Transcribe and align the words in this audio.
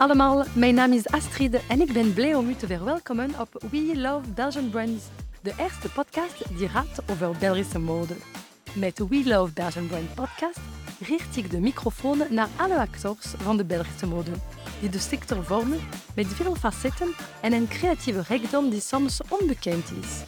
allemaal, 0.00 0.44
mijn 0.52 0.74
naam 0.74 0.92
is 0.92 1.06
Astrid 1.06 1.66
en 1.66 1.80
ik 1.80 1.92
ben 1.92 2.14
blij 2.14 2.34
om 2.34 2.48
u 2.48 2.54
te 2.54 2.66
verwelkomen 2.66 3.30
op 3.38 3.62
We 3.70 3.92
Love 3.94 4.28
Belgian 4.34 4.70
Brands, 4.70 5.04
de 5.42 5.52
eerste 5.56 5.88
podcast 5.88 6.58
die 6.58 6.68
gaat 6.68 7.02
over 7.10 7.36
Belgische 7.38 7.78
mode. 7.78 8.14
Met 8.72 8.98
We 9.08 9.22
Love 9.24 9.52
Belgian 9.52 9.86
Brand 9.86 10.14
podcast 10.14 10.60
richt 11.00 11.36
ik 11.36 11.50
de 11.50 11.60
microfoon 11.60 12.22
naar 12.30 12.48
alle 12.56 12.78
acteurs 12.78 13.26
van 13.36 13.56
de 13.56 13.64
Belgische 13.64 14.06
mode, 14.06 14.30
die 14.80 14.90
de 14.90 14.98
sector 14.98 15.44
vormen 15.44 15.80
met 16.14 16.26
veel 16.26 16.54
facetten 16.54 17.14
en 17.40 17.52
een 17.52 17.68
creatieve 17.68 18.22
rijkdom 18.28 18.70
die 18.70 18.80
soms 18.80 19.20
onbekend 19.28 19.92
is. 20.02 20.22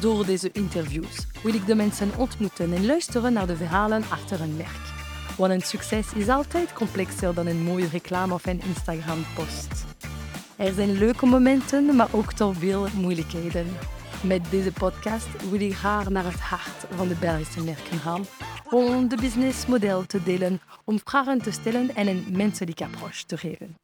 Door 0.00 0.26
deze 0.26 0.50
interviews 0.52 1.26
wil 1.42 1.54
ik 1.54 1.66
de 1.66 1.74
mensen 1.74 2.10
ontmoeten 2.16 2.72
en 2.72 2.86
luisteren 2.86 3.32
naar 3.32 3.46
de 3.46 3.56
verhalen 3.56 4.04
achter 4.10 4.40
een 4.40 4.56
merk. 4.56 4.95
Want 5.36 5.52
een 5.52 5.60
succes 5.60 6.12
is 6.12 6.28
altijd 6.28 6.72
complexer 6.72 7.34
dan 7.34 7.46
een 7.46 7.62
mooie 7.62 7.88
reclame 7.88 8.34
of 8.34 8.46
een 8.46 8.62
Instagram-post. 8.62 9.84
Er 10.56 10.72
zijn 10.72 10.98
leuke 10.98 11.26
momenten, 11.26 11.96
maar 11.96 12.08
ook 12.12 12.32
toch 12.32 12.56
veel 12.56 12.86
moeilijkheden. 12.94 13.66
Met 14.22 14.50
deze 14.50 14.72
podcast 14.72 15.48
wil 15.50 15.60
ik 15.60 15.74
graag 15.74 16.08
naar 16.08 16.24
het 16.24 16.40
hart 16.40 16.86
van 16.90 17.08
de 17.08 17.14
Belgische 17.14 17.64
merken 17.64 17.98
gaan 17.98 18.24
om 18.70 19.08
de 19.08 19.16
businessmodel 19.16 20.06
te 20.06 20.22
delen, 20.22 20.60
om 20.84 21.00
vragen 21.04 21.42
te 21.42 21.50
stellen 21.50 21.94
en 21.94 22.06
een 22.06 22.24
menselijke 22.30 22.84
approach 22.84 23.22
te 23.22 23.38
geven. 23.38 23.76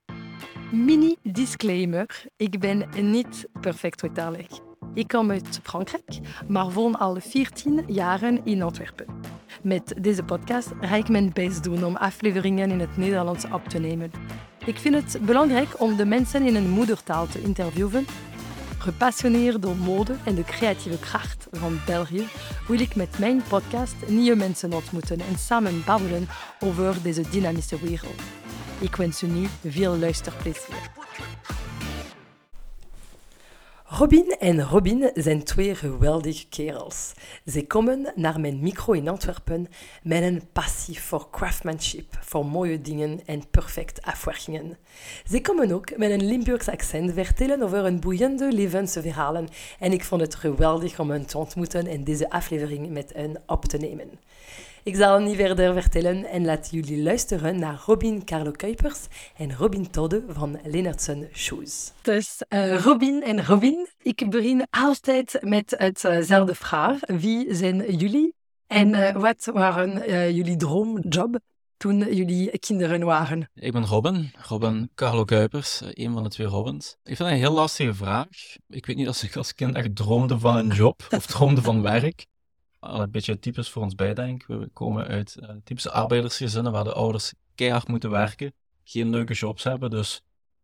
Mini 0.72 1.16
disclaimer: 1.22 2.24
ik 2.36 2.60
ben 2.60 2.88
niet 3.00 3.46
perfect 3.60 4.00
vertalig. 4.00 4.71
Ik 4.94 5.08
kom 5.08 5.30
uit 5.30 5.60
Frankrijk, 5.62 6.18
maar 6.48 6.70
woon 6.70 6.98
al 6.98 7.16
14 7.20 7.84
jaren 7.86 8.40
in 8.44 8.62
Antwerpen. 8.62 9.06
Met 9.62 9.94
deze 10.00 10.22
podcast 10.22 10.68
ga 10.80 10.96
ik 10.96 11.08
mijn 11.08 11.32
best 11.32 11.64
doen 11.64 11.84
om 11.84 11.96
afleveringen 11.96 12.70
in 12.70 12.80
het 12.80 12.96
Nederlands 12.96 13.44
op 13.52 13.68
te 13.68 13.78
nemen. 13.78 14.10
Ik 14.64 14.78
vind 14.78 14.94
het 14.94 15.26
belangrijk 15.26 15.80
om 15.80 15.96
de 15.96 16.04
mensen 16.04 16.46
in 16.46 16.54
hun 16.54 16.68
moedertaal 16.68 17.26
te 17.26 17.42
interviewen. 17.42 18.06
Gepassioneerd 18.78 19.62
door 19.62 19.76
mode 19.76 20.14
en 20.24 20.34
de 20.34 20.44
creatieve 20.44 20.98
kracht 20.98 21.46
van 21.50 21.80
België 21.86 22.26
wil 22.68 22.80
ik 22.80 22.94
met 22.96 23.18
mijn 23.18 23.42
podcast 23.48 23.94
nieuwe 24.06 24.36
mensen 24.36 24.72
ontmoeten 24.72 25.20
en 25.20 25.38
samen 25.38 25.82
babbelen 25.84 26.28
over 26.60 27.02
deze 27.02 27.28
dynamische 27.30 27.78
wereld. 27.80 28.22
Ik 28.78 28.96
wens 28.96 29.22
u 29.22 29.26
nu 29.26 29.46
veel 29.66 29.96
luisterplezier. 29.96 30.90
Robin 33.98 34.36
en 34.38 34.62
Robin 34.62 35.10
zijn 35.14 35.42
twee 35.44 35.74
geweldige 35.74 36.48
kerels. 36.48 37.12
Ze 37.46 37.66
komen 37.66 38.12
naar 38.14 38.40
mijn 38.40 38.60
micro 38.60 38.92
in 38.92 39.08
Antwerpen 39.08 39.68
met 40.02 40.22
een 40.22 40.42
passie 40.52 41.00
voor 41.00 41.30
craftsmanship, 41.30 42.18
voor 42.20 42.46
mooie 42.46 42.80
dingen 42.80 43.20
en 43.26 43.50
perfect 43.50 44.02
afwerkingen. 44.02 44.76
Ze 45.30 45.40
komen 45.40 45.72
ook 45.72 45.96
met 45.96 46.10
een 46.10 46.24
Limburgs 46.24 46.68
accent 46.68 47.12
vertellen 47.12 47.62
over 47.62 47.82
hun 47.82 48.00
boeiende 48.00 48.52
levensverhalen 48.52 49.48
en 49.78 49.92
ik 49.92 50.04
vond 50.04 50.20
het 50.20 50.34
geweldig 50.34 51.00
om 51.00 51.10
hen 51.10 51.26
te 51.26 51.38
ontmoeten 51.38 51.86
en 51.86 52.04
deze 52.04 52.30
aflevering 52.30 52.90
met 52.90 53.12
hen 53.14 53.42
op 53.46 53.64
te 53.64 53.76
nemen. 53.76 54.10
Ik 54.84 54.96
zal 54.96 55.18
niet 55.18 55.36
verder 55.36 55.72
vertellen 55.72 56.24
en 56.24 56.44
laat 56.44 56.68
jullie 56.70 57.02
luisteren 57.02 57.58
naar 57.58 57.82
Robin 57.86 58.24
Carlo 58.24 58.50
Kuipers 58.50 58.98
en 59.36 59.54
Robin 59.56 59.90
Todde 59.90 60.24
van 60.28 60.58
Lennartsen 60.64 61.28
Shoes. 61.32 61.92
Dus 62.00 62.42
uh, 62.48 62.80
Robin 62.80 63.22
en 63.22 63.44
Robin, 63.44 63.88
ik 64.02 64.30
begin 64.30 64.66
altijd 64.70 65.38
met 65.40 65.74
hetzelfde 65.76 66.54
vraag. 66.54 66.98
Wie 67.06 67.54
zijn 67.54 67.96
jullie 67.96 68.34
en 68.66 68.88
uh, 68.88 69.16
wat 69.16 69.50
waren 69.52 70.10
uh, 70.10 70.30
jullie 70.30 70.56
droomjob 70.56 71.38
toen 71.76 72.14
jullie 72.14 72.58
kinderen 72.58 73.04
waren? 73.04 73.50
Ik 73.54 73.72
ben 73.72 73.86
Robin, 73.86 74.32
Robin 74.48 74.90
Carlo 74.94 75.24
Kuipers, 75.24 75.80
een 75.84 76.12
van 76.12 76.22
de 76.22 76.28
twee 76.28 76.46
Robins. 76.46 76.96
Ik 77.02 77.16
vind 77.16 77.18
het 77.18 77.28
een 77.28 77.44
heel 77.44 77.52
lastige 77.52 77.94
vraag. 77.94 78.28
Ik 78.68 78.86
weet 78.86 78.96
niet 78.96 79.06
als 79.06 79.22
ik 79.22 79.36
als 79.36 79.54
kind 79.54 79.74
echt 79.74 79.96
droomde 79.96 80.38
van 80.38 80.56
een 80.56 80.68
job 80.70 81.06
of 81.10 81.26
droomde 81.26 81.62
van 81.62 81.82
werk 81.82 82.26
een 82.82 83.10
beetje 83.10 83.38
typisch 83.38 83.70
voor 83.70 83.82
ons 83.82 83.94
denk. 83.94 84.46
We 84.46 84.70
komen 84.72 85.06
uit 85.06 85.36
uh, 85.40 85.48
typische 85.64 85.90
arbeidersgezinnen 85.90 86.72
waar 86.72 86.84
de 86.84 86.92
ouders 86.92 87.32
keihard 87.54 87.88
moeten 87.88 88.10
werken, 88.10 88.52
geen 88.84 89.10
leuke 89.10 89.32
jobs 89.32 89.64
hebben. 89.64 89.90
Dus 89.90 90.22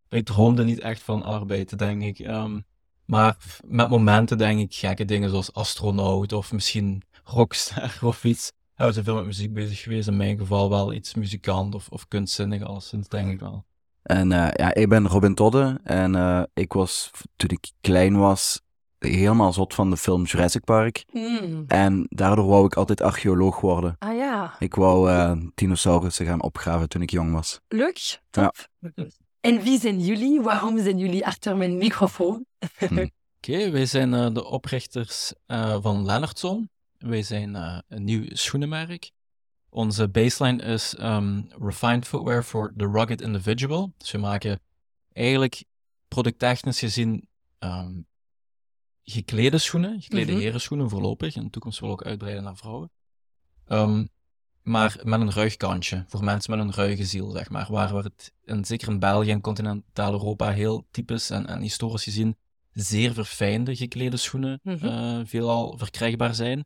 wij 0.09 0.23
droomden 0.23 0.67
niet 0.67 0.81
echt 0.81 1.03
van 1.03 1.23
arbeid, 1.23 1.79
denk 1.79 2.03
ik. 2.03 2.19
Um, 2.19 2.65
maar 3.05 3.37
met 3.67 3.89
momenten 3.89 4.39
denk 4.39 4.61
ik 4.61 4.75
gekke 4.75 5.05
dingen 5.05 5.31
zoals 5.31 5.53
astronaut 5.53 6.33
of 6.33 6.53
misschien 6.53 7.03
rockstar 7.25 7.99
of 8.03 8.25
iets. 8.25 8.53
Hij 8.75 8.93
we 8.93 9.03
veel 9.03 9.15
met 9.15 9.25
muziek 9.25 9.53
bezig 9.53 9.81
geweest. 9.81 10.09
In 10.09 10.17
mijn 10.17 10.39
geval 10.39 10.69
wel 10.69 10.93
iets 10.93 11.15
muzikant 11.15 11.75
of, 11.75 11.89
of 11.89 12.09
kunstzinnig, 12.09 12.63
alleszins 12.63 13.09
denk 13.09 13.31
ik 13.31 13.41
wel. 13.41 13.65
En 14.03 14.31
uh, 14.31 14.49
ja, 14.53 14.75
ik 14.75 14.89
ben 14.89 15.09
Robin 15.09 15.35
Todde 15.35 15.81
en 15.83 16.15
uh, 16.15 16.43
ik 16.55 16.73
was, 16.73 17.11
toen 17.37 17.51
ik 17.51 17.71
klein 17.81 18.17
was, 18.17 18.61
helemaal 18.99 19.53
zot 19.53 19.75
van 19.75 19.91
de 19.91 19.97
film 19.97 20.25
Jurassic 20.25 20.65
Park. 20.65 21.05
Mm. 21.13 21.65
En 21.67 22.07
daardoor 22.09 22.47
wou 22.47 22.67
ik 22.67 22.75
altijd 22.75 23.03
archeoloog 23.03 23.61
worden. 23.61 23.97
Ah 23.99 24.17
ja. 24.17 24.55
Ik 24.59 24.75
wou 24.75 25.11
uh, 25.11 25.33
dinosaurussen 25.55 26.27
gaan 26.27 26.43
opgraven 26.43 26.89
toen 26.89 27.03
ik 27.03 27.11
jong 27.11 27.33
was. 27.33 27.61
Leuk, 27.69 28.21
top. 28.31 28.69
Ja. 28.79 29.05
En 29.41 29.63
wie 29.63 29.81
zijn 29.81 30.01
jullie? 30.01 30.41
Waarom 30.41 30.83
zijn 30.83 30.99
jullie 30.99 31.27
achter 31.27 31.57
mijn 31.57 31.77
microfoon? 31.77 32.45
hm. 32.79 32.85
Oké, 33.39 33.57
okay, 33.57 33.73
wij 33.73 33.87
zijn 33.87 34.13
uh, 34.13 34.35
de 34.35 34.45
oprichters 34.45 35.33
uh, 35.47 35.77
van 35.81 36.05
Lennartson. 36.05 36.71
Wij 36.99 37.23
zijn 37.23 37.55
een 37.89 38.05
nieuw 38.05 38.25
schoenenmerk. 38.29 39.11
Onze 39.71 40.09
baseline 40.09 40.63
is 40.63 40.97
um, 41.01 41.49
refined 41.59 42.07
footwear 42.07 42.43
for 42.43 42.73
the 42.77 42.87
rugged 42.87 43.21
individual. 43.21 43.93
Dus 43.97 44.11
we 44.11 44.19
maken 44.19 44.61
eigenlijk 45.13 45.65
producttechnisch 46.09 46.79
gezien 46.79 47.29
um, 47.59 48.07
geklede 49.11 49.59
schoenen, 49.59 50.03
geklede 50.03 50.33
mm 50.33 50.39
herenschoenen 50.39 50.89
voorlopig. 50.89 51.37
In 51.37 51.43
de 51.43 51.51
toekomst 51.51 51.81
wil 51.81 51.91
ook 51.91 52.05
uitbreiden 52.05 52.45
naar 52.45 52.57
vrouwen. 52.57 52.91
Um, 53.69 54.09
maar 54.63 55.01
met 55.03 55.21
een 55.21 55.33
ruig 55.33 55.57
kantje, 55.57 56.05
voor 56.09 56.25
mensen 56.25 56.57
met 56.57 56.67
een 56.67 56.75
ruige 56.75 57.05
ziel, 57.05 57.31
zeg 57.31 57.51
maar. 57.51 57.67
Waar 57.71 57.95
we 57.95 58.03
het, 58.03 58.33
in, 58.45 58.65
zeker 58.65 58.89
in 58.89 58.99
België 58.99 59.31
en 59.31 59.41
continentaal 59.41 60.13
Europa, 60.13 60.51
heel 60.53 60.87
typisch 60.91 61.31
en, 61.31 61.47
en 61.47 61.61
historisch 61.61 62.03
gezien 62.03 62.37
zeer 62.73 63.13
verfijnde 63.13 63.77
geklede 63.77 64.17
schoenen 64.17 64.61
mm 64.63 64.75
-hmm. 64.75 64.89
uh, 64.89 65.21
veelal 65.25 65.79
verkrijgbaar 65.79 66.35
zijn. 66.35 66.65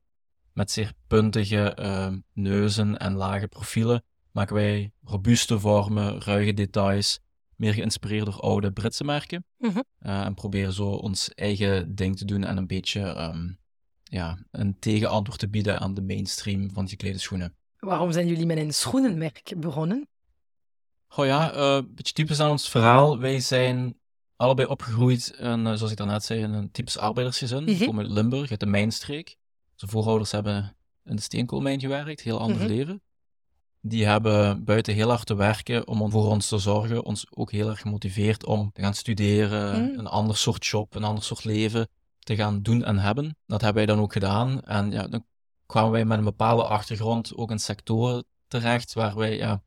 Met 0.52 0.70
zeer 0.70 0.92
puntige 1.06 1.76
uh, 1.80 2.08
neuzen 2.32 2.98
en 2.98 3.14
lage 3.14 3.48
profielen 3.48 4.04
maken 4.32 4.54
wij 4.54 4.92
robuuste 5.04 5.60
vormen, 5.60 6.20
ruige 6.20 6.54
details, 6.54 7.20
meer 7.56 7.74
geïnspireerd 7.74 8.24
door 8.24 8.40
oude 8.40 8.72
Britse 8.72 9.04
merken. 9.04 9.44
-hmm. 9.58 9.84
uh, 10.00 10.24
en 10.24 10.34
proberen 10.34 10.72
zo 10.72 10.88
ons 10.88 11.34
eigen 11.34 11.94
ding 11.94 12.16
te 12.16 12.24
doen 12.24 12.44
en 12.44 12.56
een 12.56 12.66
beetje 12.66 13.00
um, 13.20 13.58
ja, 14.02 14.38
een 14.50 14.78
tegenantwoord 14.78 15.38
te 15.38 15.48
bieden 15.48 15.80
aan 15.80 15.94
de 15.94 16.02
mainstream 16.02 16.70
van 16.72 16.88
geklede 16.88 17.18
schoenen. 17.18 17.54
Waarom 17.78 18.12
zijn 18.12 18.26
jullie 18.26 18.46
met 18.46 18.56
een 18.56 18.74
schoenenmerk 18.74 19.52
begonnen? 19.56 20.08
Oh 21.16 21.26
ja, 21.26 21.54
uh, 21.54 21.74
een 21.74 21.94
beetje 21.94 22.12
typisch 22.12 22.40
aan 22.40 22.50
ons 22.50 22.68
verhaal. 22.68 23.18
Wij 23.18 23.40
zijn 23.40 23.98
allebei 24.36 24.68
opgegroeid, 24.68 25.34
in, 25.38 25.66
uh, 25.66 25.72
zoals 25.72 25.90
ik 25.90 25.96
daarnet 25.96 26.24
zei, 26.24 26.40
in 26.40 26.52
een 26.52 26.70
typisch 26.70 26.98
arbeidersgezin. 26.98 27.56
Mhm. 27.56 27.66
We 27.66 27.72
mm 27.72 27.78
-hmm. 27.78 27.86
komen 27.86 28.04
uit 28.04 28.12
Limburg, 28.12 28.50
uit 28.50 28.60
de 28.60 28.66
mijnstreek. 28.66 29.36
Onze 29.72 29.86
voorouders 29.86 30.30
hebben 30.30 30.76
in 31.04 31.16
de 31.16 31.22
steenkoolmijn 31.22 31.80
gewerkt, 31.80 32.20
heel 32.20 32.40
ander 32.40 32.56
Mhm. 32.56 32.66
leven. 32.66 33.02
Die 33.84 34.06
hebben 34.06 34.64
buiten 34.64 34.94
heel 34.94 35.08
hard 35.08 35.26
te 35.26 35.34
werken 35.34 35.88
om 35.88 36.10
voor 36.10 36.26
ons 36.26 36.48
te 36.48 36.58
zorgen, 36.58 37.04
ons 37.04 37.26
ook 37.30 37.50
heel 37.52 37.68
erg 37.68 37.80
gemotiveerd 37.80 38.44
om 38.46 38.70
te 38.72 38.80
gaan 38.80 38.94
studeren, 38.94 39.82
Mm. 39.82 39.98
een 39.98 40.06
ander 40.06 40.36
soort 40.36 40.66
job, 40.66 40.94
een 40.94 41.04
ander 41.04 41.24
soort 41.24 41.44
leven 41.44 41.88
te 42.18 42.36
gaan 42.36 42.62
doen 42.62 42.84
en 42.84 42.98
hebben. 42.98 43.36
Dat 43.46 43.60
hebben 43.60 43.84
wij 43.84 43.94
dan 43.94 44.04
ook 44.04 44.12
gedaan. 44.12 44.62
En 44.62 44.90
ja, 44.90 45.06
dan 45.08 45.24
kwamen 45.66 45.90
wij 45.90 46.04
met 46.04 46.18
een 46.18 46.24
bepaalde 46.24 46.64
achtergrond 46.64 47.36
ook 47.36 47.50
in 47.50 47.58
sectoren 47.58 48.24
terecht 48.48 48.92
waar 48.92 49.16
wij 49.16 49.36
ja, 49.36 49.62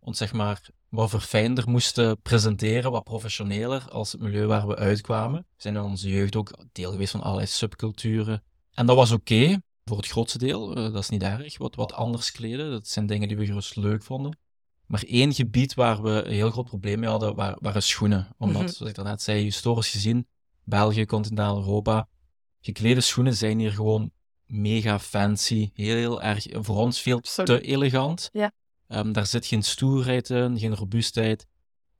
ons 0.00 0.18
zeg 0.18 0.32
maar 0.32 0.68
wat 0.88 1.10
verfijnder 1.10 1.68
moesten 1.70 2.20
presenteren, 2.22 2.90
wat 2.90 3.04
professioneler 3.04 3.88
als 3.90 4.12
het 4.12 4.20
milieu 4.20 4.46
waar 4.46 4.66
we 4.66 4.76
uitkwamen. 4.76 5.38
We 5.48 5.62
zijn 5.62 5.74
in 5.74 5.80
onze 5.82 6.08
jeugd 6.08 6.36
ook 6.36 6.58
deel 6.72 6.90
geweest 6.90 7.10
van 7.10 7.22
allerlei 7.22 7.46
subculturen. 7.46 8.42
En 8.74 8.86
dat 8.86 8.96
was 8.96 9.10
oké, 9.12 9.60
voor 9.88 9.96
het 9.96 10.06
grootste 10.06 10.38
deel. 10.38 10.78
Uh, 10.78 10.92
dat 10.92 11.02
is 11.02 11.08
niet 11.08 11.22
erg. 11.22 11.58
Wat, 11.58 11.74
wat 11.74 11.92
anders 11.92 12.32
kleden, 12.32 12.70
dat 12.70 12.88
zijn 12.88 13.06
dingen 13.06 13.28
die 13.28 13.36
we 13.36 13.46
gerust 13.46 13.76
leuk 13.76 14.02
vonden. 14.02 14.38
Maar 14.86 15.02
één 15.02 15.34
gebied 15.34 15.74
waar 15.74 16.02
we 16.02 16.22
een 16.24 16.32
heel 16.32 16.50
groot 16.50 16.64
probleem 16.64 16.98
mee 17.00 17.08
hadden, 17.08 17.34
waren, 17.34 17.58
waren 17.60 17.82
schoenen. 17.82 18.28
Omdat, 18.38 18.62
Mhm. 18.62 18.70
zoals 18.70 18.90
ik 18.90 18.96
daarnet 18.96 19.22
zei, 19.22 19.42
historisch 19.42 19.90
gezien, 19.90 20.26
België, 20.64 21.04
continentaal 21.06 21.56
Europa, 21.56 22.08
geklede 22.60 23.00
schoenen 23.00 23.34
zijn 23.36 23.58
hier 23.58 23.72
gewoon 23.72 24.10
mega 24.46 24.98
fancy. 24.98 25.70
Heel, 25.74 25.96
heel 25.96 26.22
erg, 26.22 26.46
voor 26.50 26.76
ons 26.76 27.00
veel 27.00 27.20
te 27.20 27.60
elegant. 27.60 28.28
Ja. 28.32 28.52
Ehm, 28.88 29.12
daar 29.12 29.26
zit 29.26 29.46
geen 29.46 29.62
stoerheid 29.62 30.30
in, 30.30 30.58
geen 30.58 30.74
robuustheid. 30.74 31.46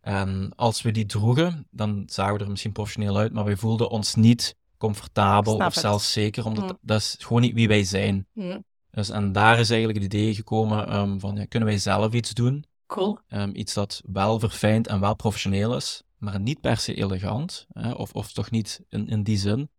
En 0.01 0.53
als 0.57 0.83
we 0.83 0.91
die 0.91 1.07
droegen, 1.07 1.67
dan 1.71 2.03
zagen 2.07 2.35
we 2.37 2.45
er 2.45 2.51
misschien 2.51 2.73
professioneel 2.73 3.17
uit, 3.17 3.33
maar 3.33 3.45
we 3.45 3.57
voelden 3.57 3.91
ons 3.91 4.15
niet 4.15 4.57
comfortabel 4.77 5.55
Snap 5.55 5.67
of 5.69 5.75
het. 5.75 5.83
zelfs 5.83 6.13
zeker, 6.13 6.45
omdat 6.47 6.65
Mm. 6.65 6.79
dat 6.81 7.01
is 7.01 7.17
gewoon 7.19 7.43
niet 7.43 7.55
wie 7.55 7.69
wij 7.69 7.85
zijn. 7.85 8.27
Mm. 8.33 8.65
Dus, 8.91 9.11
en 9.11 9.33
daar 9.33 9.59
is 9.59 9.71
eigenlijk 9.71 10.03
het 10.03 10.15
idee 10.15 10.35
gekomen 10.35 10.97
um, 10.97 11.21
van, 11.21 11.37
ja, 11.37 11.45
kunnen 11.45 11.69
wij 11.69 11.79
zelf 11.79 12.13
iets 12.13 12.35
doen? 12.35 12.65
Cool. 12.87 13.19
Ehm, 13.29 13.51
iets 13.53 13.75
dat 13.75 14.03
wel 14.13 14.39
verfijnd 14.39 14.87
en 14.87 15.01
wel 15.01 15.15
professioneel 15.17 15.77
is, 15.77 16.03
maar 16.19 16.41
niet 16.41 16.61
per 16.61 16.77
se 16.77 16.95
elegant. 16.95 17.67
Hè? 17.73 17.91
Of, 17.91 18.13
of 18.13 18.33
toch 18.33 18.51
niet 18.51 18.81
in, 18.89 19.09
in 19.09 19.23
die 19.23 19.37
zin, 19.39 19.71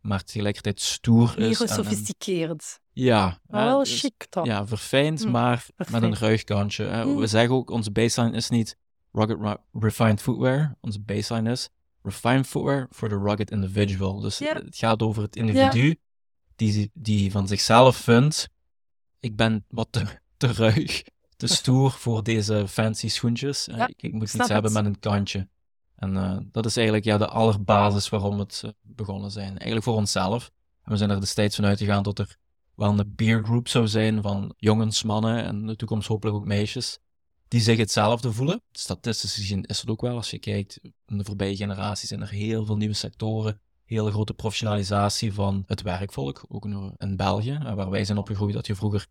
maar 0.00 0.24
tegelijkertijd 0.24 0.80
stoer 0.80 1.34
Meer 1.38 1.48
is. 1.50 1.60
en- 1.60 1.68
gesofisticeerd. 1.68 2.80
ja. 2.92 3.38
Maar 3.46 3.60
hè, 3.62 3.66
wel 3.66 3.78
dus- 3.78 4.00
chic 4.00 4.26
toch? 4.28 4.46
Ja, 4.46 4.66
verfijnd, 4.66 5.24
Mm, 5.24 5.30
maar 5.30 5.66
met 5.90 6.02
een 6.02 6.16
ruig 6.16 6.44
kantje. 6.44 6.84
hè. 6.84 7.14
We 7.14 7.26
zeggen 7.26 7.54
ook, 7.54 7.70
onze 7.70 7.90
baseline 7.90 8.36
is 8.36 8.48
niet 8.48 8.76
rugged 9.12 9.38
ra- 9.40 9.62
refined 9.72 10.20
footwear. 10.22 10.76
Onze 10.80 11.00
baseline 11.00 11.50
is 11.50 11.68
refined 12.06 12.46
footwear 12.46 12.86
for 12.90 13.08
the 13.08 13.18
rugged 13.18 13.50
individual. 13.50 14.20
Dus 14.20 14.38
het 14.38 14.76
gaat 14.76 15.02
over 15.02 15.22
het 15.22 15.36
individu 15.36 15.96
die, 16.56 16.90
die 16.94 17.30
van 17.30 17.48
zichzelf 17.48 17.96
vindt, 17.96 18.48
ik 19.20 19.36
ben 19.36 19.64
wat 19.68 19.88
te, 19.90 20.04
te 20.36 20.52
ruig, 20.52 21.02
te 21.36 21.46
stoer 21.56 21.90
voor 21.90 22.22
deze 22.22 22.68
fancy 22.68 23.08
schoentjes. 23.08 23.68
Eh, 23.68 23.76
Ja, 23.76 23.86
ik, 23.86 24.02
ik 24.02 24.12
moet 24.12 24.34
iets 24.34 24.48
hebben 24.48 24.72
met 24.72 24.84
een 24.84 24.98
kantje. 24.98 25.48
En 25.94 26.16
eh, 26.16 26.36
dat 26.52 26.66
is 26.66 26.76
eigenlijk 26.76 27.06
ja, 27.06 27.18
de 27.18 27.28
allerbasis 27.28 28.08
waarom 28.08 28.38
het 28.38 28.62
eh, 28.64 28.70
begonnen 28.80 29.30
zijn. 29.30 29.48
Eigenlijk 29.48 29.82
voor 29.82 29.94
onszelf. 29.94 30.50
En 30.82 30.92
we 30.92 30.98
zijn 30.98 31.10
er 31.10 31.20
destijds 31.20 31.56
van 31.56 31.64
uitgegaan 31.64 32.02
dat 32.02 32.18
er 32.18 32.36
wel 32.74 32.98
een 32.98 33.14
peer 33.14 33.44
group 33.44 33.68
zou 33.68 33.88
zijn 33.88 34.22
van 34.22 34.54
jongens, 34.56 35.02
mannen 35.02 35.44
en 35.44 35.60
in 35.60 35.66
de 35.66 35.76
toekomst 35.76 36.08
hopelijk 36.08 36.36
ook 36.36 36.44
meisjes, 36.44 36.98
die 37.48 37.60
zich 37.60 37.78
hetzelfde 37.78 38.32
voelen. 38.32 38.62
Statistisch 38.72 39.34
gezien 39.34 39.64
is 39.64 39.80
dat 39.80 39.90
ook 39.90 40.00
wel, 40.00 40.16
als 40.16 40.30
je 40.30 40.38
kijkt, 40.38 40.78
in 41.06 41.18
de 41.18 41.24
voorbije 41.24 41.56
generaties 41.56 42.08
zijn 42.08 42.20
er 42.20 42.30
heel 42.30 42.64
veel 42.64 42.76
nieuwe 42.76 42.94
sectoren, 42.94 43.60
hele 43.84 44.10
grote 44.10 44.34
professionalisatie 44.34 45.32
van 45.32 45.64
het 45.66 45.82
werkvolk, 45.82 46.44
ook 46.48 46.64
in- 46.64 47.16
België, 47.16 47.58
eh, 47.64 47.74
waar 47.74 47.90
wij 47.90 48.04
zijn 48.04 48.18
opgegroeid, 48.18 48.54
dat 48.54 48.66
je 48.66 48.74
vroeger 48.74 49.06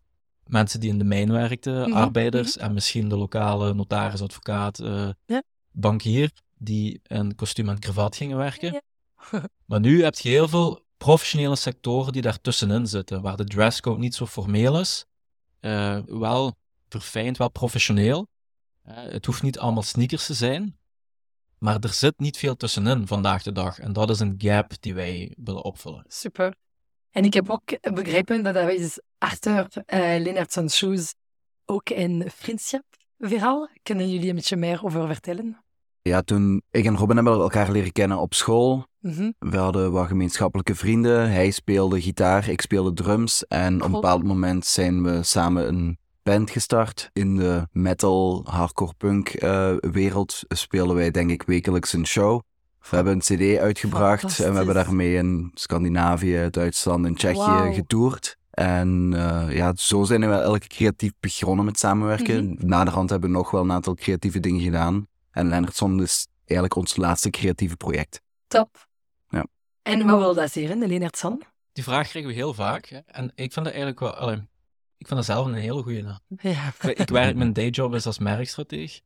mensen 0.46 0.80
die 0.80 0.90
in 0.90 0.98
de 0.98 1.04
mijn 1.04 1.32
werkten, 1.32 1.88
Mhm, 1.88 1.92
arbeiders 1.98 2.56
en 2.56 2.74
misschien 2.74 3.08
de 3.08 3.16
lokale 3.16 3.74
notaris, 3.74 4.22
advocaat, 4.22 4.78
eh, 4.78 5.08
Ja. 5.26 5.42
bankier, 5.70 6.30
die 6.58 7.00
in 7.06 7.34
kostuum 7.34 7.68
en 7.68 7.78
kravat 7.78 8.16
gingen 8.16 8.36
werken. 8.36 8.72
Ja. 8.72 8.80
Maar 9.66 9.80
nu 9.80 10.02
heb 10.02 10.14
je 10.14 10.28
heel 10.28 10.48
veel 10.48 10.84
professionele 10.96 11.56
sectoren 11.56 12.12
die 12.12 12.22
daartussenin 12.22 12.86
zitten, 12.86 13.22
waar 13.22 13.36
de 13.36 13.44
dresscode 13.44 13.98
niet 13.98 14.14
zo 14.14 14.26
formeel 14.26 14.80
is, 14.80 15.04
eh, 15.60 15.98
wel 16.06 16.56
verfijnd, 16.88 17.36
wel 17.36 17.50
professioneel. 17.50 18.28
Het 18.82 19.26
hoeft 19.26 19.42
niet 19.42 19.58
allemaal 19.58 19.82
sneakers 19.82 20.26
te 20.26 20.34
zijn, 20.34 20.78
maar 21.58 21.78
er 21.80 21.92
zit 21.92 22.18
niet 22.18 22.36
veel 22.36 22.56
tussenin 22.56 23.06
vandaag 23.06 23.42
de 23.42 23.52
dag. 23.52 23.78
En 23.78 23.92
dat 23.92 24.10
is 24.10 24.20
een 24.20 24.34
gap 24.38 24.72
die 24.80 24.94
wij 24.94 25.34
willen 25.36 25.64
opvullen. 25.64 26.04
Super. 26.08 26.54
En 27.10 27.24
ik 27.24 27.34
heb 27.34 27.50
ook 27.50 27.92
begrepen 27.94 28.42
dat 28.42 28.54
dat 28.54 28.70
is 28.70 29.00
achter 29.18 29.66
eh 29.86 30.22
Lennartson 30.22 30.70
Shoes 30.70 31.14
ook 31.64 31.90
een 31.90 32.24
vriendschapverhaal. 32.34 33.68
Kunnen 33.82 34.10
jullie 34.10 34.28
een 34.28 34.34
beetje 34.34 34.56
meer 34.56 34.84
over 34.84 35.06
vertellen? 35.06 35.64
Ja, 36.02 36.22
toen 36.22 36.62
ik 36.70 36.84
en 36.84 36.96
Robin 36.96 37.16
hebben 37.16 37.40
elkaar 37.40 37.70
leren 37.70 37.92
kennen 37.92 38.18
op 38.18 38.34
school. 38.34 38.86
Mhm. 39.00 39.30
We 39.38 39.56
hadden 39.56 39.92
wat 39.92 40.06
gemeenschappelijke 40.06 40.74
vrienden. 40.74 41.30
Hij 41.30 41.50
speelde 41.50 42.00
gitaar, 42.00 42.48
ik 42.48 42.60
speelde 42.60 42.92
drums. 42.92 43.46
En 43.46 43.76
op 43.76 43.86
een 43.86 43.92
bepaald 43.92 44.22
moment 44.22 44.66
zijn 44.66 45.02
we 45.02 45.22
samen 45.22 45.68
een 45.68 45.98
band 46.26 46.50
gestart. 46.50 47.10
In 47.12 47.36
de 47.36 47.66
metal, 47.72 48.44
hardcore 48.48 48.94
punk 48.96 49.28
eh, 49.28 49.74
wereld 49.80 50.42
spelen 50.48 50.94
wij 50.94 51.10
denk 51.10 51.30
ik 51.30 51.42
wekelijks 51.42 51.92
een 51.92 52.06
show. 52.06 52.40
We 52.90 52.96
hebben 52.96 53.12
een 53.12 53.18
cd 53.18 53.58
uitgebracht 53.58 54.40
en 54.40 54.50
we 54.50 54.56
hebben 54.56 54.74
daarmee 54.74 55.14
in 55.14 55.50
Scandinavië, 55.54 56.48
Duitsland 56.50 57.06
en 57.06 57.14
Tsjechië 57.14 57.74
getoerd. 57.74 58.36
En 58.50 59.12
eh, 59.14 59.56
ja, 59.56 59.72
zo 59.76 60.04
zijn 60.04 60.20
we 60.20 60.26
wel 60.26 60.40
elke 60.40 60.66
creatief 60.66 61.12
begonnen 61.20 61.64
met 61.64 61.78
samenwerken. 61.78 62.44
Mhm. 62.44 62.66
Naderhand 62.66 63.10
hebben 63.10 63.30
we 63.30 63.36
nog 63.36 63.50
wel 63.50 63.62
een 63.62 63.72
aantal 63.72 63.94
creatieve 63.94 64.40
dingen 64.40 64.60
gedaan. 64.60 65.06
En 65.30 65.48
Lennartson 65.48 66.02
is 66.02 66.26
eigenlijk 66.44 66.74
ons 66.74 66.96
laatste 66.96 67.30
creatieve 67.30 67.76
project. 67.76 68.20
Top. 68.46 68.86
Ja. 69.28 69.46
En 69.82 70.06
wat 70.06 70.18
wil 70.18 70.34
dat 70.34 70.52
zeggen, 70.52 70.78
de 70.78 70.88
Lennartson? 70.88 71.42
Die 71.72 71.84
vraag 71.84 72.08
krijgen 72.08 72.30
we 72.30 72.36
heel 72.36 72.54
vaak. 72.54 72.86
hè. 72.86 72.98
En 73.06 73.24
ik 73.34 73.52
vind 73.52 73.64
dat 73.64 73.74
eigenlijk 73.74 74.00
wel... 74.00 74.38
ik 74.98 75.06
vind 75.06 75.18
dat 75.18 75.24
zelf 75.24 75.46
een 75.46 75.54
hele 75.54 75.82
goede 75.82 76.02
naam. 76.02 76.18
Ja. 76.40 76.72
Ik- 76.82 77.08
werk, 77.08 77.36
mijn 77.36 77.52
dayjob 77.52 77.94
is 77.94 78.06
als 78.06 78.18
merkstrateeg. 78.18 79.00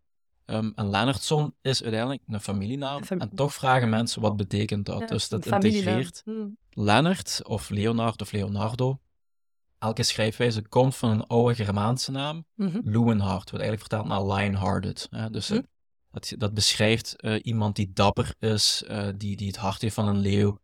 Ehm, 0.44 0.70
en 0.74 0.90
Lennartson 0.90 1.54
is 1.62 1.82
uiteindelijk 1.82 2.22
een 2.26 2.40
familienaam. 2.40 3.04
Fam- 3.04 3.20
en 3.20 3.34
toch 3.34 3.54
vragen 3.54 3.88
mensen 3.88 4.22
wat 4.22 4.36
betekent 4.36 4.86
dat. 4.86 4.98
Ja, 5.00 5.06
dus 5.06 5.28
dat 5.28 5.46
integreert. 5.46 6.22
Mm. 6.24 6.56
Lennart 6.70 7.40
of 7.44 7.68
Leonard 7.68 8.20
of 8.22 8.32
Leonardo. 8.32 8.98
Elke 9.78 10.02
schrijfwijze 10.02 10.62
komt 10.68 10.96
van 10.96 11.10
een 11.10 11.26
oude 11.26 11.54
Germaanse 11.64 12.10
naam. 12.10 12.44
Mhm. 12.54 12.80
Loenhart, 12.84 13.50
wat 13.50 13.60
eigenlijk 13.60 13.80
vertaalt 13.80 14.06
naar 14.06 14.36
lion-hearted. 14.38 15.06
hè. 15.10 15.30
Dus 15.30 15.48
Hm. 15.48 15.60
dat, 16.10 16.32
dat 16.38 16.54
beschrijft 16.54 17.16
eh, 17.20 17.34
iemand 17.42 17.76
die 17.76 17.90
dapper 17.92 18.34
is, 18.38 18.82
eh, 18.86 19.08
die, 19.16 19.36
die 19.36 19.46
het 19.46 19.56
hart 19.56 19.80
heeft 19.82 19.94
van 19.94 20.08
een 20.08 20.18
leeuw. 20.18 20.58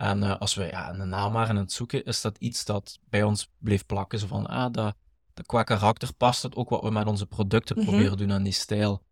En 0.00 0.22
eh, 0.22 0.36
als 0.38 0.54
we 0.54 0.64
ja, 0.66 0.94
een 0.94 1.08
naam 1.08 1.32
waren 1.32 1.48
aan 1.48 1.56
het 1.56 1.72
zoeken, 1.72 2.04
is 2.04 2.20
dat 2.20 2.38
iets 2.38 2.64
dat 2.64 2.98
bij 3.08 3.22
ons 3.22 3.50
bleef 3.58 3.86
plakken. 3.86 4.18
Zo 4.18 4.26
van, 4.26 4.46
ah, 4.46 4.72
dat, 4.72 4.94
dat 5.34 5.46
qua 5.46 5.62
karakter 5.62 6.14
past 6.14 6.42
het 6.42 6.56
ook 6.56 6.68
wat 6.68 6.82
we 6.82 6.90
met 6.90 7.06
onze 7.06 7.26
producten 7.26 7.76
Mhm. 7.78 7.86
proberen 7.86 8.16
doen 8.16 8.32
aan 8.32 8.42
die 8.42 8.52
stijl. 8.52 9.02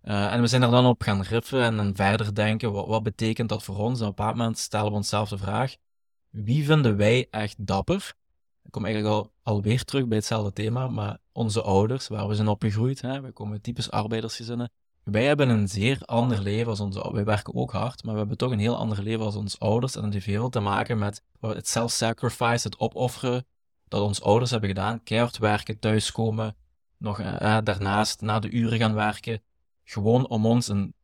Eh, 0.00 0.32
en 0.32 0.40
we 0.40 0.46
zijn 0.46 0.62
er 0.62 0.70
dan 0.70 0.86
op 0.86 1.02
gaan 1.02 1.22
riffen 1.22 1.62
en 1.62 1.76
dan 1.76 1.94
verder 1.96 2.34
denken, 2.34 2.72
wat, 2.72 2.86
wat 2.86 3.02
betekent 3.02 3.48
dat 3.48 3.62
voor 3.62 3.76
ons? 3.76 4.00
En 4.00 4.06
op 4.06 4.10
een 4.10 4.16
bepaald 4.16 4.36
moment 4.36 4.58
stellen 4.58 4.90
we 4.90 4.96
onszelf 4.96 5.28
de 5.28 5.38
vraag, 5.38 5.76
wie 6.30 6.64
vinden 6.64 6.96
wij 6.96 7.26
echt 7.30 7.66
dapper? 7.66 8.14
Ik 8.62 8.70
kom 8.70 8.84
eigenlijk 8.84 9.14
al, 9.14 9.32
alweer 9.42 9.84
terug 9.84 10.06
bij 10.06 10.16
hetzelfde 10.16 10.52
thema, 10.52 10.88
maar 10.88 11.18
onze 11.32 11.62
ouders, 11.62 12.08
waar 12.08 12.28
we 12.28 12.34
zijn 12.34 12.48
opgegroeid, 12.48 13.00
hè, 13.00 13.20
wij 13.20 13.32
komen 13.32 13.52
uit 13.52 13.62
typisch 13.62 13.90
arbeidersgezinnen, 13.90 14.70
wij 15.10 15.24
hebben 15.24 15.48
een 15.48 15.68
zeer 15.68 15.98
ander 16.04 16.42
leven 16.42 16.70
als 16.70 16.80
onze 16.80 17.00
ouders. 17.00 17.24
Wij 17.24 17.34
werken 17.34 17.54
ook 17.54 17.72
hard, 17.72 18.04
maar 18.04 18.12
we 18.12 18.18
hebben 18.18 18.36
toch 18.36 18.50
een 18.50 18.58
heel 18.58 18.76
ander 18.76 19.02
leven 19.02 19.24
als 19.24 19.36
onze 19.36 19.58
ouders. 19.58 19.96
En 19.96 20.02
dat 20.02 20.12
heeft 20.12 20.26
heel 20.26 20.40
veel 20.40 20.48
te 20.48 20.60
maken 20.60 20.98
met 20.98 21.22
het 21.40 21.68
self-sacrifice, 21.68 22.66
het 22.66 22.78
opofferen, 22.78 23.46
dat 23.88 24.02
onze 24.02 24.22
ouders 24.22 24.50
hebben 24.50 24.68
gedaan. 24.68 25.02
Keihard 25.02 25.38
werken, 25.38 25.78
thuiskomen, 25.78 26.56
nog 26.96 27.20
eh, 27.20 27.56
eh, 27.56 27.64
daarnaast 27.64 28.20
na 28.20 28.38
de 28.38 28.50
uren 28.50 28.78
gaan 28.78 28.94
werken. 28.94 29.42
Gewoon 29.84 30.28
om 30.28 30.46
ons 30.46 30.68
een 30.68 30.94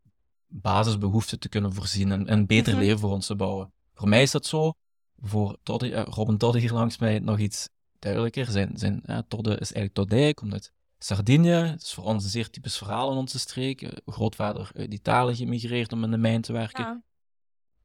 basisbehoefte 0.47 1.39
te 1.39 1.49
kunnen 1.49 1.73
voorzien 1.75 2.13
en 2.13 2.33
een 2.33 2.47
beter 2.47 2.73
Mhm. 2.73 2.83
leven 2.83 2.99
voor 2.99 3.11
ons 3.11 3.27
te 3.27 3.37
bouwen. 3.37 3.73
Voor 3.95 4.09
mij 4.09 4.23
is 4.23 4.31
dat 4.31 4.47
zo. 4.47 4.73
Voor 5.21 5.57
Toddy, 5.63 5.91
eh, 5.93 6.03
Robin 6.05 6.39
Toddy 6.39 6.59
hier 6.59 6.73
langs 6.73 6.99
mij 6.99 7.19
nog 7.19 7.39
iets 7.39 7.69
duidelijker. 7.99 8.47
Zijn, 8.47 8.71
zijn 8.75 9.01
eh, 9.05 9.19
Todde 9.29 9.51
is 9.51 9.73
eigenlijk 9.73 9.95
Toddij, 9.95 10.35
komt 10.35 10.53
uit 10.53 10.73
Sardinië. 11.05 11.49
Het 11.51 11.83
is 11.83 11.93
voor 11.95 12.05
ons 12.05 12.25
een 12.25 12.31
zeer 12.31 12.51
typisch 12.51 12.77
verhaal 12.79 13.11
in 13.11 13.17
onze 13.17 13.39
streek. 13.39 13.83
Eh, 13.83 13.91
grootvader 14.07 14.71
uit 14.77 14.93
Italië 14.93 15.35
gemigreerd 15.37 15.93
om 15.93 16.05
in 16.05 16.11
de 16.11 16.17
mijn 16.17 16.41
te 16.41 16.53
werken. 16.53 16.85
Ja. 16.85 17.03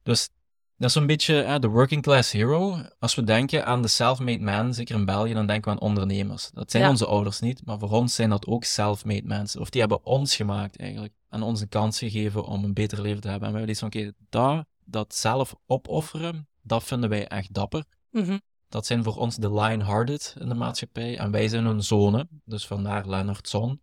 Dus 0.02 0.28
dat 0.76 0.88
is 0.88 0.92
zo'n 0.92 1.06
beetje 1.06 1.42
eh, 1.42 1.58
de 1.58 1.68
working 1.68 2.02
class 2.02 2.32
hero. 2.32 2.82
Als 2.98 3.14
we 3.14 3.24
denken 3.24 3.66
aan 3.66 3.82
de 3.82 3.88
self-made 3.88 4.44
man, 4.44 4.74
zeker 4.74 4.94
in 4.94 5.04
België, 5.04 5.32
dan 5.32 5.46
denken 5.46 5.72
we 5.72 5.80
aan 5.80 5.86
ondernemers. 5.88 6.50
Dat 6.50 6.70
zijn 6.70 6.82
Ja. 6.82 6.88
onze 6.88 7.06
ouders 7.06 7.40
niet, 7.40 7.64
maar 7.64 7.78
voor 7.78 7.90
ons 7.90 8.14
zijn 8.14 8.30
dat 8.30 8.46
ook 8.46 8.64
self-made 8.64 9.26
mensen. 9.26 9.60
Of 9.60 9.70
die 9.70 9.80
hebben 9.80 10.04
ons 10.04 10.36
gemaakt 10.36 10.78
eigenlijk. 10.78 11.12
En 11.28 11.42
ons 11.42 11.60
een 11.60 11.68
kans 11.68 11.98
gegeven 11.98 12.44
om 12.44 12.64
een 12.64 12.74
beter 12.74 13.00
leven 13.00 13.20
te 13.20 13.28
hebben. 13.28 13.48
En 13.48 13.54
wij 13.54 13.64
hebben 13.64 13.88
iets 13.88 13.98
van, 13.98 14.12
oké, 14.12 14.12
dat, 14.28 14.66
dat 14.84 15.14
zelf 15.14 15.54
opofferen, 15.66 16.48
dat 16.62 16.84
vinden 16.84 17.08
wij 17.08 17.28
echt 17.28 17.54
dapper. 17.54 17.84
Mhm. 18.10 18.38
Dat 18.70 18.86
zijn 18.86 19.04
voor 19.04 19.16
ons 19.16 19.36
de 19.36 19.52
lion-hearted 19.52 20.34
in 20.38 20.48
de 20.48 20.54
maatschappij. 20.54 21.18
En 21.18 21.30
wij 21.30 21.48
zijn 21.48 21.64
hun 21.64 21.82
zonen, 21.82 22.28
dus 22.44 22.66
vandaar 22.66 23.08
Lennartson. 23.08 23.80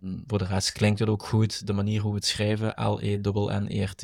En 0.00 0.24
voor 0.26 0.38
de 0.38 0.44
rest 0.44 0.72
klinkt 0.72 0.98
het 0.98 1.08
ook 1.08 1.26
goed, 1.26 1.66
de 1.66 1.72
manier 1.72 2.00
hoe 2.00 2.10
we 2.10 2.16
het 2.16 2.26
schrijven, 2.26 2.74
L-E-N-N-E-R-T, 2.76 4.02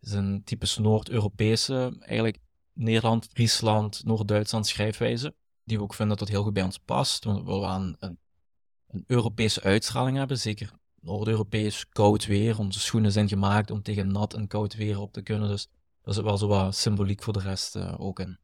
is 0.00 0.12
een 0.12 0.44
typisch 0.44 0.78
Noord-Europese, 0.78 1.96
eigenlijk 2.00 2.38
Nederland, 2.72 3.28
Friesland, 3.32 4.04
Noord-Duitsland 4.04 4.66
schrijfwijze, 4.66 5.34
die 5.64 5.76
we 5.76 5.82
ook 5.82 5.94
vinden 5.94 6.16
dat 6.16 6.26
dat 6.26 6.36
heel 6.36 6.44
goed 6.44 6.52
bij 6.52 6.62
ons 6.62 6.78
past. 6.78 7.24
Want 7.24 7.38
we 7.38 7.44
willen 7.44 7.96
een, 7.98 8.18
een 8.86 9.04
Europese 9.06 9.62
uitstraling 9.62 10.16
hebben, 10.16 10.38
zeker 10.38 10.72
Noord-Europees, 11.00 11.88
koud 11.88 12.26
weer. 12.26 12.58
Onze 12.58 12.80
schoenen 12.80 13.12
zijn 13.12 13.28
gemaakt 13.28 13.70
om 13.70 13.82
tegen 13.82 14.12
nat 14.12 14.34
en 14.34 14.46
koud 14.46 14.74
weer 14.74 15.00
op 15.00 15.12
te 15.12 15.22
kunnen, 15.22 15.48
dus 15.48 15.68
daar 16.02 16.14
zit 16.14 16.24
wel 16.24 16.38
zo 16.38 16.46
wat 16.46 16.76
symboliek 16.76 17.22
voor 17.22 17.32
de 17.32 17.40
rest 17.40 17.76
eh, 17.76 17.94
ook 18.00 18.20
in. 18.20 18.38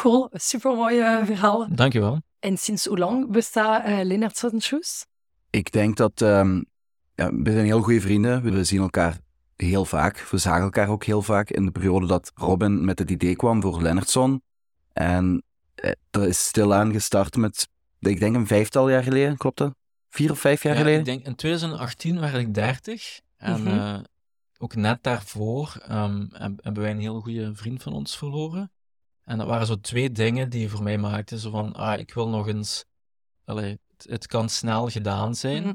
Cool, 0.00 0.28
supermooi 0.32 0.98
eh, 1.00 1.24
verhaal. 1.24 1.66
Dankjewel. 1.74 2.20
En 2.38 2.56
sinds 2.58 2.84
hoe 2.84 2.98
lang 2.98 3.30
bestaat 3.30 3.86
uh, 3.88 4.00
Lennartson 4.02 4.60
Shoes? 4.62 5.06
Ik 5.50 5.72
denk 5.72 5.96
dat 5.96 6.20
ehm, 6.22 6.62
ja, 7.14 7.32
we 7.34 7.52
zijn 7.52 7.64
heel 7.64 7.82
goede 7.82 8.00
vrienden. 8.00 8.42
We 8.42 8.64
zien 8.64 8.80
elkaar 8.80 9.18
heel 9.56 9.84
vaak. 9.84 10.18
We 10.30 10.38
zagen 10.38 10.62
elkaar 10.62 10.88
ook 10.88 11.04
heel 11.04 11.22
vaak 11.22 11.50
in 11.50 11.64
de 11.64 11.70
periode 11.70 12.06
dat 12.06 12.32
Robin 12.34 12.84
met 12.84 12.98
het 12.98 13.10
idee 13.10 13.36
kwam 13.36 13.62
voor 13.62 13.82
Lennartson. 13.82 14.42
En 14.92 15.42
eh, 15.74 15.90
dat 16.10 16.26
is 16.26 16.44
stilaan 16.46 16.92
gestart 16.92 17.36
met, 17.36 17.68
ik 17.98 18.20
denk 18.20 18.34
een 18.36 18.46
vijftal 18.46 18.88
jaar 18.90 19.02
geleden, 19.02 19.36
klopt 19.36 19.58
dat? 19.58 19.74
Vier 20.08 20.30
of 20.30 20.38
vijf 20.38 20.62
jaar 20.62 20.72
Ja, 20.74 20.78
geleden? 20.78 21.00
ik 21.00 21.06
denk 21.06 21.26
in 21.26 21.34
2018 21.34 22.20
werd 22.20 22.34
ik 22.34 22.54
30. 22.54 23.20
En 23.36 23.62
Mhm. 23.62 23.78
eh, 23.78 23.98
ook 24.58 24.74
net 24.74 25.02
daarvoor 25.02 25.76
ehm, 25.86 26.26
heb- 26.32 26.62
hebben 26.62 26.82
wij 26.82 26.90
een 26.90 27.00
heel 27.00 27.20
goede 27.20 27.54
vriend 27.54 27.82
van 27.82 27.92
ons 27.92 28.16
verloren. 28.18 28.72
En 29.30 29.38
dat 29.38 29.46
waren 29.46 29.66
zo 29.66 29.80
twee 29.80 30.10
dingen 30.12 30.50
die 30.50 30.68
voor 30.68 30.82
mij 30.82 30.98
maakten. 30.98 31.38
Zo 31.38 31.50
van, 31.50 31.72
ah, 31.72 31.98
ik 31.98 32.14
wil 32.14 32.28
nog 32.28 32.48
eens... 32.48 32.84
Allee, 33.44 33.78
het, 33.96 34.06
het 34.10 34.26
kan 34.26 34.48
snel 34.48 34.88
gedaan 34.88 35.34
zijn. 35.34 35.62
Mhm. 35.62 35.72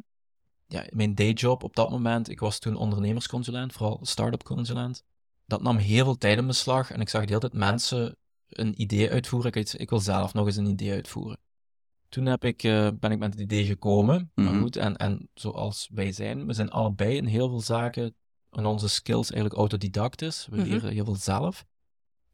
ja, 0.68 0.86
mijn 0.90 1.16
dayjob 1.16 1.64
op 1.64 1.76
dat 1.76 1.90
moment, 1.90 2.30
ik 2.30 2.40
was 2.40 2.60
toen 2.60 2.76
ondernemersconsulent, 2.76 3.74
vooral 3.74 4.00
start-up 4.02 4.44
consulent. 4.44 5.04
Dat 5.46 5.62
nam 5.62 5.78
heel 5.78 6.04
veel 6.04 6.18
tijd 6.18 6.38
in 6.38 6.48
beslag 6.48 6.92
en 6.92 7.02
ik 7.02 7.10
zag 7.10 7.22
de 7.22 7.28
hele 7.28 7.40
tijd 7.40 7.54
mensen 7.54 8.18
een 8.50 8.82
idee 8.82 9.12
uitvoeren. 9.12 9.52
Ik, 9.54 9.74
ik 9.74 9.90
wil 9.90 10.00
zelf 10.00 10.34
nog 10.34 10.46
eens 10.46 10.56
een 10.56 10.66
idee 10.66 10.92
uitvoeren. 10.92 11.40
Toen 12.10 12.26
heb 12.26 12.44
ik, 12.46 12.64
eh, 12.64 12.88
ben 13.00 13.12
ik 13.12 13.20
met 13.20 13.34
het 13.34 13.42
idee 13.42 13.66
gekomen. 13.66 14.32
Maar 14.36 14.46
Mhm. 14.54 14.62
goed, 14.62 14.76
en, 14.76 14.96
en 14.98 15.30
zoals 15.34 15.90
wij 15.94 16.12
zijn, 16.12 16.46
we 16.46 16.54
zijn 16.54 16.70
allebei 16.72 17.16
in 17.16 17.26
heel 17.26 17.50
veel 17.50 17.62
zaken, 17.62 18.16
in 18.52 18.66
onze 18.66 18.90
skills 18.90 19.32
eigenlijk 19.32 19.60
autodidactisch. 19.60 20.48
We 20.50 20.56
Mhm. 20.58 20.68
leren 20.70 20.92
heel 20.92 21.06
veel 21.06 21.16
zelf. 21.16 21.66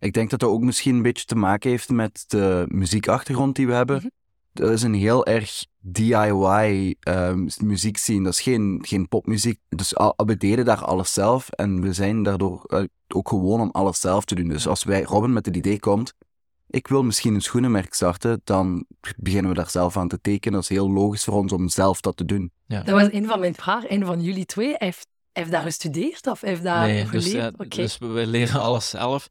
Ik 0.02 0.14
denk 0.14 0.30
dat 0.30 0.40
dat 0.40 0.50
ook 0.50 0.62
misschien 0.62 0.96
een 0.96 1.02
beetje 1.02 1.26
te 1.26 1.36
maken 1.36 1.70
heeft 1.70 1.90
met 1.90 2.24
de 2.28 2.66
muziekachtergrond 2.68 3.56
die 3.56 3.68
we 3.68 3.74
hebben. 3.74 3.98
Mhm. 3.98 4.08
Dat 4.54 4.70
is 4.72 4.82
een 4.82 4.94
heel 4.94 5.26
erg 5.26 5.66
DIY 5.80 6.96
ehm 7.00 7.48
muziekscene. 7.64 8.24
Dat 8.24 8.34
is 8.34 8.42
geen, 8.42 8.80
geen 8.82 9.08
popmuziek. 9.08 9.60
Dus 9.70 9.96
al, 9.96 10.14
we 10.26 10.38
deden 10.38 10.66
daar 10.66 10.84
alles 10.86 11.14
zelf 11.14 11.50
en 11.50 11.82
we 11.82 11.94
zijn 11.94 12.24
daardoor 12.24 12.64
eh, 12.66 12.84
ook 13.08 13.30
gewoon 13.30 13.62
om 13.62 13.70
alles 13.72 14.00
zelf 14.00 14.26
te 14.26 14.36
doen. 14.36 14.48
Dus 14.48 14.68
als 14.68 14.84
wij, 14.84 15.02
Robin 15.04 15.34
met 15.34 15.46
het 15.46 15.56
idee 15.56 15.80
komt, 15.80 16.14
ik 16.68 16.88
wil 16.88 17.04
misschien 17.04 17.34
een 17.34 17.42
schoenenmerk 17.42 17.94
starten, 17.94 18.42
dan 18.44 18.86
beginnen 19.18 19.52
we 19.52 19.58
daar 19.58 19.70
zelf 19.70 19.98
aan 19.98 20.08
te 20.08 20.22
tekenen. 20.22 20.54
Dat 20.54 20.64
is 20.70 20.78
heel 20.78 20.92
logisch 20.92 21.24
voor 21.24 21.34
ons 21.34 21.52
om 21.52 21.70
zelf 21.70 22.02
dat 22.02 22.18
te 22.18 22.26
doen. 22.26 22.52
Dat 22.68 22.90
was 22.90 23.12
een 23.12 23.26
van 23.26 23.40
mijn 23.40 23.56
vragen. 23.56 23.94
Een 23.94 24.06
van 24.06 24.22
jullie 24.22 24.46
twee 24.46 24.76
heeft, 24.78 25.08
heeft 25.32 25.52
daar 25.52 25.64
gestudeerd 25.64 26.28
of 26.28 26.42
heeft 26.42 26.64
daar 26.64 26.88
nee, 26.88 27.10
dus, 27.10 27.26
geleerd? 27.26 27.54
eh, 27.54 27.66
Oké. 27.66 27.76
dus 27.76 27.98
we 27.98 28.28
leren 28.28 28.62
alles 28.62 28.90
zelf. 28.90 29.30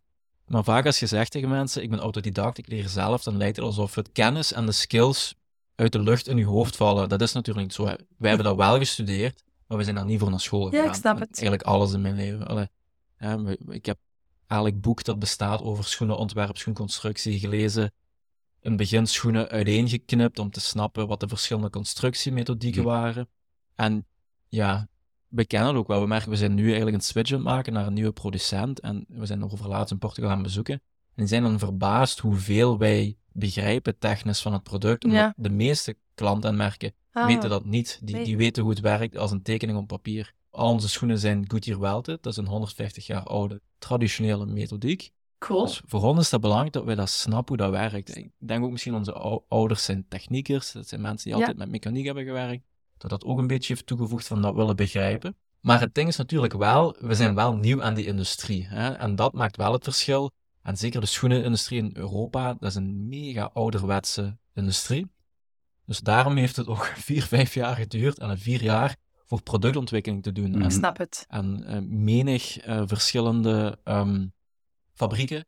Maar 0.50 0.64
vaak 0.64 0.86
als 0.86 1.00
je 1.00 1.06
zegt 1.06 1.30
tegen 1.30 1.48
mensen, 1.48 1.82
ik 1.82 1.90
ben 1.90 1.98
autodidact, 1.98 2.58
ik 2.58 2.68
leer 2.68 2.88
zelf, 2.88 3.22
dan 3.22 3.36
lijkt 3.36 3.56
het 3.56 3.64
alsof 3.64 3.94
het 3.94 4.12
kennis 4.12 4.52
en 4.52 4.66
de 4.66 4.72
skills 4.72 5.34
uit 5.74 5.92
de 5.92 6.02
lucht 6.02 6.28
in 6.28 6.36
je 6.36 6.44
hoofd 6.44 6.76
vallen. 6.76 7.08
Dat 7.08 7.20
is 7.20 7.32
natuurlijk 7.32 7.66
niet 7.66 7.74
zo. 7.74 7.84
Wij 7.84 7.96
hebben 8.28 8.44
dat 8.46 8.56
wel 8.56 8.78
gestudeerd, 8.78 9.42
maar 9.66 9.78
we 9.78 9.84
zijn 9.84 9.96
daar 9.96 10.04
niet 10.04 10.20
voor 10.20 10.30
naar 10.30 10.40
school 10.40 10.64
Ja, 10.64 10.70
gegaan. 10.70 10.86
ik 10.88 10.94
snap 10.94 11.18
het. 11.18 11.28
Eigenlijk 11.38 11.62
alles 11.62 11.92
in 11.92 12.00
mijn 12.00 12.14
leven. 12.14 12.46
Allee, 12.46 12.68
ja, 13.18 13.38
ik 13.68 13.86
heb 13.86 13.98
elk 14.46 14.80
boek 14.80 15.04
dat 15.04 15.18
bestaat 15.18 15.62
over 15.62 15.84
schoenenontwerp, 15.84 16.56
schoenconstructie 16.56 17.38
gelezen. 17.38 17.82
In 18.60 18.68
het 18.70 18.76
begin 18.76 19.06
schoenen 19.06 19.48
uiteengeknipt 19.48 20.38
om 20.38 20.50
te 20.50 20.60
snappen 20.60 21.06
wat 21.06 21.20
de 21.20 21.28
verschillende 21.28 21.70
constructiemethodieken 21.70 22.82
Hm. 22.82 22.86
waren. 22.88 23.28
En 23.74 24.06
ja, 24.48 24.88
we 25.30 25.44
kennen 25.46 25.68
het 25.68 25.78
ook 25.78 25.86
wel. 25.88 26.00
We 26.00 26.06
merken, 26.06 26.30
we 26.30 26.36
zijn 26.36 26.54
nu 26.54 26.64
eigenlijk 26.66 26.96
een 26.96 27.02
switch 27.02 27.30
aan 27.30 27.36
het 27.38 27.46
maken 27.46 27.72
naar 27.72 27.86
een 27.86 27.92
nieuwe 27.92 28.12
producent. 28.12 28.80
En 28.80 29.04
we 29.08 29.26
zijn 29.26 29.44
over 29.44 29.68
laatst 29.68 29.92
in 29.92 29.98
Portugal 29.98 30.30
aan 30.30 30.42
bezoeken. 30.42 30.74
En 30.74 30.80
die 31.14 31.26
zijn 31.26 31.42
dan 31.42 31.58
verbaasd 31.58 32.18
hoeveel 32.18 32.78
wij 32.78 33.16
begrijpen 33.32 33.98
technisch 33.98 34.40
van 34.42 34.52
het 34.52 34.62
product. 34.62 35.04
Omdat 35.04 35.18
Ja. 35.20 35.32
de 35.36 35.50
meeste 35.50 35.96
klanten 36.14 36.50
en 36.50 36.56
merken 36.56 36.92
Ah, 37.12 37.26
weten 37.26 37.50
dat 37.50 37.64
niet. 37.64 37.98
Die, 38.02 38.24
die 38.24 38.36
weten 38.36 38.62
hoe 38.62 38.70
het 38.72 38.80
werkt 38.80 39.16
als 39.16 39.30
een 39.30 39.42
tekening 39.42 39.78
op 39.78 39.86
papier. 39.86 40.32
Al 40.50 40.70
onze 40.72 40.88
schoenen 40.88 41.18
zijn 41.18 41.44
Goodyear 41.50 41.80
Welted. 41.80 42.22
Dat 42.22 42.32
is 42.32 42.38
een 42.38 42.46
150 42.46 43.06
jaar 43.06 43.22
oude 43.22 43.60
traditionele 43.78 44.46
methodiek. 44.46 45.10
Cool. 45.38 45.64
Dus 45.64 45.82
voor 45.86 46.02
ons 46.02 46.20
is 46.20 46.30
dat 46.30 46.40
belangrijk 46.40 46.72
dat 46.72 46.84
wij 46.84 46.94
dat 46.94 47.08
snappen 47.08 47.56
hoe 47.58 47.70
dat 47.70 47.90
werkt. 47.90 48.16
Ik 48.16 48.30
denk 48.38 48.64
ook 48.64 48.70
misschien 48.70 48.94
onze 48.94 49.12
ou- 49.12 49.40
ouders 49.48 49.84
zijn 49.84 50.04
techniekers. 50.08 50.72
Dat 50.72 50.88
zijn 50.88 51.00
mensen 51.00 51.24
die 51.30 51.32
Ja. 51.32 51.38
altijd 51.46 51.58
met 51.58 51.70
mechaniek 51.70 52.04
hebben 52.04 52.24
gewerkt. 52.24 52.64
Dat 53.00 53.10
dat 53.10 53.24
ook 53.24 53.38
een 53.38 53.46
beetje 53.46 53.72
heeft 53.74 53.86
toegevoegd 53.86 54.26
van 54.26 54.42
dat 54.42 54.54
willen 54.54 54.76
begrijpen. 54.76 55.36
Maar 55.60 55.80
het 55.80 55.94
ding 55.94 56.08
is 56.08 56.16
natuurlijk 56.16 56.52
wel, 56.52 56.96
we 56.98 57.14
zijn 57.14 57.34
wel 57.34 57.54
nieuw 57.56 57.82
aan 57.82 57.94
die 57.94 58.06
industrie. 58.06 58.66
Hè? 58.66 58.90
En 58.90 59.14
dat 59.14 59.32
maakt 59.32 59.56
wel 59.56 59.72
het 59.72 59.84
verschil. 59.84 60.30
En 60.62 60.76
zeker 60.76 61.00
de 61.00 61.06
schoenenindustrie 61.06 61.78
in 61.78 61.90
Europa, 61.94 62.54
dat 62.54 62.68
is 62.70 62.74
een 62.74 63.08
mega 63.08 63.50
ouderwetse 63.52 64.38
industrie. 64.54 65.10
Dus 65.86 66.00
daarom 66.00 66.36
heeft 66.36 66.56
het 66.56 66.66
ook 66.66 66.84
vier, 67.08 67.22
vijf 67.22 67.54
jaar 67.54 67.76
geduurd 67.76 68.18
en 68.18 68.30
een 68.30 68.38
vier 68.38 68.62
jaar 68.62 68.96
voor 69.26 69.42
productontwikkeling 69.42 70.22
te 70.22 70.32
doen. 70.32 70.54
Ik 70.54 70.62
En 70.62 70.70
snap 70.70 70.98
het. 70.98 71.24
en 71.28 71.64
eh, 71.64 71.78
menig 71.80 72.58
eh, 72.58 72.82
verschillende 72.86 73.78
ehm, 73.84 74.26
fabrieken, 74.94 75.46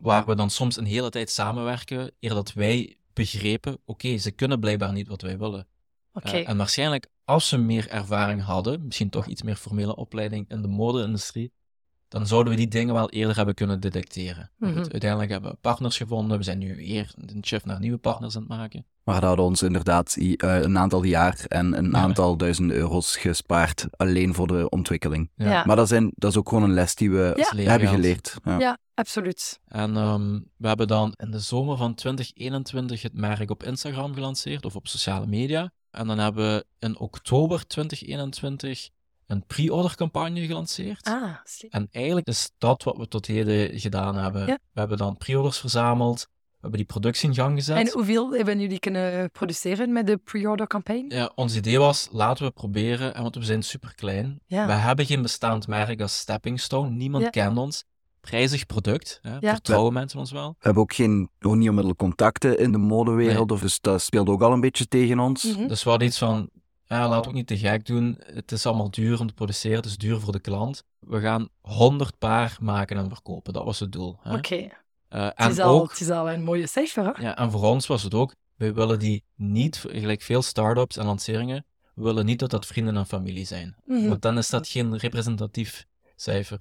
waar 0.00 0.26
we 0.26 0.34
dan 0.34 0.50
soms 0.50 0.76
een 0.76 0.84
hele 0.86 1.10
tijd 1.10 1.30
samenwerken, 1.30 2.12
eer 2.20 2.34
dat 2.34 2.52
wij 2.52 2.96
begrepen, 3.12 3.78
oké, 3.84 4.16
ze 4.18 4.30
kunnen 4.30 4.60
blijkbaar 4.60 4.92
niet 4.92 5.08
wat 5.08 5.22
wij 5.22 5.38
willen. 5.38 5.66
Oké. 6.12 6.28
Eh, 6.30 6.48
en 6.48 6.56
waarschijnlijk, 6.56 7.06
als 7.24 7.48
ze 7.48 7.58
meer 7.58 7.88
ervaring 7.88 8.42
hadden, 8.42 8.84
misschien 8.86 9.10
toch 9.10 9.26
iets 9.26 9.42
meer 9.42 9.56
formele 9.56 9.96
opleiding 9.96 10.44
in 10.50 10.62
de 10.62 10.68
mode-industrie, 10.68 11.52
dan 12.08 12.26
zouden 12.26 12.52
we 12.52 12.58
die 12.58 12.68
dingen 12.68 12.94
wel 12.94 13.10
eerder 13.10 13.36
hebben 13.36 13.54
kunnen 13.54 13.80
detecteren. 13.80 14.50
Goed, 14.60 14.68
Mhm. 14.74 14.78
uiteindelijk 14.90 15.30
hebben 15.30 15.50
we 15.50 15.56
partners 15.60 15.96
gevonden, 15.96 16.38
we 16.38 16.44
zijn 16.44 16.58
nu 16.58 16.76
weer 16.76 17.12
een 17.16 17.44
shift 17.44 17.64
naar 17.64 17.80
nieuwe 17.80 17.98
partners 17.98 18.34
aan 18.36 18.40
het 18.42 18.50
maken. 18.50 18.86
Maar 19.04 19.14
dat 19.20 19.24
hadden 19.24 19.44
ons 19.44 19.62
inderdaad 19.62 20.16
eh, 20.16 20.34
een 20.36 20.78
aantal 20.78 21.02
jaar 21.02 21.44
en 21.48 21.76
een 21.78 21.90
Ja. 21.90 21.96
aantal 21.98 22.36
duizenden 22.36 22.76
euro's 22.76 23.16
gespaard 23.16 23.86
alleen 23.96 24.34
voor 24.34 24.46
de 24.46 24.68
ontwikkeling. 24.68 25.30
Ja. 25.36 25.50
Ja. 25.50 25.64
Maar 25.66 25.76
dat, 25.76 25.88
zijn, 25.88 26.12
dat 26.14 26.30
is 26.30 26.36
ook 26.36 26.48
gewoon 26.48 26.62
een 26.64 26.72
les 26.74 26.94
die 26.94 27.10
we 27.10 27.32
Ja. 27.56 27.62
Hebben 27.70 27.88
geleerd. 27.88 28.34
Ja. 28.44 28.58
Ja, 28.58 28.78
absoluut. 28.94 29.60
En 29.66 29.96
ehm, 29.96 30.40
we 30.56 30.68
hebben 30.68 30.88
dan 30.88 31.12
in 31.16 31.30
de 31.30 31.38
zomer 31.40 31.76
van 31.76 31.94
2021 31.94 33.02
het 33.02 33.14
merk 33.14 33.50
op 33.50 33.62
Instagram 33.62 34.14
gelanceerd, 34.14 34.64
of 34.64 34.76
op 34.76 34.88
sociale 34.88 35.26
media. 35.26 35.70
En 35.92 36.06
dan 36.06 36.18
hebben 36.18 36.44
we 36.54 36.64
in 36.78 36.98
oktober 36.98 37.66
2021 37.66 38.88
een 39.26 39.46
pre-order 39.46 39.96
campagne 39.96 40.46
gelanceerd. 40.46 41.06
Ah, 41.06 41.34
slim. 41.44 41.70
En 41.70 41.88
eigenlijk 41.90 42.26
is 42.26 42.50
dat 42.58 42.82
wat 42.82 42.96
we 42.96 43.08
tot 43.08 43.26
heden 43.26 43.80
gedaan 43.80 44.16
hebben. 44.16 44.46
Ja. 44.46 44.58
We 44.72 44.80
hebben 44.80 44.98
dan 44.98 45.16
pre-orders 45.16 45.58
verzameld, 45.58 46.20
we 46.30 46.58
hebben 46.60 46.78
die 46.78 46.86
productie 46.86 47.28
in 47.28 47.34
gang 47.34 47.54
gezet. 47.58 47.76
En 47.76 47.92
hoeveel 47.92 48.32
hebben 48.32 48.60
jullie 48.60 48.78
kunnen 48.78 49.30
produceren 49.30 49.92
met 49.92 50.06
de 50.06 50.16
pre-order 50.16 50.66
campaign? 50.66 51.04
Ja, 51.08 51.32
ons 51.34 51.56
idee 51.56 51.78
was, 51.78 52.08
laten 52.10 52.44
we 52.44 52.50
proberen, 52.50 53.14
en 53.14 53.22
want 53.22 53.34
we 53.34 53.44
zijn 53.44 53.62
super 53.62 53.94
klein. 53.94 54.40
Ja. 54.46 54.66
We 54.66 54.72
hebben 54.72 55.06
geen 55.06 55.22
bestaand 55.22 55.66
merk 55.66 56.00
als 56.00 56.18
Stepping 56.18 56.60
Stone, 56.60 56.90
niemand 56.90 57.24
Ja. 57.24 57.30
kent 57.30 57.58
ons. 57.58 57.84
Prijzig 58.30 58.66
product, 58.66 59.18
hè? 59.22 59.36
Ja. 59.40 59.52
vertrouwen 59.52 59.92
mensen 59.92 60.18
ons 60.18 60.30
wel. 60.32 60.48
We 60.48 60.56
hebben 60.58 60.82
ook 60.82 60.94
geen, 60.94 61.30
ook 61.40 61.54
niet 61.54 61.68
onmiddellijk 61.68 61.98
contacten 61.98 62.58
in 62.58 62.72
de 62.72 62.78
modewereld, 62.78 63.50
of 63.52 63.60
dus 63.60 63.80
dat 63.80 64.02
speelt 64.02 64.28
ook 64.28 64.42
al 64.42 64.52
een 64.52 64.60
beetje 64.60 64.88
tegen 64.88 65.18
ons. 65.18 65.44
Mhm. 65.44 65.66
Dus 65.66 65.82
we 65.84 65.90
hadden 65.90 66.08
iets 66.08 66.18
van, 66.18 66.50
ja, 66.84 67.08
laten 67.08 67.22
we 67.22 67.28
ook 67.28 67.34
niet 67.34 67.46
te 67.46 67.58
gek 67.58 67.86
doen. 67.86 68.18
Het 68.24 68.52
is 68.52 68.66
allemaal 68.66 68.90
duur 68.90 69.20
om 69.20 69.26
te 69.26 69.34
produceren, 69.34 69.76
het 69.76 69.86
is 69.86 69.96
duur 69.96 70.20
voor 70.20 70.32
de 70.32 70.40
klant. 70.40 70.84
We 70.98 71.20
gaan 71.20 71.48
100 71.60 72.18
paar 72.18 72.56
maken 72.60 72.96
en 72.96 73.08
verkopen, 73.08 73.52
dat 73.52 73.64
was 73.64 73.80
het 73.80 73.92
doel. 73.92 74.18
Hè? 74.22 74.34
Oké. 74.36 74.54
Eh, 75.08 75.24
Het, 75.24 75.34
en 75.36 75.50
is 75.50 75.58
al- 75.58 75.80
ook, 75.80 75.90
het 75.90 76.00
is 76.00 76.10
al 76.10 76.30
een 76.30 76.42
mooie 76.42 76.66
cijfer, 76.66 77.04
hè? 77.04 77.22
ja, 77.22 77.36
en 77.36 77.50
voor 77.50 77.62
ons 77.64 77.86
was 77.86 78.02
het 78.02 78.14
ook, 78.14 78.34
we 78.56 78.72
willen 78.72 78.98
die 78.98 79.24
niet, 79.34 79.84
gelijk 79.88 80.22
veel 80.22 80.42
start-ups 80.42 80.96
en 80.96 81.06
lanceringen, 81.06 81.64
we 81.94 82.02
willen 82.02 82.24
niet 82.26 82.38
dat 82.38 82.50
dat 82.50 82.66
vrienden 82.66 82.96
en 82.96 83.06
familie 83.06 83.44
zijn. 83.46 83.76
Mhm. 83.84 84.08
Want 84.08 84.22
dan 84.22 84.38
is 84.38 84.50
dat 84.50 84.68
geen 84.68 84.96
representatief 84.98 85.86
cijfer. 86.16 86.58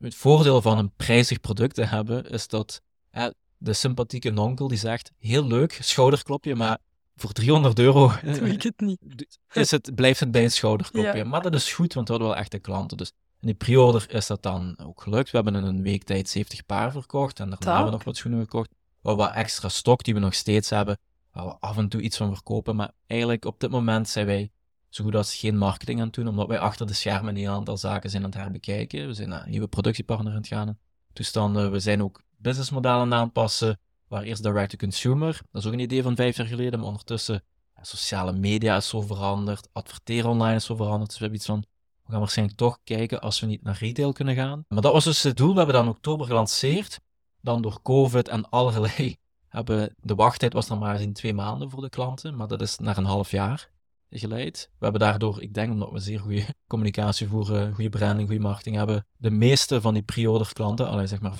Het 0.00 0.14
voordeel 0.14 0.62
van 0.62 0.78
een 0.78 0.92
prijzig 0.96 1.40
product 1.40 1.74
te 1.74 1.84
hebben, 1.84 2.30
is 2.30 2.48
dat 2.48 2.82
hè, 3.10 3.30
de 3.58 3.72
sympathieke 3.72 4.30
nonkel 4.30 4.68
die 4.68 4.78
zegt, 4.78 5.12
heel 5.18 5.46
leuk, 5.46 5.78
schouderklopje, 5.80 6.54
maar 6.54 6.78
voor 7.16 7.32
300 7.32 7.78
euro 7.78 8.12
Doe 8.24 8.48
ik 8.48 8.62
het 8.62 8.80
niet. 8.80 9.00
is 9.52 9.70
het, 9.70 9.94
blijft 9.94 10.20
het 10.20 10.30
bij 10.30 10.42
een 10.42 10.50
schouderklopje. 10.50 11.16
Ja. 11.16 11.24
Maar 11.24 11.42
dat 11.42 11.54
is 11.54 11.72
goed, 11.72 11.94
want 11.94 12.06
we 12.06 12.12
hadden 12.12 12.32
wel 12.32 12.40
echte 12.40 12.58
klanten. 12.58 12.96
Dus 12.96 13.12
in 13.40 13.46
die 13.46 13.54
pre-order 13.54 14.14
is 14.14 14.26
dat 14.26 14.42
dan 14.42 14.78
ook 14.78 15.02
gelukt. 15.02 15.30
We 15.30 15.36
hebben 15.36 15.54
in 15.54 15.64
een 15.64 15.82
week 15.82 16.04
tijd 16.04 16.28
70 16.28 16.66
paar 16.66 16.92
verkocht 16.92 17.40
en 17.40 17.50
daarna 17.50 17.66
hebben 17.66 17.84
we 17.84 17.90
nog 17.90 18.04
wat 18.04 18.16
schoenen 18.16 18.40
gekocht. 18.40 18.68
We 18.70 19.08
hebben 19.08 19.26
wat 19.26 19.34
extra 19.34 19.68
stok 19.68 20.04
die 20.04 20.14
we 20.14 20.20
nog 20.20 20.34
steeds 20.34 20.70
hebben, 20.70 20.98
waar 21.32 21.44
we 21.44 21.56
af 21.60 21.76
en 21.76 21.88
toe 21.88 22.00
iets 22.00 22.16
van 22.16 22.34
verkopen. 22.34 22.76
Maar 22.76 22.90
eigenlijk 23.06 23.44
op 23.44 23.60
dit 23.60 23.70
moment 23.70 24.08
zijn 24.08 24.26
wij 24.26 24.50
zo 24.90 25.04
goed 25.04 25.14
als 25.14 25.34
geen 25.34 25.56
marketing 25.56 26.00
aan 26.00 26.06
het 26.06 26.14
doen, 26.14 26.28
omdat 26.28 26.48
wij 26.48 26.58
achter 26.58 26.86
de 26.86 26.92
schermen 26.92 27.36
een 27.36 27.48
aantal 27.48 27.76
zaken 27.76 28.10
zijn 28.10 28.22
aan 28.24 28.30
het 28.30 28.38
herbekijken. 28.38 29.06
We 29.06 29.14
zijn 29.14 29.28
naar 29.28 29.44
een 29.44 29.50
nieuwe 29.50 29.68
productiepartner 29.68 30.32
aan 30.32 30.38
het 30.38 30.46
gaan. 30.46 30.78
Toestanden. 31.12 31.70
We 31.70 31.80
zijn 31.80 32.02
ook 32.02 32.22
businessmodellen 32.36 33.14
aanpassen, 33.14 33.80
waar 34.08 34.22
eerst 34.22 34.42
direct-to-consumer, 34.42 35.40
dat 35.50 35.62
is 35.62 35.66
ook 35.66 35.72
een 35.74 35.78
idee 35.78 36.02
van 36.02 36.16
vijf 36.16 36.36
jaar 36.36 36.46
geleden, 36.46 36.78
maar 36.78 36.88
ondertussen 36.88 37.42
sociale 37.82 38.32
media 38.32 38.76
is 38.76 38.88
zo 38.88 39.00
veranderd, 39.00 39.68
adverteren 39.72 40.30
online 40.30 40.54
is 40.54 40.64
zo 40.64 40.76
veranderd. 40.76 41.08
Dus 41.10 41.18
we 41.18 41.24
hebben 41.24 41.38
iets 41.38 41.48
van, 41.48 41.64
we 42.04 42.10
gaan 42.10 42.20
waarschijnlijk 42.20 42.58
toch 42.58 42.78
kijken 42.84 43.20
als 43.20 43.40
we 43.40 43.46
niet 43.46 43.62
naar 43.62 43.78
retail 43.80 44.12
kunnen 44.12 44.34
gaan. 44.34 44.64
Maar 44.68 44.82
dat 44.82 44.92
was 44.92 45.04
dus 45.04 45.22
het 45.22 45.36
doel. 45.36 45.50
We 45.50 45.56
hebben 45.56 45.74
dat 45.74 45.84
in 45.84 45.90
oktober 45.90 46.26
gelanceerd. 46.26 47.00
Dan 47.40 47.62
door 47.62 47.82
COVID 47.82 48.28
en 48.28 48.48
allerlei 48.48 49.16
hebben 49.48 49.94
de 50.00 50.14
wachttijd 50.14 50.52
was 50.52 50.66
dan 50.66 50.78
maar 50.78 51.00
in 51.00 51.12
twee 51.12 51.34
maanden 51.34 51.70
voor 51.70 51.82
de 51.82 51.88
klanten, 51.88 52.36
maar 52.36 52.48
dat 52.48 52.60
is 52.60 52.78
naar 52.78 52.96
een 52.96 53.04
half 53.04 53.30
jaar 53.30 53.70
geleid. 54.10 54.68
We 54.78 54.84
hebben 54.84 55.00
daardoor, 55.00 55.42
ik 55.42 55.54
denk 55.54 55.72
omdat 55.72 55.90
we 55.90 55.98
zeer 55.98 56.20
goede 56.20 56.44
communicatie 56.66 57.28
voeren, 57.28 57.74
goede 57.74 57.90
branding, 57.90 58.28
goede 58.28 58.42
marketing 58.42 58.76
hebben, 58.76 59.06
de 59.16 59.30
meeste 59.30 59.80
van 59.80 59.94
die 59.94 60.02
pre-order 60.02 60.52
klanten, 60.52 60.88
alleen 60.88 61.08
zeg 61.08 61.20
maar 61.20 61.32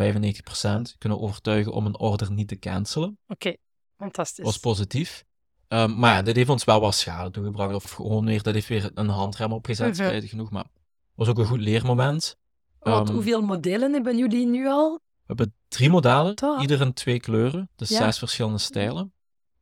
95%, 0.92 0.98
kunnen 0.98 1.20
overtuigen 1.20 1.72
om 1.72 1.86
een 1.86 1.98
order 1.98 2.32
niet 2.32 2.48
te 2.48 2.58
cancelen. 2.58 3.18
Oké, 3.26 3.56
fantastisch. 3.96 4.44
was 4.44 4.58
positief. 4.58 5.24
Ehm, 5.68 5.98
maar 5.98 6.14
ja, 6.14 6.22
dit 6.22 6.36
heeft 6.36 6.48
ons 6.48 6.64
wel 6.64 6.80
wat 6.80 6.94
schade 6.94 7.30
toegebracht. 7.30 7.74
Of 7.74 7.90
gewoon 7.90 8.24
weer, 8.24 8.42
dat 8.42 8.54
heeft 8.54 8.68
weer 8.68 8.90
een 8.94 9.08
handrem 9.08 9.52
opgezet, 9.52 9.86
Mhm. 9.96 10.06
spijtig 10.06 10.30
genoeg. 10.30 10.50
Maar 10.50 10.62
het 10.64 10.72
was 11.14 11.28
ook 11.28 11.38
een 11.38 11.46
goed 11.46 11.60
leermoment. 11.60 12.36
Want 12.78 13.06
Ehm, 13.08 13.14
hoeveel 13.16 13.42
modellen 13.42 13.92
hebben 13.92 14.18
jullie 14.18 14.46
nu 14.46 14.66
al? 14.68 14.92
We 14.92 15.36
hebben 15.36 15.54
drie 15.68 15.90
modellen, 15.90 16.34
ieder 16.60 16.80
in 16.80 16.92
twee 16.92 17.20
kleuren. 17.20 17.70
Dus 17.76 17.88
Ja. 17.88 17.96
zes 17.96 18.18
verschillende 18.18 18.58
stijlen. 18.58 19.12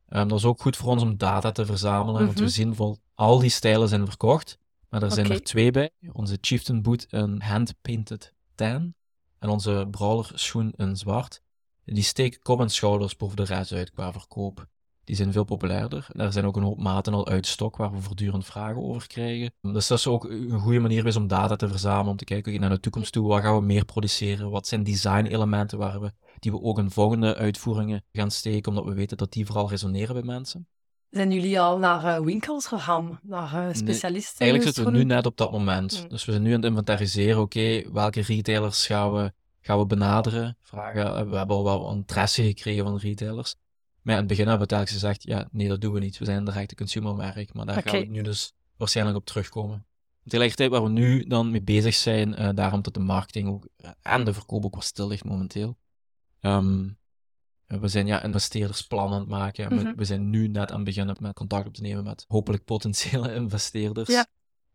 Ehm, 0.09 0.27
dat 0.27 0.37
is 0.37 0.45
ook 0.45 0.61
goed 0.61 0.77
voor 0.77 0.89
ons 0.91 1.01
om 1.01 1.17
data 1.17 1.51
te 1.51 1.65
verzamelen, 1.65 2.25
want 2.25 2.37
we 2.37 2.43
Mhm. 2.43 2.49
zien 2.53 2.75
vol 2.75 2.97
al 3.15 3.39
die 3.39 3.49
stijlen 3.49 3.87
zijn 3.87 4.05
verkocht, 4.07 4.57
maar 4.89 5.03
er 5.03 5.11
zijn 5.11 5.31
er 5.31 5.43
twee 5.43 5.71
bij. 5.71 5.89
Onze 6.11 6.37
Chieftain 6.41 6.81
boot 6.81 7.05
een 7.09 7.41
hand-painted 7.41 8.33
tan 8.55 8.93
en 9.39 9.49
onze 9.49 9.87
brawler 9.91 10.31
schoen 10.33 10.73
in 10.77 10.95
zwart. 10.95 11.41
Die 11.85 12.03
steken 12.03 12.41
kop 12.41 12.59
en 12.59 12.69
schouders 12.69 13.15
boven 13.15 13.35
de 13.35 13.43
rest 13.43 13.71
uit 13.71 13.91
qua 13.91 14.11
verkoop. 14.11 14.67
Die 15.09 15.17
zijn 15.17 15.31
veel 15.31 15.43
populairder. 15.43 16.07
Er 16.13 16.31
zijn 16.31 16.45
ook 16.45 16.55
een 16.55 16.63
hoop 16.63 16.79
maten 16.79 17.13
al 17.13 17.27
uit 17.27 17.47
stok 17.47 17.77
waar 17.77 17.91
we 17.91 18.01
voortdurend 18.01 18.45
vragen 18.45 18.83
over 18.83 19.07
krijgen. 19.07 19.53
Dus 19.61 19.87
dat 19.87 19.97
is 19.97 20.07
ook 20.07 20.23
een 20.23 20.59
goede 20.59 20.79
manier 20.79 20.97
geweest 20.97 21.17
om 21.17 21.27
data 21.27 21.55
te 21.55 21.67
verzamelen, 21.67 22.11
om 22.11 22.17
te 22.17 22.23
kijken 22.23 22.59
naar 22.59 22.69
de 22.69 22.79
toekomst 22.79 23.11
toe, 23.11 23.27
wat 23.27 23.41
gaan 23.41 23.55
we 23.55 23.61
meer 23.61 23.85
produceren, 23.85 24.49
wat 24.49 24.67
zijn 24.67 24.83
design-elementen 24.83 25.77
waar 25.77 26.01
we, 26.01 26.11
die 26.39 26.51
we 26.51 26.61
ook 26.61 26.77
in 26.77 26.91
volgende 26.91 27.35
uitvoeringen 27.35 28.03
gaan 28.11 28.31
steken, 28.31 28.71
omdat 28.71 28.85
we 28.85 28.93
weten 28.93 29.17
dat 29.17 29.31
die 29.31 29.45
vooral 29.45 29.69
resoneren 29.69 30.15
bij 30.15 30.23
mensen. 30.23 30.67
Zijn 31.09 31.31
jullie 31.31 31.59
al 31.59 31.77
naar 31.77 32.03
eh, 32.03 32.23
winkels 32.23 32.65
gegaan? 32.65 33.19
Naar 33.23 33.67
eh, 33.67 33.73
specialisten? 33.75 34.39
Eigenlijk 34.39 34.75
zitten 34.75 34.93
we 34.93 34.99
nu 34.99 35.03
net 35.03 35.25
op 35.25 35.37
dat 35.37 35.51
moment. 35.51 36.01
Mm. 36.03 36.09
Dus 36.09 36.25
we 36.25 36.31
zijn 36.31 36.43
nu 36.43 36.53
aan 36.53 36.61
het 36.61 36.69
inventariseren, 36.69 37.41
oké, 37.41 37.91
welke 37.91 38.21
retailers 38.21 38.85
gaan 38.85 39.13
we, 39.13 39.31
gaan 39.61 39.79
we 39.79 39.85
benaderen? 39.85 40.57
Vragen, 40.61 41.05
eh, 41.05 41.29
we 41.29 41.35
hebben 41.37 41.55
al 41.55 41.63
wel 41.63 41.91
interesse 41.91 42.43
gekregen 42.43 42.83
van 42.83 42.97
retailers. 42.97 43.55
Maar 44.09 44.17
het 44.17 44.27
begin 44.27 44.47
hebben 44.47 44.67
we 44.67 44.73
telkens 44.73 44.91
gezegd, 44.91 45.23
ja, 45.23 45.47
nee, 45.51 45.67
dat 45.67 45.81
doen 45.81 45.93
we 45.93 45.99
niet. 45.99 46.17
We 46.17 46.25
zijn 46.25 46.37
een 46.37 46.45
directe 46.45 46.75
consumermerk, 46.75 47.53
maar 47.53 47.65
daar 47.65 47.81
gaan 47.81 47.95
Oké. 47.95 48.05
we 48.05 48.11
nu 48.11 48.21
dus 48.21 48.53
waarschijnlijk 48.77 49.17
op 49.17 49.25
terugkomen. 49.25 49.85
Tegelijkertijd 50.23 50.69
waar 50.71 50.83
we 50.83 50.89
nu 50.89 51.23
dan 51.23 51.51
mee 51.51 51.61
bezig 51.61 51.95
zijn, 51.95 52.35
eh, 52.35 52.49
daarom 52.53 52.81
dat 52.81 52.93
de 52.93 52.99
marketing 52.99 53.49
ook, 53.49 53.67
eh, 53.77 53.89
en 54.01 54.23
de 54.23 54.33
verkoop 54.33 54.65
ook 54.65 54.75
wat 54.75 54.83
stil 54.83 55.07
ligt 55.07 55.23
momenteel. 55.23 55.77
Ehm, 56.39 56.89
we 57.67 57.87
zijn 57.87 58.07
ja, 58.07 58.23
investeerdersplannen 58.23 59.13
aan 59.13 59.19
het 59.19 59.29
maken. 59.29 59.69
we, 59.69 59.75
Mhm. 59.75 59.95
we 59.95 60.05
zijn 60.05 60.29
nu 60.29 60.47
net 60.47 60.69
aan 60.69 60.75
het 60.75 60.85
beginnen 60.85 61.15
met 61.19 61.33
contact 61.33 61.67
op 61.67 61.73
te 61.73 61.81
nemen 61.81 62.03
met 62.03 62.25
hopelijk 62.27 62.63
potentiële 62.63 63.33
investeerders. 63.41 64.09
Ja. 64.09 64.25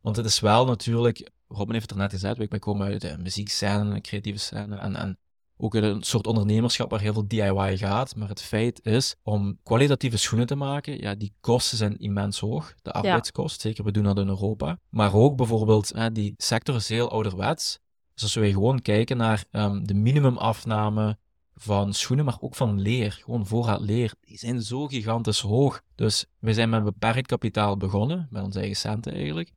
Want 0.00 0.17
het 0.17 0.26
is 0.26 0.41
wel 0.41 0.67
natuurlijk, 0.67 1.31
Robin 1.49 1.73
heeft 1.73 1.91
het 1.91 1.99
er 1.99 2.03
net 2.03 2.12
gezegd, 2.12 2.37
wij 2.37 2.59
komen 2.59 2.87
uit 2.87 3.00
de 3.00 3.19
muziekscène, 3.19 3.95
een 3.95 4.03
creatieve 4.03 4.38
scène 4.38 4.76
en, 4.76 4.97
en 4.97 5.19
ook 5.56 5.75
een 5.75 6.02
soort 6.02 6.26
ondernemerschap 6.26 6.90
waar 6.90 7.00
heel 7.00 7.12
veel 7.12 7.28
DIY 7.28 7.76
gaat. 7.76 8.16
Maar 8.16 8.28
het 8.28 8.42
feit 8.42 8.84
is, 8.87 9.14
om 9.23 9.58
kwalitatieve 9.62 10.16
schoenen 10.16 10.46
te 10.46 10.54
maken, 10.54 11.00
ja, 11.00 11.14
die 11.14 11.34
kosten 11.40 11.78
zijn 11.78 11.99
immens 11.99 12.40
hoog. 12.40 12.75
De 12.82 12.92
arbeidskost, 12.92 13.61
zeker 13.61 13.84
we 13.84 13.90
doen 13.90 14.04
dat 14.04 14.18
in 14.18 14.28
Europa. 14.28 14.78
Maar 14.88 15.14
ook 15.14 15.37
bijvoorbeeld, 15.37 15.92
hè, 15.94 16.12
die 16.12 16.34
sector 16.37 16.75
is 16.75 16.88
heel 16.88 17.11
ouderwets. 17.11 17.78
Dus 18.14 18.23
als 18.23 18.34
wij 18.34 18.52
gewoon 18.52 18.82
kijken 18.82 19.16
naar 19.16 19.44
ehm, 19.50 19.82
de 19.82 19.94
minimumafname 19.94 21.18
van 21.54 21.92
schoenen, 21.92 22.25
maar 22.25 22.37
ook 22.40 22.54
van 22.54 22.80
leer, 22.80 23.12
gewoon 23.12 23.46
voorraad 23.46 23.80
leer, 23.80 24.14
die 24.20 24.38
zijn 24.38 24.62
zo 24.62 24.87
gigantisch 24.87 25.40
hoog. 25.40 25.82
Dus 25.94 26.26
wij 26.38 26.52
zijn 26.52 26.68
met 26.68 26.84
beperkt 26.84 27.26
kapitaal 27.26 27.76
begonnen, 27.76 28.26
met 28.30 28.42
onze 28.42 28.58
eigen 28.58 28.76
centen 28.76 29.12
eigenlijk. 29.12 29.52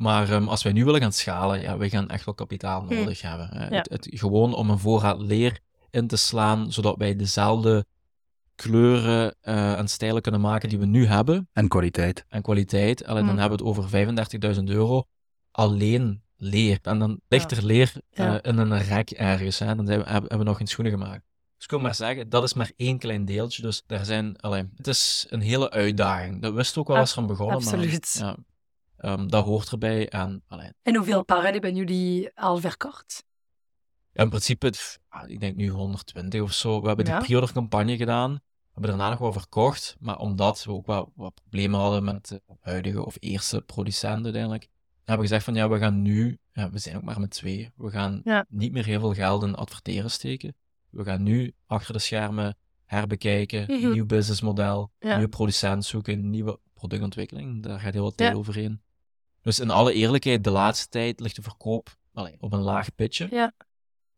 Maar 0.00 0.30
ehm, 0.30 0.48
als 0.48 0.62
wij 0.62 0.72
nu 0.72 0.84
willen 0.84 1.00
gaan 1.00 1.12
schalen, 1.12 1.60
ja, 1.60 1.76
wij 1.76 1.88
gaan 1.90 2.08
echt 2.08 2.24
wel 2.24 2.34
kapitaal 2.34 2.82
Hm. 2.86 2.94
nodig 2.94 3.22
hebben. 3.22 3.48
hè. 3.52 3.68
Ja. 3.68 3.76
Het, 3.76 3.88
het, 3.90 4.06
gewoon 4.10 4.54
om 4.54 4.70
een 4.70 4.78
voorraad 4.78 5.20
leer 5.20 5.58
in 5.90 6.06
te 6.06 6.16
slaan, 6.16 6.72
zodat 6.72 6.96
wij 6.96 7.16
dezelfde 7.16 7.84
kleuren 8.54 9.34
eh, 9.40 9.78
en 9.78 9.88
stijlen 9.88 10.22
kunnen 10.22 10.40
maken 10.40 10.68
die 10.68 10.78
we 10.78 10.86
nu 10.86 11.06
hebben, 11.06 11.48
En 11.52 11.68
kwaliteit. 11.68 12.24
en 12.28 12.42
kwaliteit. 12.42 13.04
Alleen 13.04 13.26
dan 13.26 13.34
Hm. 13.34 13.40
hebben 13.40 13.58
we 13.58 13.64
het 13.64 13.76
over 13.78 13.90
35.000 14.58 14.64
euro 14.70 15.04
alleen 15.50 16.22
leer. 16.36 16.78
En 16.82 16.98
dan 16.98 17.20
ligt 17.28 17.50
er 17.50 17.64
leer 17.64 17.92
eh, 18.10 18.24
Ja. 18.24 18.42
in 18.42 18.58
een 18.58 18.82
rek 18.82 19.10
ergens. 19.10 19.58
Hè. 19.58 19.74
Dan 19.74 19.86
zijn 19.86 20.00
we, 20.02 20.08
hebben, 20.10 20.38
we 20.38 20.44
nog 20.44 20.56
geen 20.56 20.66
schoenen 20.66 20.92
gemaakt. 20.92 21.22
Dus 21.56 21.64
ik 21.64 21.70
wil 21.70 21.80
maar 21.80 21.94
zeggen, 21.94 22.28
dat 22.28 22.42
is 22.42 22.54
maar 22.54 22.70
één 22.76 22.98
klein 22.98 23.24
deeltje. 23.24 23.62
Dus 23.62 23.82
daar 23.86 24.04
zijn, 24.04 24.36
allee, 24.40 24.68
het 24.76 24.86
is 24.86 25.26
een 25.28 25.40
hele 25.40 25.70
uitdaging. 25.70 26.42
Dat 26.42 26.54
wist 26.54 26.76
ook 26.78 26.88
wel 26.88 26.96
als 26.96 27.12
van 27.12 27.26
begonnen. 27.26 27.56
absoluut. 27.56 28.16
Maar, 28.20 28.28
ja, 28.28 28.36
ehm, 29.00 29.26
dat 29.28 29.44
hoort 29.44 29.70
erbij. 29.70 30.08
En 30.08 30.42
allee, 30.48 30.70
En 30.82 30.96
hoeveel 30.96 31.24
paren 31.24 31.52
hebben 31.52 31.74
jullie 31.76 32.30
al 32.34 32.56
verkocht? 32.58 33.24
Ja, 34.12 34.22
in 34.22 34.28
principe, 34.28 34.72
ah, 35.08 35.28
ik 35.30 35.40
denk 35.40 35.56
nu 35.56 35.68
120 35.68 36.40
of 36.42 36.52
zo. 36.52 36.80
We 36.80 36.86
hebben 36.86 37.06
Ja. 37.06 37.16
die 37.18 37.26
pre-order 37.26 37.52
campagne 37.52 37.96
gedaan. 37.96 38.32
We 38.32 38.40
hebben 38.72 38.90
daarna 38.90 39.10
nog 39.10 39.18
wel 39.18 39.32
verkocht. 39.32 39.96
Maar 40.00 40.18
omdat 40.18 40.64
we 40.64 40.72
ook 40.72 40.86
wel 40.86 41.12
wat 41.14 41.34
problemen 41.34 41.80
hadden 41.80 42.04
met 42.04 42.28
de 42.28 42.42
huidige 42.60 43.04
of 43.04 43.16
eerste 43.20 43.60
producent 43.62 44.24
uiteindelijk, 44.24 44.68
hebben 44.96 45.16
we 45.16 45.22
gezegd 45.22 45.44
van 45.44 45.54
ja, 45.54 45.68
we 45.68 45.78
gaan 45.78 46.02
nu, 46.02 46.38
ja, 46.52 46.70
we 46.70 46.78
zijn 46.78 46.96
ook 46.96 47.02
maar 47.02 47.20
met 47.20 47.30
twee, 47.30 47.70
we 47.76 47.90
gaan 47.90 48.20
Ja. 48.24 48.44
niet 48.48 48.72
meer 48.72 48.84
heel 48.84 49.00
veel 49.00 49.14
geld 49.14 49.42
in 49.42 49.54
adverteren 49.54 50.10
steken. 50.10 50.54
We 50.90 51.04
gaan 51.04 51.22
nu 51.22 51.52
achter 51.66 51.92
de 51.92 51.98
schermen 51.98 52.56
herbekijken, 52.84 53.64
Mhm. 53.80 53.90
nieuw 53.92 54.06
businessmodel, 54.06 54.90
nieuwe 54.98 55.28
producent 55.28 55.84
zoeken, 55.84 56.30
nieuwe 56.30 56.58
productontwikkeling. 56.74 57.62
Daar 57.62 57.80
gaat 57.80 57.92
heel 57.92 58.02
wat 58.02 58.16
tijd 58.16 58.34
overheen. 58.34 58.80
Dus 59.42 59.58
in 59.58 59.70
alle 59.70 59.92
eerlijkheid, 59.92 60.44
de 60.44 60.50
laatste 60.50 60.88
tijd 60.88 61.20
ligt 61.20 61.36
de 61.36 61.42
verkoop 61.42 61.88
allee, 62.14 62.36
op 62.40 62.52
een 62.52 62.60
laag 62.60 62.94
pitje. 62.94 63.26
Ja. 63.30 63.52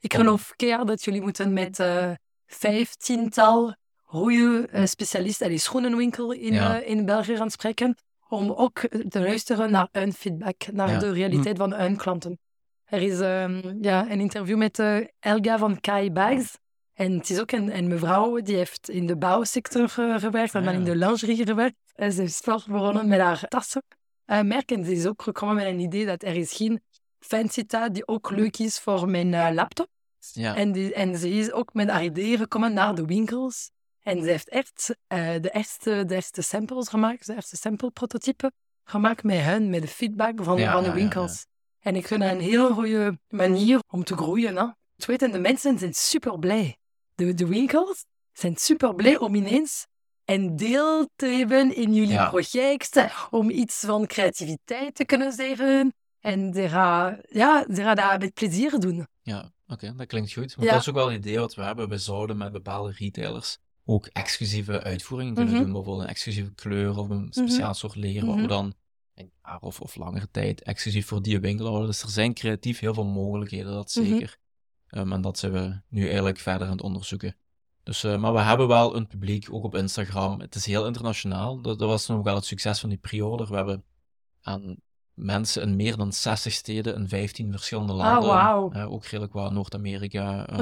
Ik 0.01 0.15
geloof 0.15 0.53
keer 0.57 0.85
dat 0.85 1.05
jullie 1.05 1.21
moeten 1.21 1.53
met 1.53 1.79
eh 1.81 2.11
vijftiental 2.47 3.75
goede 3.97 4.67
eh, 4.71 4.85
specialisten 4.87 5.47
en 5.47 5.53
die 5.53 5.61
schoenenwinkel 5.61 6.33
in, 6.33 6.53
Ja. 6.53 6.81
eh, 6.81 6.89
in 6.91 7.05
België 7.05 7.37
gaan 7.37 7.51
spreken, 7.51 7.97
om 8.29 8.51
ook 8.51 8.79
te 9.09 9.21
luisteren 9.21 9.71
naar 9.71 9.89
hun 9.93 10.13
feedback, 10.13 10.67
naar 10.73 10.91
Ja. 10.91 10.99
de 10.99 11.13
realiteit 11.13 11.59
van 11.59 11.73
hun 11.75 11.97
klanten. 11.97 12.39
Er 12.85 13.03
is 13.03 13.21
ehm, 13.21 13.75
ja, 13.81 14.11
een 14.11 14.21
interview 14.21 14.57
met 14.57 14.79
Elga 15.21 15.59
van 15.59 15.81
Kai 15.81 16.11
Bags. 16.11 16.59
En 16.93 17.13
het 17.13 17.31
is 17.31 17.41
ook 17.41 17.53
een, 17.53 17.77
een 17.77 17.89
mevrouw 17.89 18.41
die 18.41 18.57
heeft 18.57 18.89
in 18.89 19.07
de 19.07 19.17
bouwsector 19.17 19.89
gewerkt 19.89 20.55
en 20.55 20.61
Ah, 20.61 20.67
dan 20.67 20.75
in 20.75 20.85
de 20.85 20.97
lingerie 20.97 21.47
gewerkt. 21.47 21.77
En 21.95 22.13
ze 22.13 22.23
is 22.23 22.37
vlot 22.37 22.67
begonnen 22.67 23.09
met 23.09 23.21
haar 23.21 23.45
tassen. 23.49 23.83
Eh, 24.33 24.40
merk 24.40 24.71
en 24.71 24.85
ze 24.85 24.92
is 24.92 25.07
ook 25.07 25.23
gekomen 25.23 25.55
met 25.55 25.66
een 25.66 25.81
idee 25.81 26.07
dat 26.07 26.23
er 26.23 26.37
is 26.37 26.53
geen 26.53 26.83
fancy 27.18 27.64
tas 27.64 27.88
die 27.92 28.07
ook 28.09 28.31
leuk 28.31 28.59
is 28.59 28.79
voor 28.79 29.09
mijn 29.09 29.35
eh, 29.35 29.49
laptop. 29.53 29.88
Ja. 30.33 30.57
En, 30.57 30.73
die, 30.73 30.95
en 30.95 31.18
ze 31.18 31.31
is 31.31 31.53
ook 31.53 31.75
met 31.75 31.88
haar 31.88 32.05
ideeën 32.05 32.38
gekomen 32.38 32.73
naar 32.73 32.95
de 32.95 33.05
winkels. 33.05 33.71
En 34.03 34.23
ze 34.23 34.31
heeft 34.31 34.49
echt 34.49 34.97
eh, 35.07 35.35
de, 35.40 35.51
eerste, 35.51 36.05
de 36.05 36.14
eerste 36.14 36.42
samples 36.42 36.88
gemaakt, 36.88 37.27
de 37.27 37.35
eerste 37.35 37.57
sample-prototypen 37.57 38.53
gemaakt 38.85 39.23
met 39.23 39.40
hen, 39.40 39.71
met 39.71 39.83
de 39.83 39.88
feedback 39.88 40.45
van, 40.45 40.59
Ja, 40.59 40.73
van 40.73 40.83
de 40.83 40.88
ja, 40.88 40.95
winkels. 40.95 41.47
En 41.81 41.97
ik 41.97 42.07
vind 42.07 42.21
dat 42.21 42.31
een 42.31 42.40
heel 42.40 42.71
goede 42.75 43.18
manier 43.29 43.81
om 43.87 44.05
te 44.05 44.16
groeien. 44.16 44.57
Hè? 44.57 44.66
Het 44.97 45.07
weten, 45.07 45.31
de 45.31 45.38
mensen 45.38 45.79
zijn 45.79 45.95
super 45.95 46.38
blij. 46.38 46.77
De, 47.14 47.35
de 47.35 47.47
winkels 47.47 48.05
zijn 48.33 48.57
super 48.57 48.95
blij 48.95 49.18
om 49.18 49.35
ineens 49.35 49.87
een 50.25 50.57
deel 50.57 51.09
te 51.17 51.27
hebben 51.27 51.77
in 51.77 51.95
jullie 51.95 52.13
Ja. 52.13 52.29
project, 52.29 53.05
om 53.31 53.51
iets 53.51 53.81
van 53.81 54.07
creativiteit 54.07 54.95
te 54.95 55.05
kunnen 55.05 55.33
zeggen. 55.33 55.95
En 56.21 56.53
ze 56.55 56.69
gaan, 56.69 57.19
ja, 57.29 57.65
ze 57.75 57.83
gaan 57.83 57.97
dat 57.97 58.19
met 58.19 58.35
plezier 58.35 58.79
doen. 58.81 59.07
Ja, 59.23 59.51
oké, 59.67 59.95
dat 59.97 60.07
klinkt 60.07 60.33
goed. 60.33 60.55
Want 60.55 60.67
Ja. 60.69 60.73
dat 60.73 60.81
is 60.81 60.89
ook 60.89 60.95
wel 60.95 61.11
een 61.11 61.17
idee 61.17 61.39
wat 61.39 61.55
we 61.55 61.63
hebben. 61.63 61.89
We 61.89 61.99
zouden 61.99 62.37
met 62.37 62.53
bepaalde 62.53 62.93
retailers 62.99 63.59
ook 63.85 64.07
exclusieve 64.07 64.83
uitvoeringen 64.83 65.35
kunnen 65.35 65.55
Mhm. 65.55 65.63
doen. 65.63 65.73
Bijvoorbeeld 65.73 66.03
een 66.05 66.11
exclusieve 66.11 66.55
kleur 66.55 66.99
of 66.99 67.09
een 67.09 67.27
speciaal 67.31 67.75
soort 67.75 67.95
leer, 67.95 68.27
wat 68.27 68.35
we 68.35 68.41
Mhm. 68.41 68.49
dan 68.51 68.75
een 69.15 69.33
jaar 69.45 69.59
of, 69.61 69.81
of 69.81 69.97
langere 69.97 70.29
tijd 70.31 70.63
exclusief 70.63 71.07
voor 71.07 71.23
die 71.23 71.41
winkel 71.41 71.67
houden. 71.67 71.87
Dus 71.87 72.03
er 72.03 72.09
zijn 72.09 72.35
creatief 72.35 72.79
heel 72.79 72.95
veel 72.95 73.05
mogelijkheden, 73.07 73.73
dat 73.73 73.95
Mhm. 73.95 74.07
zeker. 74.07 74.37
Ehm, 74.87 75.13
en 75.13 75.21
dat 75.21 75.39
zijn 75.39 75.53
we 75.53 75.81
nu 75.89 76.07
eigenlijk 76.07 76.39
verder 76.39 76.67
aan 76.67 76.73
het 76.73 76.83
onderzoeken. 76.83 77.37
Dus, 77.83 78.05
eh, 78.05 78.16
maar 78.18 78.33
we 78.33 78.40
hebben 78.40 78.68
wel 78.68 78.97
een 78.97 79.07
publiek, 79.07 79.49
ook 79.51 79.64
op 79.64 79.75
Instagram. 79.75 80.40
Het 80.40 80.55
is 80.55 80.66
heel 80.66 80.87
internationaal. 80.87 81.61
Dat, 81.61 81.79
dat 81.79 81.88
was 81.88 82.07
nog 82.07 82.23
wel 82.23 82.35
het 82.35 82.45
succes 82.45 82.81
van 82.81 82.88
die 82.88 82.99
pre-order. 82.99 83.49
We 83.49 83.57
hebben 83.57 83.85
aan 84.42 84.77
mensen 85.14 85.62
in 85.62 85.77
meer 85.77 85.97
dan 85.97 86.12
60 86.12 86.53
steden 86.53 86.95
in 86.95 87.09
15 87.09 87.51
verschillende 87.51 87.92
landen. 87.92 88.29
wauw. 88.29 88.71
Eh, 88.71 88.92
ook 88.92 89.05
redelijk 89.05 89.33
wat 89.33 89.53
Noord-Amerika, 89.53 90.47
ehm. 90.47 90.59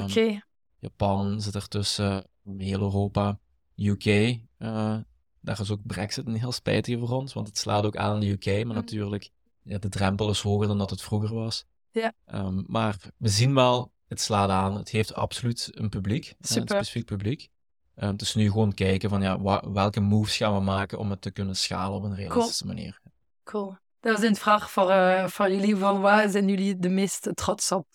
Japan 0.79 1.41
zit 1.41 1.55
ertussen, 1.55 2.25
heel 2.57 2.81
Europa, 2.81 3.39
UK. 3.77 4.05
eh, 4.07 4.97
daar 5.41 5.61
is 5.61 5.71
ook 5.71 5.87
Brexit 5.87 6.27
een 6.27 6.35
heel 6.35 6.53
spijtige 6.53 6.99
voor 6.99 7.11
ons, 7.11 7.33
want 7.33 7.47
het 7.47 7.59
slaat 7.59 7.85
ook 7.85 7.97
aan 7.97 8.15
in 8.15 8.21
de 8.21 8.29
UK, 8.31 8.47
maar 8.47 8.65
Mhm. 8.67 8.75
natuurlijk, 8.75 9.31
ja, 9.63 9.79
de 9.79 9.89
drempel 9.89 10.31
is 10.31 10.41
hoger 10.41 10.67
dan 10.67 10.79
dat 10.79 10.91
het 10.91 11.03
vroeger 11.03 11.35
was. 11.35 11.65
Ja. 11.91 12.13
Ehm, 12.25 12.63
maar 12.67 12.97
we 13.17 13.29
zien 13.29 13.55
wel, 13.55 13.93
het 14.11 14.21
slaat 14.21 14.51
aan. 14.51 14.77
Het 14.77 14.89
heeft 14.89 15.15
absoluut 15.15 15.71
een 15.73 15.89
publiek, 15.89 16.35
een 16.41 16.47
specifiek 16.47 17.05
publiek. 17.05 17.49
Ehm, 17.95 18.13
het 18.13 18.23
is 18.23 18.35
nu 18.35 18.51
gewoon 18.51 18.75
kijken 18.75 19.11
van 19.11 19.23
ja, 19.23 19.61
welke 19.73 20.01
moves 20.01 20.37
gaan 20.37 20.55
we 20.55 20.61
maken 20.61 20.99
om 20.99 21.11
het 21.11 21.21
te 21.21 21.31
kunnen 21.31 21.57
schalen 21.57 21.97
op 21.97 22.03
een 22.03 22.15
realistische 22.15 22.67
manier. 22.67 23.01
Cool. 23.45 23.77
Dat 24.01 24.17
was 24.17 24.29
een 24.29 24.37
vraag 24.37 24.71
voor, 24.71 24.91
eh, 24.91 25.27
voor 25.27 25.51
jullie. 25.51 25.77
Van 25.77 26.01
waar 26.01 26.29
zijn 26.29 26.49
jullie 26.49 26.79
de 26.79 26.89
meest 26.89 27.31
trots 27.35 27.73
op? 27.73 27.87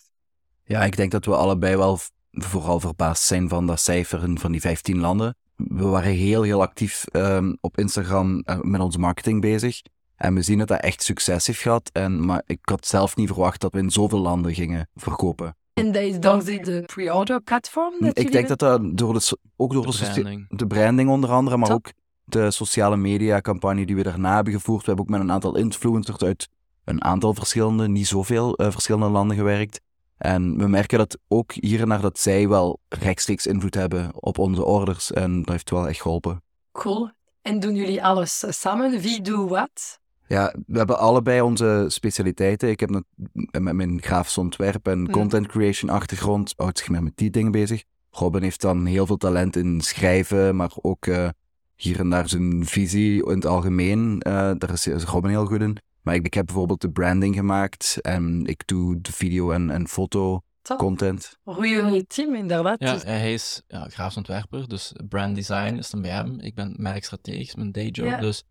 Ja, 0.64 0.84
ik 0.84 0.96
denk 0.96 1.12
dat 1.12 1.26
we 1.26 1.36
allebei 1.36 1.76
wel 1.76 2.00
vooral 2.32 2.80
verbaasd 2.80 3.24
zijn 3.24 3.50
van 3.50 3.68
dat 3.68 3.80
cijfer 3.80 4.24
en 4.24 4.40
van 4.40 4.52
die 4.52 4.62
15 4.62 5.00
landen. 5.00 5.36
We 5.56 5.86
waren 5.86 6.12
heel, 6.12 6.42
heel 6.42 6.62
actief 6.62 7.06
ehm, 7.06 7.54
op 7.62 7.78
Instagram 7.78 8.40
eh, 8.40 8.60
met 8.62 8.82
onze 8.82 9.00
marketing 9.00 9.42
bezig. 9.42 9.82
En 10.16 10.34
we 10.34 10.42
zien 10.42 10.58
dat 10.58 10.68
dat 10.68 10.82
echt 10.82 11.04
succes 11.04 11.48
heeft 11.48 11.62
gehad. 11.62 11.90
En, 11.94 12.26
maar 12.26 12.44
ik 12.46 12.60
had 12.62 12.88
zelf 12.88 13.16
niet 13.16 13.28
verwacht 13.28 13.62
dat 13.62 13.74
we 13.74 13.80
in 13.80 13.90
zoveel 13.90 14.20
landen 14.20 14.54
gingen 14.54 14.90
verkopen. 14.96 15.56
En 15.76 15.92
dat 15.92 16.02
is 16.02 16.20
dankzij 16.20 16.60
de 16.60 16.84
pre-order 16.86 17.42
platform? 17.42 17.94
Dat 18.00 18.20
Ik 18.20 18.32
denk 18.32 18.48
dat 18.48 18.60
dat 18.60 18.98
door 18.98 19.14
de, 19.14 19.38
ook 19.56 19.74
door 19.74 19.86
de, 19.86 19.98
branding. 19.98 20.46
de 20.50 20.68
branding 20.68 21.10
onder 21.10 21.30
andere, 21.30 21.58
maar 21.58 21.68
Top. 21.70 21.76
ook 21.78 21.92
de 22.24 22.52
sociale 22.52 22.98
media 22.98 23.42
campagne 23.42 23.86
die 23.86 23.96
we 23.96 24.04
daarna 24.04 24.36
hebben 24.36 24.54
gevoerd. 24.54 24.80
We 24.80 24.86
hebben 24.88 25.06
ook 25.06 25.12
met 25.12 25.22
een 25.22 25.32
aantal 25.32 25.56
influencers 25.56 26.24
uit 26.24 26.50
een 26.84 27.04
aantal 27.04 27.34
verschillende, 27.34 27.88
niet 27.88 28.08
zoveel 28.08 28.56
eh, 28.56 28.72
verschillende 28.72 29.10
landen 29.10 29.38
gewerkt. 29.38 29.82
En 30.18 30.58
we 30.58 30.68
merken 30.68 30.98
dat 30.98 31.18
ook 31.28 31.52
hier 31.54 31.82
en 31.82 31.90
daar 31.90 32.02
dat 32.02 32.20
zij 32.20 32.48
wel 32.48 32.80
rechtstreeks 32.90 33.48
invloed 33.48 33.74
hebben 33.74 34.12
op 34.14 34.38
onze 34.38 34.66
orders. 34.66 35.12
En 35.12 35.38
dat 35.38 35.50
heeft 35.50 35.70
wel 35.70 35.88
echt 35.88 36.02
geholpen. 36.02 36.44
Cool. 36.72 37.10
En 37.42 37.60
doen 37.60 37.76
jullie 37.76 38.04
alles 38.04 38.44
eh, 38.44 38.52
samen? 38.52 39.00
Wie 39.00 39.22
doet 39.22 39.50
wat? 39.50 40.00
Ja, 40.28 40.56
we 40.68 40.78
hebben 40.78 41.00
allebei 41.00 41.42
onze 41.42 41.86
specialiteiten. 41.88 42.70
Ik 42.70 42.80
heb 42.80 42.90
met 42.90 43.74
mijn 43.74 44.02
grafisch 44.02 44.38
ontwerp 44.38 44.88
en 44.88 45.10
content 45.10 45.48
creation 45.48 45.90
achtergrond, 45.90 46.54
houdt 46.58 46.78
zich 46.78 46.90
meer 46.90 47.04
met 47.04 47.18
die 47.18 47.30
dingen 47.30 47.52
bezig. 47.52 47.84
Robin 48.12 48.42
heeft 48.42 48.62
dan 48.62 48.86
heel 48.86 49.06
veel 49.06 49.18
talent 49.18 49.56
in 49.56 49.82
schrijven, 49.82 50.56
maar 50.56 50.72
ook 50.82 51.06
eh, 51.06 51.30
hier 51.76 52.00
en 52.00 52.10
daar 52.10 52.30
zijn 52.30 52.66
visie 52.66 53.26
in 53.26 53.36
het 53.36 53.46
algemeen. 53.46 54.20
eh, 54.22 54.52
daar 54.58 54.72
is, 54.72 54.88
is 54.88 55.04
Robin 55.04 55.30
heel 55.30 55.46
goed 55.46 55.62
in. 55.62 55.78
Maar 56.02 56.16
ik, 56.16 56.26
ik 56.26 56.34
heb 56.34 56.46
bijvoorbeeld 56.46 56.82
de 56.82 56.92
branding 56.92 57.36
gemaakt 57.36 57.98
en 58.02 58.46
ik 58.46 58.68
doe 58.68 59.02
de 59.02 59.12
video 59.12 59.52
en, 59.52 59.70
en 59.70 59.88
foto 59.88 60.42
Top. 60.62 60.78
content. 60.78 61.38
Goeie 61.44 62.08
team, 62.08 62.36
inderdaad. 62.36 62.80
Ja, 62.80 62.98
hij 62.98 63.34
is 63.34 63.62
ja, 63.68 63.88
grafisch 63.90 64.18
ontwerper, 64.18 64.68
dus 64.68 64.94
brand 65.10 65.36
design 65.36 65.76
is 65.76 65.90
dan 65.90 66.02
bij 66.02 66.12
hem. 66.12 66.40
Ik 66.40 66.56
ben 66.56 66.76
merkstratege, 66.78 67.40
is 67.40 67.56
mijn 67.56 67.72
dayjob. 67.72 68.08
Ja. 68.08 68.20
Dus 68.20 68.44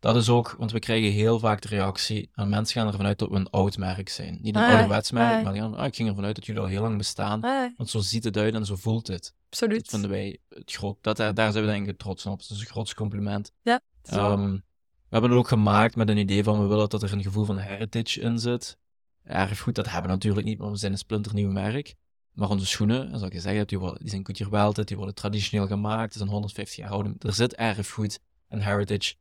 dat 0.00 0.16
is 0.16 0.28
ook, 0.28 0.54
want 0.58 0.72
we 0.72 0.78
krijgen 0.78 1.12
heel 1.12 1.38
vaak 1.38 1.60
de 1.60 1.68
reactie, 1.68 2.30
en 2.34 2.48
mensen 2.48 2.80
gaan 2.80 2.86
ervan 2.90 3.06
uit 3.06 3.18
dat 3.18 3.28
we 3.28 3.36
een 3.36 3.50
oud 3.50 3.76
merk 3.76 4.08
zijn. 4.08 4.38
Niet 4.42 4.56
een 4.56 4.62
Ah, 4.62 4.68
ouderwets 4.70 5.10
merk, 5.10 5.38
ah. 5.38 5.44
maar 5.44 5.54
gaan, 5.54 5.74
ah, 5.74 5.86
ik 5.86 5.96
ging 5.96 6.08
ervan 6.08 6.24
uit 6.24 6.34
dat 6.34 6.46
jullie 6.46 6.60
al 6.62 6.66
heel 6.68 6.82
lang 6.82 6.96
bestaan. 6.96 7.42
Ah, 7.42 7.70
Want 7.76 7.90
zo 7.90 7.98
ziet 7.98 8.24
het 8.24 8.36
uit 8.36 8.54
en 8.54 8.66
zo 8.66 8.76
voelt 8.76 9.06
het. 9.06 9.34
absoluut. 9.50 9.78
Dat 9.80 9.88
vinden 9.90 10.10
wij 10.10 10.38
het 10.48 10.72
groot. 10.72 10.96
Dat, 11.00 11.16
daar, 11.16 11.34
daar 11.34 11.52
zijn 11.52 11.64
we 11.64 11.70
denk 11.70 11.86
ik 11.86 11.98
trots 11.98 12.26
op. 12.26 12.40
Dat 12.40 12.50
is 12.50 12.60
een 12.60 12.66
grootste 12.66 12.96
compliment. 12.96 13.52
Zo. 14.02 14.32
Ehm, 14.32 14.52
we 14.52 15.14
hebben 15.14 15.30
het 15.30 15.38
ook 15.38 15.48
gemaakt 15.48 15.96
met 15.96 16.08
een 16.08 16.16
idee 16.18 16.44
van 16.44 16.60
we 16.60 16.66
willen 16.66 16.88
dat 16.88 17.02
er 17.02 17.12
een 17.12 17.22
gevoel 17.22 17.44
van 17.44 17.58
heritage 17.58 18.20
in 18.20 18.38
zit. 18.38 18.78
Erfgoed, 19.24 19.74
dat 19.74 19.84
hebben 19.86 20.06
we 20.06 20.08
natuurlijk 20.16 20.46
niet, 20.46 20.58
want 20.58 20.70
we 20.72 20.78
zijn 20.78 20.92
een 20.92 20.98
splinternieuw 20.98 21.50
merk. 21.50 21.94
Maar 22.32 22.48
onze 22.50 22.66
schoenen, 22.66 23.18
zou 23.18 23.30
ik 23.30 23.40
zeggen, 23.40 23.66
die, 23.66 23.78
worden, 23.78 23.98
die 24.00 24.08
zijn 24.10 24.26
Goodyear 24.26 24.50
Welted, 24.50 24.88
die 24.88 24.96
worden 24.96 25.14
traditioneel 25.14 25.66
gemaakt, 25.66 26.08
die 26.08 26.18
zijn 26.18 26.28
150 26.30 26.76
jaar 26.76 26.90
oud. 26.90 27.24
Er 27.24 27.32
zit 27.32 27.54
erfgoed 27.54 28.20
en 28.48 28.60
heritage 28.60 29.14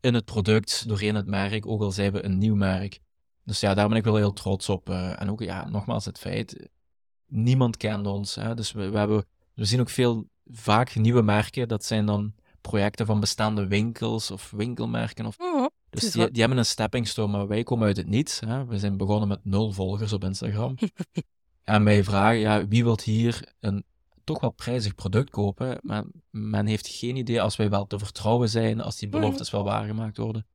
in 0.00 0.14
het 0.14 0.24
product, 0.24 0.88
doorheen 0.88 1.14
het 1.14 1.26
merk, 1.26 1.66
ook 1.66 1.82
al 1.82 1.90
zijn 1.92 2.12
we 2.12 2.24
een 2.24 2.38
nieuw 2.38 2.54
merk. 2.54 3.00
Dus 3.44 3.60
ja, 3.60 3.74
daar 3.74 3.88
ben 3.88 3.96
ik 3.96 4.04
wel 4.04 4.16
heel 4.16 4.32
trots 4.32 4.68
op. 4.68 4.88
eh, 4.90 5.20
en 5.20 5.30
ook, 5.30 5.40
ja, 5.42 5.68
nogmaals 5.68 6.04
het 6.04 6.18
feit, 6.18 6.68
niemand 7.26 7.76
kent 7.76 8.06
ons. 8.06 8.34
Hè? 8.34 8.54
Dus 8.54 8.72
we, 8.72 8.88
we, 8.88 8.98
hebben, 8.98 9.24
we 9.54 9.64
zien 9.64 9.80
ook 9.80 9.90
veel, 9.90 10.28
vaak 10.50 10.94
nieuwe 10.94 11.22
merken, 11.22 11.68
dat 11.68 11.84
zijn 11.84 12.06
dan 12.06 12.34
projecten 12.60 13.06
van 13.06 13.20
bestaande 13.20 13.66
winkels 13.66 14.30
of 14.30 14.50
winkelmerken. 14.50 15.26
Of, 15.26 15.38
Mhm. 15.38 15.66
dus 15.90 16.10
die, 16.12 16.30
die 16.30 16.40
hebben 16.40 16.58
een 16.58 16.66
stepping 16.66 17.08
stone, 17.08 17.32
maar 17.32 17.46
wij 17.46 17.62
komen 17.62 17.86
uit 17.86 17.96
het 17.96 18.06
niets. 18.08 18.40
Hè? 18.40 18.64
We 18.64 18.78
zijn 18.78 18.96
begonnen 18.96 19.28
met 19.28 19.44
nul 19.44 19.72
volgers 19.72 20.12
op 20.12 20.24
Instagram. 20.24 20.74
en 21.64 21.84
wij 21.84 22.04
vragen, 22.04 22.38
ja, 22.38 22.68
wie 22.68 22.84
wilt 22.84 23.02
hier 23.02 23.52
een 23.60 23.84
toch 24.26 24.40
wel 24.40 24.50
prijzig 24.50 24.94
product 24.94 25.30
kopen? 25.30 25.78
Maar 25.82 26.04
men 26.30 26.66
heeft 26.66 26.88
geen 26.88 27.16
idee 27.16 27.42
als 27.42 27.56
wij 27.56 27.70
wel 27.70 27.86
te 27.86 27.98
vertrouwen 27.98 28.48
zijn, 28.48 28.80
als 28.80 28.96
die 28.96 29.08
beloftes 29.08 29.50
wel 29.50 29.64
waargemaakt 29.64 30.16
worden. 30.16 30.46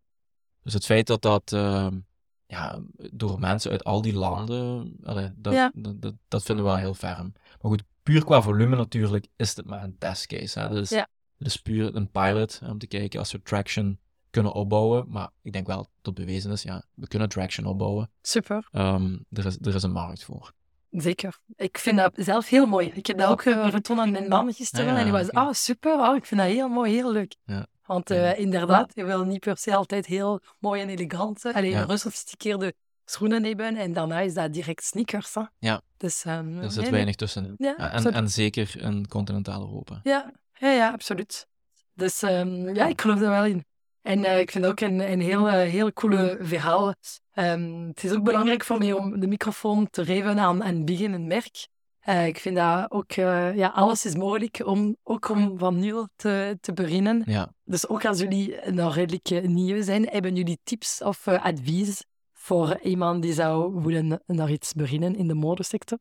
Dus 0.64 0.74
het 0.74 0.86
feit 0.86 1.08
dat 1.08 1.22
dat 1.22 1.52
ehm, 1.54 2.00
ja, 2.46 2.80
door 3.12 3.40
mensen 3.40 3.72
uit 3.72 3.84
al 3.84 4.02
die 4.02 4.14
landen, 4.14 4.96
allee, 5.04 5.30
dat, 5.36 5.54
Ja. 5.54 5.72
dat, 5.76 6.02
dat, 6.02 6.14
dat 6.28 6.44
vinden 6.44 6.66
we 6.66 6.72
wel 6.72 6.80
heel 6.80 6.94
ferm. 6.94 7.34
Maar 7.34 7.72
goed, 7.72 7.84
puur 8.04 8.24
qua 8.26 8.42
volume 8.42 8.76
natuurlijk 8.76 9.28
is 9.36 9.56
het 9.56 9.66
maar 9.66 9.84
een 9.84 9.98
testcase. 9.98 10.60
Hè? 10.60 10.70
Dus 10.70 10.90
Ja. 10.90 11.08
het 11.38 11.48
is 11.48 11.58
puur 11.58 11.96
een 11.96 12.12
pilot 12.12 12.62
om 12.66 12.78
te 12.78 12.88
kijken 12.88 13.20
als 13.20 13.32
we 13.32 13.42
traction 13.42 14.00
kunnen 14.30 14.54
opbouwen. 14.54 15.06
Maar 15.10 15.30
ik 15.42 15.54
denk 15.54 15.68
wel 15.68 15.88
dat 16.02 16.14
bewezen 16.14 16.52
is, 16.52 16.64
ja, 16.64 16.84
we 16.94 17.08
kunnen 17.08 17.30
traction 17.30 17.66
opbouwen. 17.66 18.12
Super. 18.22 18.68
Ehm, 18.72 19.18
er, 19.30 19.46
is, 19.46 19.58
er 19.62 19.76
is 19.76 19.84
een 19.84 19.92
markt 19.92 20.24
voor. 20.24 20.54
Zeker. 20.92 21.38
Ik 21.56 21.78
vind 21.78 21.98
dat 21.98 22.14
zelf 22.16 22.48
heel 22.50 22.66
mooi. 22.66 22.92
Ik 22.94 23.06
heb 23.08 23.18
dat 23.18 23.30
ook 23.30 23.44
uh, 23.46 23.68
getoond 23.68 24.00
aan 24.00 24.12
mijn 24.12 24.28
man 24.28 24.54
gisteren. 24.54 24.86
Ah, 24.86 24.92
ja, 24.92 24.98
en 24.98 25.04
die 25.04 25.14
was, 25.14 25.32
ah, 25.32 25.52
super. 25.54 25.94
Oh, 26.00 26.16
ik 26.16 26.26
vind 26.26 26.42
dat 26.42 26.50
heel 26.50 26.68
mooi, 26.70 26.94
heel 26.94 27.12
leuk. 27.12 27.36
Ja. 27.46 27.66
Want 27.86 28.10
eh, 28.12 28.18
Ja. 28.24 28.34
inderdaad, 28.34 28.92
je 28.96 29.04
wil 29.04 29.24
niet 29.24 29.40
per 29.40 29.58
se 29.58 29.76
altijd 29.76 30.06
heel 30.06 30.40
mooi 30.60 30.82
en 30.82 30.90
elegant, 30.90 31.46
alleen 31.46 31.70
Ja. 31.72 31.84
gesofisticeerde 31.86 32.74
schoenen 33.06 33.44
hebben. 33.44 33.76
En 33.76 33.94
daarna 33.94 34.20
is 34.20 34.34
dat 34.34 34.54
direct 34.54 34.84
sneakers. 34.84 35.34
Hè? 35.34 35.42
Ja. 35.60 35.82
Dus, 35.98 36.24
ehm, 36.26 36.58
Er 36.58 36.72
zit 36.72 36.82
nee. 36.82 36.92
weinig 36.92 37.16
tussenin. 37.16 37.54
Ja, 37.58 37.74
Ja, 37.78 37.92
en, 37.92 38.14
en 38.14 38.30
zeker 38.30 38.82
in 38.82 39.08
continentaal 39.08 39.62
Europa. 39.62 40.00
Ja, 40.04 40.32
ja, 40.54 40.72
ja, 40.72 40.92
absoluut. 40.92 41.48
Dus 41.94 42.22
ehm, 42.22 42.76
ja, 42.76 42.88
ik 42.88 43.02
geloof 43.02 43.22
er 43.22 43.30
wel 43.30 43.46
in. 43.46 43.66
En 44.02 44.24
eh, 44.26 44.40
ik 44.40 44.52
vind 44.52 44.64
het 44.64 44.74
ook 44.74 44.80
een, 44.90 45.12
een 45.12 45.22
heel, 45.22 45.48
eh, 45.50 45.70
heel 45.70 45.94
coole 45.94 46.38
verhaal. 46.42 46.94
Ehm, 47.32 47.88
het 47.88 48.04
is 48.04 48.12
ook 48.12 48.24
belangrijk 48.24 48.64
voor 48.64 48.78
mij 48.78 48.94
om 48.94 49.20
de 49.20 49.28
microfoon 49.28 49.90
te 49.90 50.06
geven 50.06 50.40
aan, 50.40 50.64
aan 50.64 50.86
Biggen, 50.86 51.14
een 51.14 51.28
merk. 51.28 51.68
Eh, 52.00 52.28
ik 52.28 52.38
vind 52.40 52.56
dat 52.56 52.92
ook, 52.92 53.12
eh, 53.12 53.56
ja, 53.56 53.68
alles 53.68 54.06
is 54.06 54.16
mogelijk 54.16 54.62
om 54.66 54.96
ook 55.04 55.30
om 55.30 55.58
van 55.58 55.80
nul 55.80 56.08
te, 56.16 56.58
te 56.62 56.74
beginnen. 56.74 57.24
Ja, 57.26 57.54
Dus 57.64 57.88
ook 57.88 58.06
als 58.06 58.20
jullie 58.20 58.56
nog 58.72 58.96
redelijk 58.96 59.48
nieuw 59.48 59.82
zijn, 59.84 60.08
hebben 60.08 60.36
jullie 60.36 60.60
tips 60.64 61.02
of 61.02 61.28
advies 61.28 62.04
voor 62.34 62.80
iemand 62.80 63.22
die 63.22 63.34
zou 63.34 63.82
willen 63.84 64.22
naar 64.26 64.52
iets 64.52 64.74
beginnen 64.74 65.16
in 65.16 65.28
de 65.28 65.34
modesector? 65.34 66.00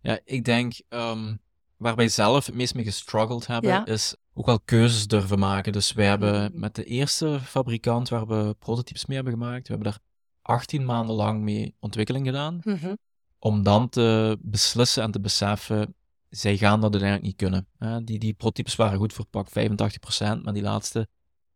ja 0.00 0.18
ik 0.24 0.44
denk 0.44 0.80
ehm, 0.88 1.36
waar 1.76 1.94
wij 1.96 2.08
zelf 2.08 2.46
het 2.46 2.54
meest 2.54 2.74
mee 2.74 2.84
gestruggeld 2.84 3.46
hebben, 3.46 3.70
Ja. 3.70 3.86
is 3.86 4.16
ook 4.38 4.46
wel 4.46 4.60
keuzes 4.60 5.06
durven 5.06 5.38
maken. 5.38 5.72
Dus 5.72 5.92
wij 5.92 6.06
hebben 6.06 6.42
Mhm. 6.50 6.60
met 6.60 6.74
de 6.74 6.84
eerste 6.84 7.40
fabrikant 7.40 8.08
waar 8.08 8.26
we 8.26 8.56
prototypes 8.58 9.06
mee 9.06 9.16
hebben 9.16 9.34
gemaakt, 9.34 9.68
we 9.68 9.74
hebben 9.74 9.92
daar 9.92 10.00
18 10.42 10.84
maanden 10.84 11.14
lang 11.14 11.42
mee 11.42 11.74
ontwikkeling 11.80 12.26
gedaan. 12.26 12.60
Mhm. 12.64 12.94
om 13.40 13.62
dan 13.62 13.88
te 13.88 14.38
beslissen 14.40 15.02
en 15.02 15.10
te 15.10 15.20
beseffen, 15.20 15.94
zij 16.28 16.56
gaan 16.56 16.80
dat 16.80 16.90
uiteindelijk 16.92 17.22
niet 17.22 17.36
kunnen. 17.36 18.04
Die, 18.04 18.18
die 18.18 18.32
prototypes 18.34 18.76
waren 18.76 18.98
goed 18.98 19.12
voor 19.12 19.24
pak 19.26 19.48
85%, 19.48 20.42
maar 20.44 20.52
die 20.52 20.62
laatste, 20.62 21.08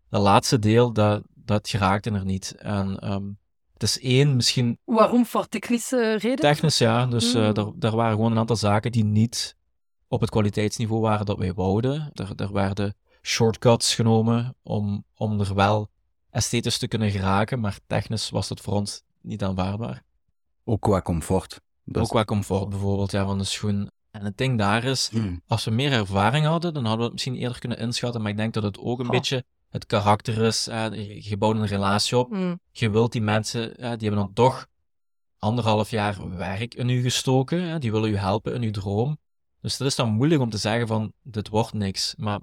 dat 0.09 0.23
laatste 0.23 0.59
deel, 0.59 0.93
dat, 0.93 1.23
dat 1.35 1.69
geraakte 1.69 2.11
er 2.11 2.25
niet. 2.25 2.55
En 2.59 2.99
ehm, 2.99 3.25
het 3.73 3.83
is 3.83 4.01
één, 4.01 4.37
misschien 4.37 4.79
Waarom? 4.85 5.27
Voor 5.27 5.49
technische 5.49 6.13
redenen? 6.13 6.37
technisch, 6.37 6.79
ja. 6.79 7.07
Dus 7.07 7.35
eh, 7.35 7.47
Mm. 7.47 7.55
daar, 7.55 7.67
daar 7.77 7.97
waren 7.97 8.15
gewoon 8.15 8.33
een 8.33 8.39
aantal 8.39 8.57
zaken 8.57 8.93
die 8.93 9.05
niet 9.05 9.57
op 10.13 10.21
het 10.21 10.31
kwaliteitsniveau 10.31 11.01
waren 11.01 11.27
dat 11.27 11.39
wij 11.39 11.55
wouden. 11.55 12.11
Er, 12.15 12.33
er 12.37 12.53
werden 12.53 12.95
shortcuts 13.23 13.95
genomen 13.95 14.55
om, 14.63 15.05
om 15.17 15.41
er 15.41 15.55
wel 15.55 15.89
esthetisch 16.31 16.79
te 16.79 16.89
kunnen 16.89 17.11
geraken, 17.11 17.61
maar 17.61 17.79
technisch 17.87 18.31
was 18.31 18.49
dat 18.49 18.61
voor 18.61 18.73
ons 18.73 19.03
niet 19.21 19.45
aanvaardbaar. 19.45 20.03
Ook 20.65 20.81
qua 20.81 21.03
comfort. 21.03 21.61
Dat 21.85 22.03
Ook 22.03 22.09
qua 22.09 22.25
comfort 22.25 22.69
bijvoorbeeld, 22.69 23.11
ja, 23.11 23.25
van 23.25 23.39
de 23.39 23.45
schoen. 23.45 23.91
En 24.11 24.25
het 24.25 24.37
ding 24.37 24.59
daar 24.59 24.85
is, 24.85 25.09
Hmm. 25.09 25.43
als 25.47 25.65
we 25.65 25.71
meer 25.71 25.93
ervaring 25.93 26.47
hadden, 26.47 26.75
dan 26.75 26.83
hadden 26.83 26.99
we 26.99 27.05
het 27.05 27.13
misschien 27.13 27.37
eerder 27.37 27.59
kunnen 27.59 27.79
inschatten. 27.79 28.23
Maar 28.23 28.31
ik 28.31 28.37
denk 28.37 28.55
dat 28.55 28.63
het 28.63 28.79
ook 28.79 29.01
een 29.01 29.07
beetje 29.07 29.45
het 29.71 29.87
karakter 29.87 30.43
is. 30.43 30.69
eh, 30.69 31.21
je 31.23 31.37
bouwt 31.37 31.57
een 31.57 31.67
relatie 31.67 32.19
op. 32.19 32.31
Mm. 32.31 32.61
Je 32.71 32.91
wilt 32.91 33.13
die 33.13 33.23
mensen, 33.23 33.77
eh, 33.77 33.91
die 33.91 34.09
hebben 34.09 34.25
dan 34.25 34.33
toch 34.33 34.67
anderhalf 35.39 35.91
jaar 35.91 36.37
werk 36.37 36.75
in 36.75 36.89
u 36.89 37.03
gestoken. 37.03 37.81
die 37.81 37.93
willen 37.93 38.11
u 38.11 38.17
helpen 38.17 38.55
in 38.55 38.63
uw 38.63 38.71
droom. 38.71 39.19
Dus 39.63 39.77
dat 39.77 39.87
is 39.89 39.95
dan 39.95 40.11
moeilijk 40.13 40.41
om 40.41 40.51
te 40.51 40.57
zeggen 40.57 40.87
van, 40.87 41.13
dit 41.23 41.49
wordt 41.49 41.73
niks. 41.73 42.15
Maar 42.17 42.41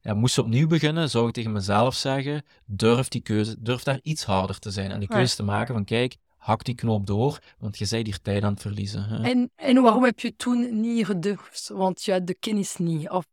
ja, 0.00 0.14
moest 0.14 0.34
ze 0.34 0.40
opnieuw 0.42 0.66
beginnen, 0.66 1.10
zou 1.10 1.28
ik 1.28 1.34
tegen 1.34 1.52
mezelf 1.52 1.94
zeggen, 1.94 2.42
durf 2.66 3.08
die 3.08 3.20
keuze, 3.20 3.56
durf 3.62 3.82
daar 3.82 4.00
iets 4.02 4.24
harder 4.24 4.58
te 4.58 4.70
zijn. 4.70 4.90
En 4.90 4.98
die 5.00 5.08
Ja. 5.10 5.14
keuze 5.16 5.36
te 5.36 5.42
maken 5.42 5.74
van, 5.74 5.84
kijk, 5.84 6.16
hak 6.36 6.64
die 6.64 6.74
knop 6.74 7.06
door, 7.06 7.38
want 7.58 7.78
je 7.78 7.86
bent 7.90 8.06
hier 8.06 8.20
tijd 8.20 8.42
aan 8.42 8.52
het 8.52 8.60
verliezen. 8.62 9.02
hè. 9.04 9.22
En, 9.22 9.50
en 9.54 9.82
waarom 9.82 10.04
heb 10.04 10.20
je 10.20 10.36
toen 10.36 10.80
niet 10.80 11.06
gedurfd? 11.06 11.68
Want 11.68 12.02
je 12.02 12.12
had 12.12 12.26
de 12.26 12.34
kennis 12.34 12.76
niet. 12.76 13.10
Of, 13.10 13.26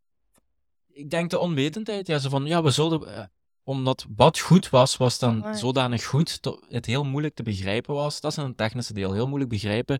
ik 0.93 1.09
denk 1.09 1.29
de 1.29 1.39
onwetendheid. 1.39 2.07
Ja, 2.07 2.17
zo 2.19 2.29
van, 2.29 2.45
ja, 2.45 2.63
we 2.63 2.69
zullen... 2.69 3.15
eh, 3.15 3.23
omdat 3.63 4.05
wat 4.15 4.39
goed 4.39 4.69
was, 4.69 4.97
was 4.97 5.19
dan 5.19 5.55
zodanig 5.55 6.05
goed 6.05 6.41
dat 6.41 6.65
het 6.69 6.85
heel 6.85 7.03
moeilijk 7.03 7.35
te 7.35 7.43
begrijpen 7.43 7.93
was. 7.93 8.19
Dat 8.21 8.31
is 8.31 8.37
een 8.37 8.55
technische 8.55 8.93
deel. 8.93 9.13
Heel 9.13 9.27
moeilijk 9.27 9.49
begrijpen. 9.49 9.99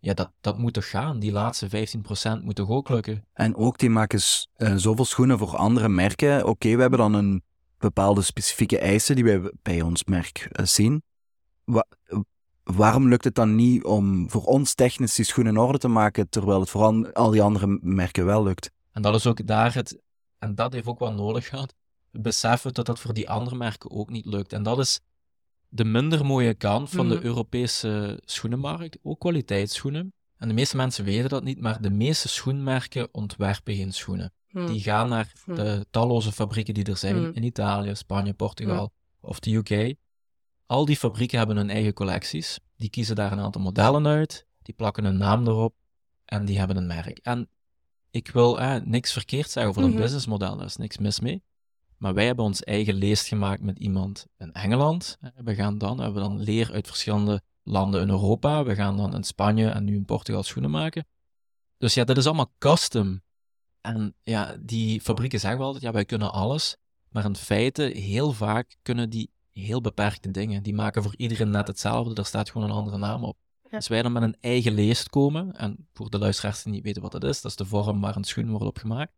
Ja, 0.00 0.14
dat, 0.14 0.30
dat 0.40 0.58
moet 0.58 0.72
toch 0.72 0.90
gaan. 0.90 1.18
Die 1.18 1.32
laatste 1.32 1.88
15% 2.38 2.42
moet 2.42 2.54
toch 2.56 2.68
ook 2.68 2.88
lukken. 2.88 3.24
En 3.32 3.56
ook 3.56 3.78
die 3.78 3.90
maken 3.90 4.20
eh, 4.54 4.74
zoveel 4.76 5.04
schoenen 5.04 5.38
voor 5.38 5.56
andere 5.56 5.88
merken. 5.88 6.46
Oké, 6.46 6.74
we 6.74 6.80
hebben 6.80 6.98
dan 6.98 7.14
een 7.14 7.42
bepaalde 7.78 8.22
specifieke 8.22 8.78
eisen 8.78 9.14
die 9.14 9.24
wij 9.24 9.52
bij 9.62 9.82
ons 9.82 10.04
merk 10.04 10.48
eh, 10.52 10.64
zien. 10.64 11.02
Wa- 11.64 11.86
waarom 12.62 13.08
lukt 13.08 13.24
het 13.24 13.34
dan 13.34 13.54
niet 13.54 13.84
om 13.84 14.30
voor 14.30 14.44
ons 14.44 14.74
technisch 14.74 15.14
die 15.14 15.24
schoenen 15.24 15.52
in 15.52 15.60
orde 15.60 15.78
te 15.78 15.88
maken, 15.88 16.28
terwijl 16.28 16.60
het 16.60 16.70
voor 16.70 17.12
al 17.12 17.30
die 17.30 17.42
andere 17.42 17.78
merken 17.80 18.24
wel 18.24 18.42
lukt? 18.42 18.70
En 18.92 19.02
dat 19.02 19.14
is 19.14 19.26
ook 19.26 19.46
daar 19.46 19.74
het... 19.74 19.98
En 20.38 20.54
dat 20.54 20.72
heeft 20.72 20.86
ook 20.86 20.98
wel 20.98 21.12
nodig 21.12 21.48
gehad. 21.48 21.74
Beseffen 22.10 22.74
dat 22.74 22.86
dat 22.86 23.00
voor 23.00 23.14
die 23.14 23.30
andere 23.30 23.56
merken 23.56 23.90
ook 23.90 24.10
niet 24.10 24.24
lukt. 24.24 24.52
En 24.52 24.62
dat 24.62 24.78
is 24.78 25.00
de 25.68 25.84
minder 25.84 26.24
mooie 26.26 26.54
kant 26.54 26.90
van 26.90 27.08
de 27.08 27.14
Mhm. 27.14 27.24
Europese 27.24 28.20
schoenenmarkt. 28.24 28.98
Ook 29.02 29.20
kwaliteitsschoenen. 29.20 30.12
en 30.36 30.48
de 30.48 30.54
meeste 30.54 30.76
mensen 30.76 31.04
weten 31.04 31.28
dat 31.28 31.42
niet, 31.44 31.60
maar 31.60 31.82
de 31.82 31.90
meeste 31.90 32.28
schoenmerken 32.28 33.08
ontwerpen 33.12 33.74
geen 33.74 33.92
schoenen. 33.92 34.32
Hm. 34.48 34.66
Die 34.66 34.80
gaan 34.80 35.08
naar 35.08 35.32
Hm. 35.44 35.54
de 35.54 35.86
talloze 35.90 36.32
fabrieken 36.32 36.74
die 36.74 36.84
er 36.84 36.96
zijn 36.96 37.34
in 37.34 37.42
Italië, 37.42 37.94
Spanje, 37.94 38.34
Portugal 38.34 38.92
of 39.20 39.40
de 39.40 39.54
UK. 39.54 39.94
Al 40.66 40.84
die 40.84 40.96
fabrieken 40.96 41.38
hebben 41.38 41.56
hun 41.56 41.70
eigen 41.70 41.92
collecties. 41.92 42.58
Die 42.76 42.90
kiezen 42.90 43.16
daar 43.16 43.32
een 43.32 43.40
aantal 43.40 43.60
modellen 43.62 44.06
uit, 44.06 44.46
die 44.62 44.74
plakken 44.74 45.04
een 45.04 45.16
naam 45.16 45.46
erop 45.46 45.74
en 46.24 46.44
die 46.44 46.58
hebben 46.58 46.76
een 46.76 46.86
merk. 46.86 47.18
En 47.18 47.48
ik 48.10 48.28
wil 48.30 48.60
eh, 48.60 48.74
niks 48.84 49.12
verkeerd 49.12 49.50
zeggen 49.50 49.70
over 49.70 49.82
dat 49.82 49.90
Mhm. 49.90 50.00
businessmodel, 50.00 50.56
daar 50.56 50.66
is 50.66 50.76
niks 50.76 50.98
mis 50.98 51.20
mee. 51.20 51.42
Maar 51.98 52.14
wij 52.14 52.26
hebben 52.26 52.44
ons 52.44 52.62
eigen 52.62 52.94
leest 52.94 53.26
gemaakt 53.26 53.62
met 53.62 53.78
iemand 53.78 54.26
in 54.38 54.52
Engeland. 54.52 55.16
Eh, 55.20 55.30
We 55.44 55.54
gaan 55.54 55.78
dan, 55.78 56.00
hebben 56.00 56.22
we 56.22 56.28
dan 56.28 56.40
leer 56.40 56.72
uit 56.72 56.86
verschillende 56.86 57.42
landen 57.62 58.00
in 58.00 58.08
Europa. 58.08 58.64
We 58.64 58.74
gaan 58.74 58.96
dan 58.96 59.14
in 59.14 59.24
Spanje 59.24 59.68
en 59.68 59.84
nu 59.84 59.94
in 59.94 60.04
Portugal 60.04 60.42
schoenen 60.42 60.70
maken. 60.70 61.06
Dus 61.78 61.94
ja, 61.94 62.04
dat 62.04 62.16
is 62.16 62.26
allemaal 62.26 62.52
custom. 62.58 63.22
En 63.80 64.14
ja, 64.22 64.56
die 64.60 65.00
fabrieken 65.00 65.40
zeggen 65.40 65.58
wel 65.58 65.66
altijd, 65.66 65.84
ja, 65.84 65.92
wij 65.92 66.04
kunnen 66.04 66.32
alles. 66.32 66.76
Maar 67.08 67.24
in 67.24 67.36
feite, 67.36 67.82
heel 67.82 68.32
vaak 68.32 68.76
kunnen 68.82 69.10
die 69.10 69.30
heel 69.50 69.80
beperkte 69.80 70.30
dingen. 70.30 70.62
Die 70.62 70.74
maken 70.74 71.02
voor 71.02 71.14
iedereen 71.16 71.50
net 71.50 71.66
hetzelfde, 71.66 72.14
daar 72.14 72.24
staat 72.24 72.50
gewoon 72.50 72.68
een 72.70 72.76
andere 72.76 72.98
naam 72.98 73.24
op. 73.24 73.36
Ja. 73.70 73.76
Dus 73.76 73.88
wij 73.88 74.02
dan 74.02 74.12
met 74.12 74.22
een 74.22 74.36
eigen 74.40 74.72
leest 74.72 75.08
komen, 75.08 75.52
en 75.56 75.88
voor 75.92 76.10
de 76.10 76.18
luisteraars 76.18 76.62
die 76.62 76.72
niet 76.72 76.82
weten 76.82 77.02
wat 77.02 77.12
dat 77.12 77.24
is, 77.24 77.40
dat 77.40 77.50
is 77.50 77.56
de 77.56 77.64
vorm 77.64 78.00
waar 78.00 78.16
een 78.16 78.24
schoen 78.24 78.50
wordt 78.50 78.64
op 78.64 78.78
gemaakt. 78.78 79.12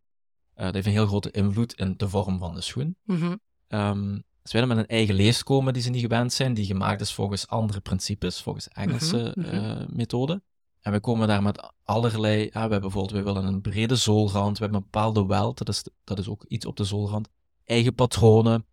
Eh, 0.60 0.66
dat 0.66 0.74
heeft 0.74 0.86
een 0.86 0.92
heel 0.92 1.06
grote 1.06 1.30
invloed 1.30 1.72
in 1.72 1.94
de 1.96 2.08
vorm 2.08 2.38
van 2.38 2.54
de 2.54 2.60
schoen. 2.60 2.96
Mhm. 3.04 3.36
Ehm 3.68 4.18
als 4.42 4.52
wij 4.52 4.60
dan 4.60 4.76
met 4.76 4.78
een 4.78 4.96
eigen 4.96 5.14
leest 5.14 5.42
komen 5.42 5.72
die 5.72 5.82
ze 5.82 5.90
niet 5.90 6.00
gewend 6.00 6.32
zijn, 6.32 6.54
die 6.54 6.64
gemaakt 6.64 7.00
is 7.00 7.12
volgens 7.12 7.48
andere 7.48 7.80
principes, 7.80 8.42
volgens 8.42 8.68
Engelse 8.68 9.32
eh, 9.32 9.86
methoden. 9.88 10.42
En 10.80 10.92
we 10.92 11.00
komen 11.00 11.28
daar 11.28 11.42
met 11.42 11.72
allerlei, 11.84 12.42
ja, 12.42 12.50
we 12.50 12.58
hebben 12.58 12.80
bijvoorbeeld, 12.80 13.12
we 13.12 13.22
willen 13.22 13.44
een 13.44 13.60
brede 13.60 13.96
zoolrand, 13.96 14.58
we 14.58 14.64
hebben 14.64 14.80
een 14.82 14.88
bepaalde 14.90 15.26
welt, 15.26 15.58
dat 15.58 15.68
is, 15.68 15.84
dat 16.04 16.18
is 16.18 16.28
ook 16.28 16.44
iets 16.44 16.66
op 16.66 16.76
de 16.76 16.84
zoolrand, 16.84 17.28
eigen 17.64 17.94
patronen. 17.94 18.66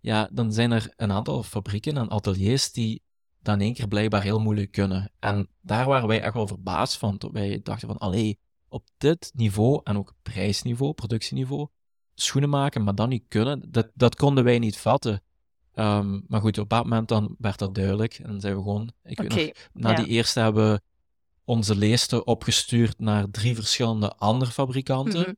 Ja, 0.00 0.28
dan 0.32 0.52
zijn 0.52 0.70
er 0.70 0.92
een 0.96 1.12
aantal 1.12 1.42
fabrieken 1.42 1.96
en 1.96 2.10
ateliers 2.10 2.72
die 2.72 3.02
dat 3.40 3.54
in 3.54 3.60
één 3.60 3.74
keer 3.74 3.88
blijkbaar 3.88 4.22
heel 4.22 4.40
moeilijk 4.40 4.72
kunnen. 4.72 5.10
En 5.18 5.48
daar 5.60 5.86
waren 5.86 6.08
wij 6.08 6.20
echt 6.20 6.34
wel 6.34 6.46
verbaasd 6.46 6.96
van, 6.96 7.18
tot 7.18 7.32
wij 7.32 7.60
dachten 7.62 7.88
van, 7.88 7.98
allee, 7.98 8.38
op 8.72 8.86
dit 8.98 9.30
niveau 9.34 9.80
en 9.84 9.96
ook 9.98 10.14
prijsniveau, 10.22 10.92
productieniveau, 10.92 11.66
schoenen 12.14 12.50
maken, 12.50 12.84
maar 12.84 12.94
dan 12.94 13.08
niet 13.08 13.24
kunnen, 13.28 13.62
dat, 13.70 13.90
dat 13.94 14.14
konden 14.14 14.44
wij 14.44 14.58
niet 14.58 14.76
vatten. 14.76 15.22
Ehm, 15.74 16.20
maar 16.26 16.40
goed, 16.40 16.58
op 16.58 16.68
dat 16.68 16.82
moment 16.82 17.08
dan 17.08 17.34
werd 17.38 17.58
dat 17.58 17.74
duidelijk. 17.74 18.14
En 18.14 18.30
dan 18.30 18.40
zijn 18.40 18.54
we 18.56 18.62
gewoon, 18.62 18.92
ik 19.04 19.20
Oké, 19.20 19.34
weet 19.34 19.46
nog, 19.72 19.82
na 19.82 19.90
ja. 19.90 19.96
die 19.96 20.06
eerste 20.06 20.40
hebben 20.40 20.72
we 20.72 20.80
onze 21.44 21.76
leesten 21.76 22.26
opgestuurd 22.26 22.98
naar 22.98 23.30
drie 23.30 23.54
verschillende 23.54 24.16
andere 24.16 24.50
fabrikanten. 24.50 25.20
Mhm. 25.20 25.32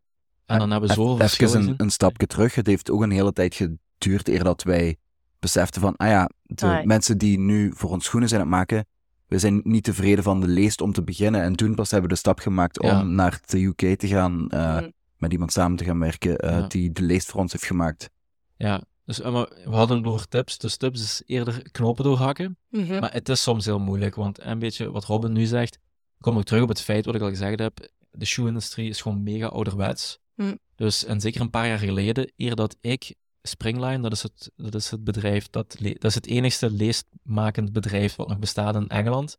En 0.46 0.58
dan 0.58 0.70
hebben 0.70 0.88
we 0.88 0.94
zoveel 0.94 1.14
Even 1.14 1.28
verschillen 1.28 1.74
een, 1.76 1.90
stapje 1.90 2.26
terug. 2.26 2.54
Het 2.54 2.66
heeft 2.66 2.90
ook 2.90 3.02
een 3.02 3.10
hele 3.10 3.32
tijd 3.32 3.54
geduurd 3.54 4.28
eer 4.28 4.44
dat 4.44 4.62
wij 4.62 4.96
beseften 5.38 5.80
van, 5.80 5.96
ah 5.96 6.08
ja, 6.08 6.30
de 6.42 6.66
Ah, 6.66 6.72
ja. 6.72 6.84
mensen 6.84 7.18
die 7.18 7.38
nu 7.38 7.72
voor 7.74 7.90
ons 7.90 8.04
schoenen 8.04 8.28
zijn 8.28 8.40
aan 8.40 8.46
het 8.46 8.56
maken, 8.56 8.86
we 9.34 9.40
zijn 9.40 9.60
niet 9.64 9.84
tevreden 9.84 10.24
van 10.24 10.40
de 10.40 10.46
leest 10.48 10.80
om 10.80 10.92
te 10.92 11.02
beginnen. 11.02 11.42
En 11.42 11.56
toen 11.56 11.74
pas 11.74 11.90
hebben 11.90 12.08
we 12.08 12.14
de 12.14 12.20
stap 12.20 12.38
gemaakt 12.38 12.80
om 12.80 12.88
Ja. 12.88 13.02
naar 13.02 13.40
de 13.46 13.62
UK 13.64 13.98
te 13.98 14.06
gaan, 14.08 14.50
eh, 14.50 14.74
Mhm. 14.76 14.88
met 15.18 15.32
iemand 15.32 15.52
samen 15.52 15.76
te 15.76 15.84
gaan 15.84 15.98
werken 15.98 16.38
eh, 16.38 16.50
Ja. 16.58 16.66
die 16.66 16.92
de 16.92 17.02
leest 17.02 17.30
voor 17.30 17.40
ons 17.40 17.52
heeft 17.52 17.64
gemaakt. 17.64 18.10
Ja, 18.56 18.82
dus 19.04 19.20
eh, 19.20 19.32
maar 19.32 19.48
we 19.64 19.74
hadden 19.74 19.96
het 19.96 20.06
over 20.06 20.28
tips. 20.28 20.58
Dus 20.58 20.76
tips 20.76 21.00
is 21.02 21.22
eerder 21.26 21.70
knopen 21.70 22.04
doorhakken. 22.04 22.56
Mhm. 22.70 23.00
Maar 23.00 23.12
het 23.12 23.28
is 23.28 23.42
soms 23.42 23.64
heel 23.64 23.80
moeilijk, 23.80 24.14
want 24.14 24.40
een 24.42 24.58
beetje 24.58 24.90
wat 24.90 25.04
Robin 25.04 25.32
nu 25.32 25.44
zegt, 25.44 25.78
kom 26.20 26.38
ik 26.38 26.44
terug 26.44 26.62
op 26.62 26.68
het 26.68 26.80
feit 26.80 27.04
wat 27.04 27.14
ik 27.14 27.20
al 27.20 27.28
gezegd 27.28 27.58
heb. 27.58 27.88
De 28.10 28.24
shoe-industrie 28.26 28.88
is 28.88 29.00
gewoon 29.00 29.22
mega 29.22 29.46
ouderwets. 29.46 30.18
Hm. 30.34 30.54
Dus, 30.76 31.04
en 31.04 31.20
zeker 31.20 31.40
een 31.40 31.50
paar 31.50 31.66
jaar 31.66 31.78
geleden, 31.78 32.32
eer 32.36 32.54
dat 32.54 32.76
ik 32.80 33.14
Springline, 33.48 34.00
dat 34.02 34.12
is 34.12 34.22
het, 34.22 34.50
dat 34.56 34.74
is 34.74 34.90
het 34.90 35.04
bedrijf, 35.04 35.48
dat, 35.50 35.76
dat 35.80 36.04
is 36.04 36.14
het 36.14 36.26
enigste 36.26 36.70
leestmakend 36.70 37.72
bedrijf 37.72 38.16
wat 38.16 38.28
nog 38.28 38.38
bestaat 38.38 38.74
in 38.74 38.88
Engeland. 38.88 39.38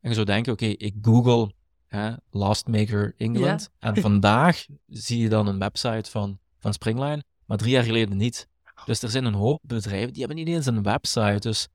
En 0.00 0.08
je 0.08 0.14
zou 0.14 0.26
denken, 0.26 0.52
oké, 0.52 0.64
ik 0.66 0.94
google 1.02 1.52
hè, 1.86 2.12
Last 2.30 2.66
Maker 2.66 3.14
England, 3.16 3.70
en 3.78 3.96
vandaag 3.96 4.64
zie 4.86 5.18
je 5.18 5.28
dan 5.28 5.46
een 5.46 5.58
website 5.58 6.10
van, 6.10 6.38
van 6.58 6.72
Springline, 6.72 7.22
maar 7.46 7.56
drie 7.56 7.70
jaar 7.70 7.82
geleden 7.84 8.16
niet. 8.16 8.48
Dus 8.84 9.02
er 9.02 9.10
zijn 9.10 9.24
een 9.24 9.34
hoop 9.34 9.60
bedrijven, 9.62 10.12
die 10.12 10.24
hebben 10.24 10.44
niet 10.44 10.54
eens 10.54 10.66
een 10.66 10.82
website, 10.82 11.38
dus 11.38 11.68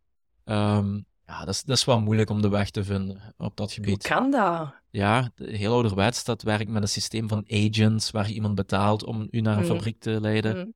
ehm, 0.43 0.95
ja, 1.25 1.39
dat 1.39 1.47
is, 1.53 1.63
dat 1.63 1.77
is 1.77 1.85
wel 1.85 2.01
moeilijk 2.01 2.29
om 2.29 2.41
de 2.41 2.49
weg 2.49 2.69
te 2.69 2.83
vinden 2.83 3.33
op 3.37 3.55
dat 3.57 3.73
Hoe 3.75 3.83
gebied. 3.83 4.03
kan 4.07 4.31
dat? 4.31 4.73
Ja, 4.89 5.31
heel 5.35 5.73
ouderwets, 5.73 6.23
dat 6.23 6.41
werkt 6.41 6.69
met 6.69 6.81
een 6.81 6.87
systeem 6.87 7.27
van 7.27 7.45
agents, 7.47 8.11
waar 8.11 8.27
je 8.27 8.33
iemand 8.33 8.55
betaalt 8.55 9.03
om 9.05 9.27
u 9.31 9.41
naar 9.41 9.57
een 9.57 9.63
Mhm. 9.63 9.71
fabriek 9.73 9.99
te 9.99 10.21
leiden. 10.21 10.57
Mhm. 10.57 10.67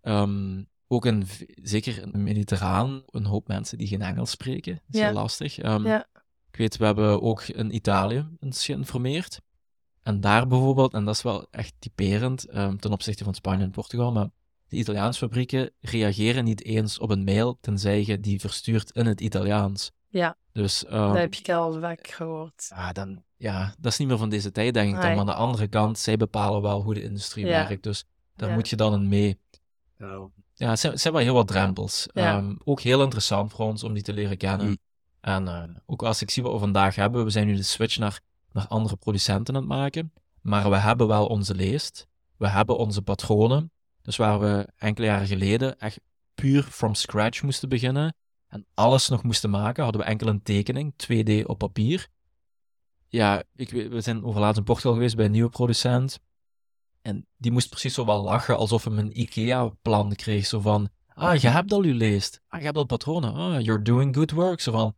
Ehm, 0.00 0.62
ook 0.86 1.06
v- 1.24 1.40
zeker 1.62 1.96
in 1.96 2.02
het 2.08 2.16
Mediterraan, 2.16 3.02
een 3.06 3.24
hoop 3.24 3.48
mensen 3.48 3.78
die 3.78 3.86
geen 3.86 4.02
Engels 4.02 4.30
spreken. 4.30 4.72
Dat 4.74 4.82
is 4.94 5.00
Ja. 5.00 5.06
heel 5.06 5.14
lastig. 5.14 5.58
Ehm, 5.58 5.86
Ja. 5.86 6.06
Ik 6.50 6.56
weet, 6.58 6.76
we 6.76 6.84
hebben 6.84 7.22
ook 7.22 7.42
in 7.42 7.74
Italië 7.74 8.26
eens 8.40 8.64
geïnformeerd. 8.64 9.40
En 10.02 10.20
daar 10.20 10.46
bijvoorbeeld, 10.46 10.94
en 10.94 11.04
dat 11.04 11.14
is 11.14 11.22
wel 11.22 11.46
echt 11.50 11.74
typerend 11.78 12.44
ehm, 12.48 12.76
ten 12.76 12.92
opzichte 12.92 13.24
van 13.24 13.34
Spanje 13.34 13.64
en 13.64 13.70
Portugal, 13.70 14.12
maar 14.12 14.28
de 14.68 14.76
Italiaanse 14.76 15.18
fabrieken 15.18 15.70
reageren 15.80 16.44
niet 16.44 16.64
eens 16.64 16.98
op 16.98 17.10
een 17.10 17.24
mail, 17.24 17.58
tenzij 17.60 18.04
je 18.04 18.20
die 18.20 18.40
verstuurt 18.40 18.90
in 18.90 19.06
het 19.06 19.20
Italiaans. 19.20 19.90
Ja. 20.08 20.36
Dus 20.52 20.84
ehm, 20.84 21.08
Dat 21.08 21.16
heb 21.16 21.34
ik 21.34 21.48
al 21.50 21.80
vaak 21.80 22.06
gehoord. 22.08 22.66
ja, 22.74 22.92
dan, 22.92 23.22
ja, 23.36 23.74
dat 23.78 23.92
is 23.92 23.98
niet 23.98 24.08
meer 24.08 24.18
van 24.18 24.28
deze 24.28 24.50
tijd, 24.52 24.74
denk 24.74 24.88
ik 24.88 24.94
dan. 25.00 25.10
Maar 25.10 25.18
aan 25.18 25.26
de 25.26 25.34
andere 25.34 25.68
kant, 25.68 25.98
zij 25.98 26.16
bepalen 26.16 26.62
wel 26.62 26.82
hoe 26.82 26.94
de 26.94 27.02
industrie 27.02 27.46
Ja. 27.46 27.66
werkt. 27.66 27.82
Dus 27.82 28.04
daar 28.36 28.48
Ja. 28.48 28.54
moet 28.54 28.68
je 28.68 28.76
dan 28.76 28.94
in 28.94 29.08
mee. 29.08 29.38
Ja, 30.54 30.70
het 30.70 30.78
zijn, 30.78 30.92
het 30.92 31.00
zijn 31.00 31.14
wel 31.14 31.22
heel 31.22 31.34
wat 31.34 31.48
drempels. 31.48 32.08
Ja. 32.12 32.36
Ehm, 32.36 32.54
ook 32.64 32.80
heel 32.80 33.02
interessant 33.02 33.52
voor 33.52 33.66
ons 33.66 33.84
om 33.84 33.92
die 33.92 34.02
te 34.02 34.12
leren 34.12 34.36
kennen. 34.36 34.66
Mm. 34.66 34.78
En 35.20 35.48
eh, 35.48 35.62
ook 35.86 36.02
als 36.02 36.22
ik 36.22 36.30
zie 36.30 36.42
wat 36.42 36.52
we 36.52 36.58
vandaag 36.58 36.94
hebben, 36.94 37.24
we 37.24 37.30
zijn 37.30 37.46
nu 37.46 37.54
de 37.54 37.62
switch 37.62 37.98
naar, 37.98 38.20
naar 38.52 38.66
andere 38.66 38.96
producenten 38.96 39.54
aan 39.54 39.60
het 39.60 39.70
maken. 39.70 40.12
Maar 40.40 40.70
we 40.70 40.76
hebben 40.76 41.06
wel 41.06 41.26
onze 41.26 41.54
leest. 41.54 42.06
We 42.36 42.48
hebben 42.48 42.78
onze 42.78 43.02
patronen. 43.02 43.72
Dus 44.02 44.16
waar 44.16 44.40
we 44.40 44.68
enkele 44.76 45.06
jaren 45.06 45.26
geleden 45.26 45.78
echt 45.78 46.00
puur 46.34 46.62
from 46.62 46.94
scratch 46.94 47.42
moesten 47.42 47.68
beginnen 47.68 48.14
en 48.48 48.66
alles 48.74 49.08
nog 49.08 49.22
moesten 49.22 49.50
maken, 49.50 49.82
hadden 49.82 50.00
we 50.00 50.06
enkel 50.06 50.26
een 50.26 50.42
tekening, 50.42 50.92
2D 50.92 51.44
op 51.46 51.58
papier. 51.58 52.08
Ja, 53.08 53.42
ik, 53.56 53.70
we 53.70 54.00
zijn 54.00 54.24
overlaatst 54.24 54.58
in 54.58 54.64
Portugal 54.64 54.92
geweest 54.92 55.16
bij 55.16 55.24
een 55.24 55.30
nieuwe 55.30 55.50
producent. 55.50 56.18
En 57.08 57.26
die 57.36 57.52
moest 57.52 57.68
precies 57.68 57.94
zo 57.94 58.04
wel 58.04 58.22
lachen, 58.22 58.56
alsof 58.56 58.84
hij 58.84 58.96
een 58.96 59.20
IKEA-plan 59.20 60.14
kreeg. 60.14 60.46
Zo 60.46 60.60
van, 60.60 60.88
ah, 61.14 61.36
je 61.36 61.48
hebt 61.48 61.72
al 61.72 61.82
je 61.82 61.94
leest. 61.94 62.40
Ah, 62.48 62.58
je 62.58 62.64
hebt 62.66 62.76
al 62.76 62.84
patronen. 62.84 63.34
Ah, 63.34 63.60
you're 63.60 63.82
doing 63.82 64.14
good 64.16 64.30
work. 64.30 64.60
Zo 64.60 64.72
van, 64.72 64.94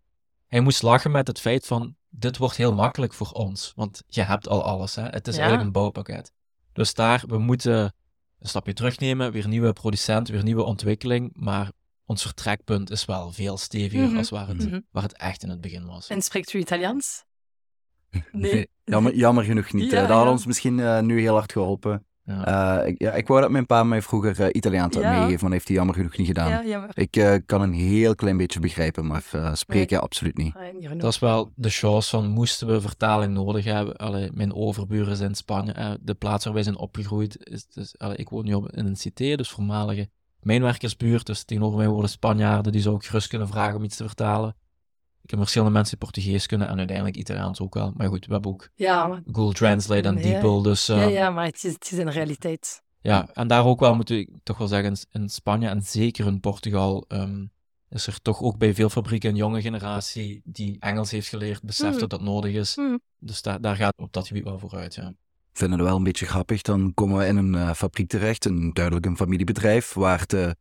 hij 0.47 0.61
moest 0.61 0.83
lachen 0.83 1.11
met 1.11 1.27
het 1.27 1.41
feit 1.41 1.67
van, 1.67 1.97
dit 2.09 2.37
wordt 2.37 2.57
heel 2.57 2.75
makkelijk 2.75 3.13
voor 3.15 3.31
ons. 3.31 3.73
Want 3.77 4.03
je 4.07 4.23
hebt 4.23 4.49
al 4.49 4.63
alles, 4.65 4.95
hè. 4.95 5.03
Het 5.03 5.29
is 5.29 5.35
Ja. 5.35 5.41
eigenlijk 5.41 5.67
een 5.67 5.81
bouwpakket. 5.81 6.33
Dus 6.73 6.95
daar, 6.95 7.23
we 7.27 7.39
moeten 7.39 7.95
een 8.39 8.49
stapje 8.49 8.73
terugnemen, 8.73 9.33
weer 9.33 9.49
nieuwe 9.49 9.73
producent, 9.73 10.29
weer 10.29 10.43
nieuwe 10.43 10.63
ontwikkeling. 10.63 11.31
Maar 11.35 11.71
ons 12.05 12.23
vertrekpunt 12.23 12.91
is 12.91 13.05
wel 13.05 13.33
veel 13.33 13.57
steviger 13.59 14.09
Mhm. 14.09 14.17
als 14.17 14.31
waar 14.31 14.49
het, 14.49 14.65
Mhm. 14.69 14.81
waar 14.91 15.03
het 15.03 15.17
echt 15.17 15.43
in 15.43 15.49
het 15.49 15.61
begin 15.61 15.87
was. 15.87 16.09
En 16.09 16.23
spreekt 16.23 16.53
u 16.53 16.59
Italiaans? 16.59 17.25
Nee. 18.33 18.69
Jammer, 18.85 19.15
jammer 19.15 19.45
genoeg 19.45 19.73
niet. 19.73 19.91
Ja, 19.91 20.01
dat 20.01 20.09
had 20.17 20.25
ja. 20.25 20.31
ons 20.31 20.47
misschien 20.47 20.81
eh, 20.81 21.01
nu 21.01 21.21
heel 21.21 21.35
hard 21.35 21.53
geholpen. 21.53 22.05
Ja. 22.25 22.81
Eh, 22.83 22.89
ik, 22.89 22.99
ja, 23.03 23.13
ik 23.13 23.27
wou 23.27 23.41
dat 23.41 23.51
mijn 23.51 23.67
pa 23.67 23.83
mij 23.85 24.03
vroeger 24.03 24.41
eh, 24.41 24.49
Italiaans 24.53 24.95
had 24.95 25.05
Ja. 25.05 25.11
meegegeven, 25.11 25.43
maar 25.43 25.53
heeft 25.53 25.67
hij 25.69 25.77
jammer 25.77 25.95
genoeg 25.95 26.17
niet 26.17 26.27
gedaan. 26.27 26.65
Ik 26.93 27.17
eh, 27.17 27.35
kan 27.47 27.63
een 27.63 27.73
heel 27.73 28.15
klein 28.15 28.37
beetje 28.37 28.61
begrijpen, 28.61 29.07
maar 29.07 29.23
spreken 29.53 30.01
absoluut 30.01 30.37
niet. 30.37 30.55
Ah. 30.55 30.99
Dat 30.99 31.13
is 31.13 31.19
wel 31.19 31.53
de 31.55 31.71
chance 31.71 32.11
van, 32.11 32.29
moesten 32.29 32.67
we 32.67 32.81
vertaling 32.81 33.33
nodig 33.35 33.65
hebben? 33.65 33.97
Allee, 33.97 34.31
mijn 34.35 34.55
overburen 34.55 35.17
zijn 35.17 35.29
in 35.29 35.35
Spanje. 35.35 35.73
eh, 35.73 35.91
de 36.01 36.15
plaats 36.15 36.45
waar 36.45 36.55
wij 36.55 36.63
zijn 36.63 36.79
opgegroeid, 36.79 37.39
is, 37.51 37.67
dus, 37.67 37.99
allee, 37.99 38.17
ik 38.17 38.29
woon 38.29 38.45
nu 38.45 38.55
op, 38.55 38.71
in 38.71 38.87
een 38.87 38.97
cité, 38.97 39.35
dus 39.37 39.51
voormalige 39.51 40.09
mijnwerkersbuurt. 40.41 41.27
Dus 41.27 41.45
tegenover 41.45 41.79
mij 41.79 41.89
worden 41.89 42.11
Spanjaarden, 42.11 42.73
die 42.73 42.81
zou 42.81 42.97
ik 42.97 43.05
gerust 43.05 43.29
kunnen 43.29 43.49
vragen 43.49 43.77
om 43.77 43.85
iets 43.85 43.97
te 43.97 44.05
vertalen. 44.07 44.57
Ik 45.23 45.31
heb 45.31 45.39
verschillende 45.39 45.73
mensen 45.75 45.99
die 45.99 46.09
Portugees 46.09 46.47
kunnen 46.47 46.69
en 46.69 46.79
uiteindelijk 46.79 47.17
Italiaans 47.17 47.61
ook 47.61 47.75
wel. 47.75 47.93
Maar 47.97 48.09
goed, 48.09 48.27
we 48.27 48.33
hebben 48.33 48.51
ook 48.51 48.69
Ja, 48.75 49.07
maar, 49.07 49.23
Google 49.33 49.53
Translate 49.55 50.09
en 50.09 50.15
Nee, 50.15 50.23
DeepL, 50.23 50.61
dus... 50.63 50.89
eh, 50.89 50.97
ja, 50.97 51.07
ja, 51.09 51.31
maar 51.31 51.45
het 51.45 51.65
is, 51.65 51.73
het 51.73 51.91
is 51.93 51.99
een 51.99 52.11
realiteit. 52.11 52.83
Ja, 53.01 53.29
en 53.33 53.49
daar 53.49 53.65
ook 53.67 53.81
wel 53.81 53.95
moet 53.95 54.11
ik 54.11 54.29
toch 54.43 54.59
wel 54.59 54.69
zeggen, 54.69 54.97
in- 55.11 55.29
Spanje 55.29 55.69
en 55.69 55.83
zeker 55.83 56.27
in 56.27 56.41
Portugal 56.41 57.05
ehm, 57.09 57.45
is 57.89 58.07
er 58.07 58.21
toch 58.23 58.41
ook 58.43 58.59
bij 58.59 58.75
veel 58.75 58.89
fabrieken 58.91 59.31
een 59.31 59.37
jonge 59.37 59.61
generatie 59.61 60.41
die 60.45 60.77
Engels 60.81 61.11
heeft 61.11 61.29
geleerd, 61.29 61.63
beseft 61.63 61.91
Mhm. 61.91 62.01
dat 62.01 62.11
dat 62.11 62.21
nodig 62.23 62.55
is. 62.55 62.77
Mhm. 62.77 62.97
Dus 63.19 63.43
daar 63.43 63.61
daar 63.61 63.77
gaat 63.77 63.95
op 63.97 64.13
dat 64.13 64.27
gebied 64.27 64.45
wel 64.45 64.59
vooruit, 64.59 64.95
ja. 64.95 65.13
vinden 65.53 65.79
het 65.79 65.89
wel 65.89 65.97
een 65.97 66.03
beetje 66.05 66.27
grappig. 66.27 66.63
Dan 66.63 66.95
komen 66.95 67.19
we 67.19 67.27
in 67.27 67.37
een 67.37 67.55
eh, 67.55 67.73
fabriek 67.73 68.09
terecht, 68.09 68.45
een 68.45 68.71
duidelijk 68.73 69.07
een 69.07 69.17
familiebedrijf, 69.17 69.93
waar 69.95 70.27
de 70.27 70.57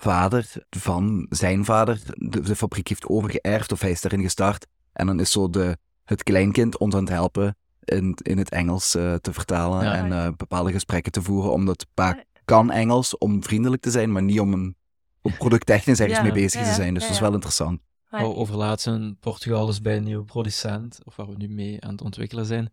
vader 0.00 0.52
van 0.70 1.26
zijn 1.30 1.64
vader 1.64 2.00
de, 2.14 2.40
de 2.40 2.56
fabriek 2.56 2.88
heeft 2.88 3.06
overgeërfd 3.06 3.72
of 3.72 3.80
hij 3.80 3.90
is 3.90 4.00
daarin 4.00 4.22
gestart. 4.22 4.66
En 4.92 5.06
dan 5.06 5.20
is 5.20 5.30
zo 5.30 5.50
de 5.50 5.76
het 6.04 6.22
kleinkind 6.22 6.78
ons 6.78 6.94
aan 6.94 7.00
het 7.00 7.08
helpen 7.08 7.56
in, 7.84 8.18
in 8.22 8.38
het 8.38 8.50
Engels 8.50 8.94
eh, 8.94 9.14
te 9.14 9.32
vertalen 9.32 9.84
Ja. 9.84 9.94
en 9.94 10.12
eh, 10.12 10.32
bepaalde 10.36 10.72
gesprekken 10.72 11.12
te 11.12 11.22
voeren, 11.22 11.52
omdat 11.52 11.86
pa 11.94 12.22
kan 12.44 12.70
Engels 12.70 13.18
om 13.18 13.42
vriendelijk 13.42 13.82
te 13.82 13.90
zijn, 13.90 14.12
maar 14.12 14.22
niet 14.22 14.40
om 14.40 14.52
een 14.52 14.76
om 15.22 15.36
producttechnisch 15.36 16.00
ergens 16.00 16.18
Ja. 16.18 16.24
mee 16.24 16.32
bezig 16.32 16.60
Ja, 16.60 16.66
te 16.68 16.74
zijn. 16.74 16.94
Dus 16.94 17.02
Ja, 17.02 17.08
dat 17.08 17.16
is 17.16 17.22
wel 17.22 17.32
interessant. 17.34 17.80
Oh, 18.10 18.38
overlaatst 18.38 18.86
in 18.86 19.16
Portugal 19.20 19.68
is 19.68 19.80
bij 19.80 19.96
een 19.96 20.02
nieuwe 20.04 20.24
producent, 20.24 20.98
of 21.04 21.16
waar 21.16 21.26
we 21.28 21.34
nu 21.36 21.48
mee 21.48 21.84
aan 21.84 21.90
het 21.90 22.00
ontwikkelen 22.02 22.46
zijn. 22.46 22.70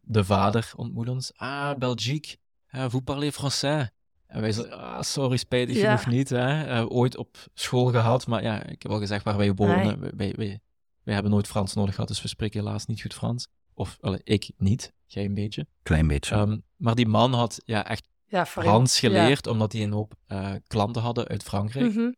De 0.00 0.24
vader 0.24 0.72
ontmoet 0.76 1.08
ons. 1.08 1.32
Ah, 1.36 1.78
Belgique. 1.78 2.36
Ah, 2.70 2.90
vous 2.90 3.02
parlez 3.04 3.34
français. 3.34 3.88
En 4.30 4.40
wij 4.40 4.52
zeggen, 4.52 4.78
ah, 4.78 5.02
sorry, 5.02 5.36
spijtig 5.36 5.76
Ja. 5.76 5.96
genoeg 5.96 6.14
niet. 6.16 6.28
Hè. 6.28 6.64
Eh, 6.64 6.84
ooit 6.88 7.16
op 7.16 7.36
school 7.54 7.86
gehad, 7.86 8.26
maar 8.26 8.42
ja, 8.42 8.62
ik 8.66 8.82
heb 8.82 8.92
al 8.92 8.98
gezegd 8.98 9.24
waar 9.24 9.36
wij 9.36 9.54
wonen. 9.54 10.00
Wij, 10.00 10.10
wij, 10.16 10.32
wij, 10.36 10.60
wij 11.02 11.14
hebben 11.14 11.32
nooit 11.32 11.46
Frans 11.46 11.74
nodig 11.74 11.94
gehad, 11.94 12.08
dus 12.08 12.22
we 12.22 12.28
spreken 12.28 12.60
helaas 12.60 12.86
niet 12.86 13.00
goed 13.00 13.14
Frans. 13.14 13.46
Of, 13.74 13.96
allee, 14.00 14.20
ik 14.24 14.50
niet, 14.56 14.92
jij 15.06 15.24
een 15.24 15.34
beetje. 15.34 15.66
Klein 15.82 16.06
beetje. 16.08 16.34
Ehm, 16.34 16.58
maar 16.76 16.94
die 16.94 17.06
man 17.08 17.32
had 17.32 17.60
ja, 17.64 17.86
echt 17.88 18.08
Ja. 18.26 18.46
Frans 18.46 18.98
geleerd, 18.98 19.46
omdat 19.46 19.72
hij 19.72 19.82
een 19.82 19.92
hoop 19.92 20.14
eh, 20.26 20.52
klanten 20.66 21.02
hadden 21.02 21.28
uit 21.28 21.42
Frankrijk. 21.42 21.94
Mhm. 21.94 22.10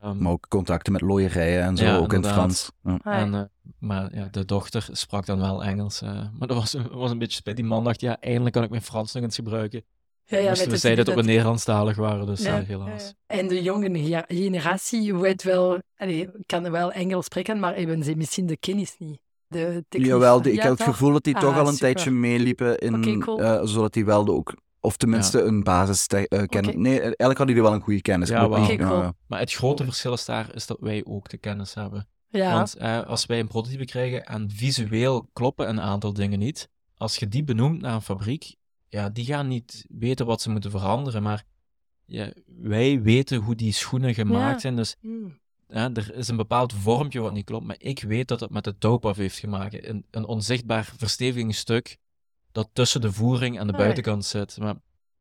Ehm, 0.00 0.18
maar 0.22 0.32
ook 0.32 0.46
contacten 0.48 0.92
met 0.92 1.00
looierijen 1.00 1.62
en 1.62 1.76
zo, 1.76 1.84
Ja, 1.84 1.96
ook 1.96 2.12
in 2.12 2.22
het. 2.22 2.32
Frans. 2.32 2.70
En, 3.02 3.34
eh, 3.34 3.42
maar 3.78 4.14
ja, 4.14 4.28
de 4.30 4.44
dochter 4.44 4.88
sprak 4.92 5.26
dan 5.26 5.38
wel 5.38 5.64
Engels. 5.64 6.02
eh, 6.02 6.10
maar 6.38 6.48
dat 6.48 6.56
was, 6.56 6.74
was 6.90 7.10
een 7.10 7.18
beetje 7.18 7.36
spijt. 7.36 7.56
Die 7.56 7.64
man 7.64 7.84
dacht, 7.84 8.00
ja, 8.00 8.20
eindelijk 8.20 8.54
kan 8.54 8.62
ik 8.64 8.70
mijn 8.70 8.82
Frans 8.82 9.12
nog 9.12 9.22
eens 9.22 9.34
gebruiken. 9.34 9.84
Ja, 10.30 10.38
ja, 10.38 10.54
we 10.54 10.76
zeiden 10.76 11.04
dat 11.04 11.14
we 11.14 11.22
Nederlandstalig 11.22 11.96
waren, 11.96 12.26
dus 12.26 12.42
Ja, 12.42 12.58
eh, 12.58 12.66
helaas. 12.66 13.14
En 13.26 13.48
de 13.48 13.62
jonge 13.62 14.24
generatie 14.28 15.14
weet 15.14 15.42
wel, 15.42 15.78
allee, 15.96 16.28
kan 16.46 16.70
wel 16.70 16.92
Engels 16.92 17.24
spreken, 17.24 17.58
maar 17.58 17.76
hebben 17.76 18.02
ze 18.04 18.14
misschien 18.16 18.46
de 18.46 18.56
kennis 18.56 18.94
niet. 18.98 19.18
De 19.46 19.84
technisch- 19.88 20.10
Jawel, 20.10 20.42
die, 20.42 20.52
ik 20.52 20.58
Ja, 20.58 20.68
heb 20.68 20.78
het 20.78 20.86
gevoel 20.86 21.12
dat 21.12 21.24
die 21.24 21.34
Ah, 21.34 21.40
toch 21.40 21.54
al 21.54 21.60
een 21.60 21.72
super. 21.72 21.78
tijdje 21.78 22.10
meeliepen, 22.10 22.78
in, 22.78 23.20
cool. 23.20 23.42
eh, 23.42 23.60
zodat 23.64 23.92
die 23.92 24.04
wel 24.04 24.24
de 24.24 24.32
ook, 24.32 24.54
of 24.80 24.96
tenminste 24.96 25.42
een 25.42 25.62
basis 25.62 26.06
eh 26.06 26.22
kennis. 26.46 26.70
Oké. 26.70 26.78
Nee, 26.80 27.00
eigenlijk 27.00 27.38
had 27.38 27.48
hij 27.48 27.62
wel 27.62 27.72
een 27.72 27.80
goede 27.80 28.02
kennis. 28.02 28.28
Ja, 28.28 28.48
cool. 28.78 29.12
Maar 29.26 29.38
het 29.40 29.52
grote 29.52 29.84
verschil 29.84 30.12
is 30.12 30.24
daar, 30.24 30.54
is 30.54 30.66
dat 30.66 30.76
wij 30.80 31.04
ook 31.04 31.28
de 31.28 31.36
kennis 31.38 31.74
hebben. 31.74 32.08
Ja, 32.28 32.52
Want 32.54 32.74
eh, 32.76 33.06
als 33.06 33.26
wij 33.26 33.38
een 33.40 33.48
prototype 33.48 33.84
krijgen 33.84 34.24
en 34.24 34.50
visueel 34.54 35.28
kloppen 35.32 35.68
een 35.68 35.80
aantal 35.80 36.12
dingen 36.12 36.38
niet, 36.38 36.68
als 36.96 37.16
je 37.16 37.28
die 37.28 37.44
benoemt 37.44 37.80
naar 37.80 37.94
een 37.94 38.02
fabriek, 38.02 38.56
ja, 38.88 39.08
die 39.10 39.24
gaan 39.24 39.48
niet 39.48 39.84
weten 39.88 40.26
wat 40.26 40.40
ze 40.42 40.50
moeten 40.50 40.70
veranderen, 40.70 41.22
maar 41.22 41.44
ja, 42.04 42.32
wij 42.46 43.02
weten 43.02 43.38
hoe 43.38 43.54
die 43.54 43.72
schoenen 43.72 44.14
gemaakt 44.14 44.52
Ja. 44.54 44.58
zijn, 44.58 44.76
dus. 44.76 44.96
Ja, 45.68 45.90
er 45.94 46.14
is 46.14 46.28
een 46.28 46.36
bepaald 46.36 46.72
vormpje 46.72 47.20
wat 47.20 47.32
niet 47.32 47.44
klopt, 47.44 47.66
maar 47.66 47.76
ik 47.78 48.02
weet 48.02 48.28
dat 48.28 48.40
het 48.40 48.50
met 48.50 48.64
de 48.64 48.78
touwpaf 48.78 49.16
heeft 49.16 49.38
gemaakt. 49.38 49.86
Een, 49.88 50.04
een 50.10 50.24
onzichtbaar 50.26 50.92
verstevigingsstuk 50.96 51.96
dat 52.52 52.68
tussen 52.72 53.00
de 53.00 53.12
voering 53.12 53.58
en 53.58 53.66
de 53.66 53.72
Ah, 53.72 53.78
ja. 53.78 53.84
buitenkant 53.84 54.24
zit. 54.24 54.58
Maar 54.58 54.74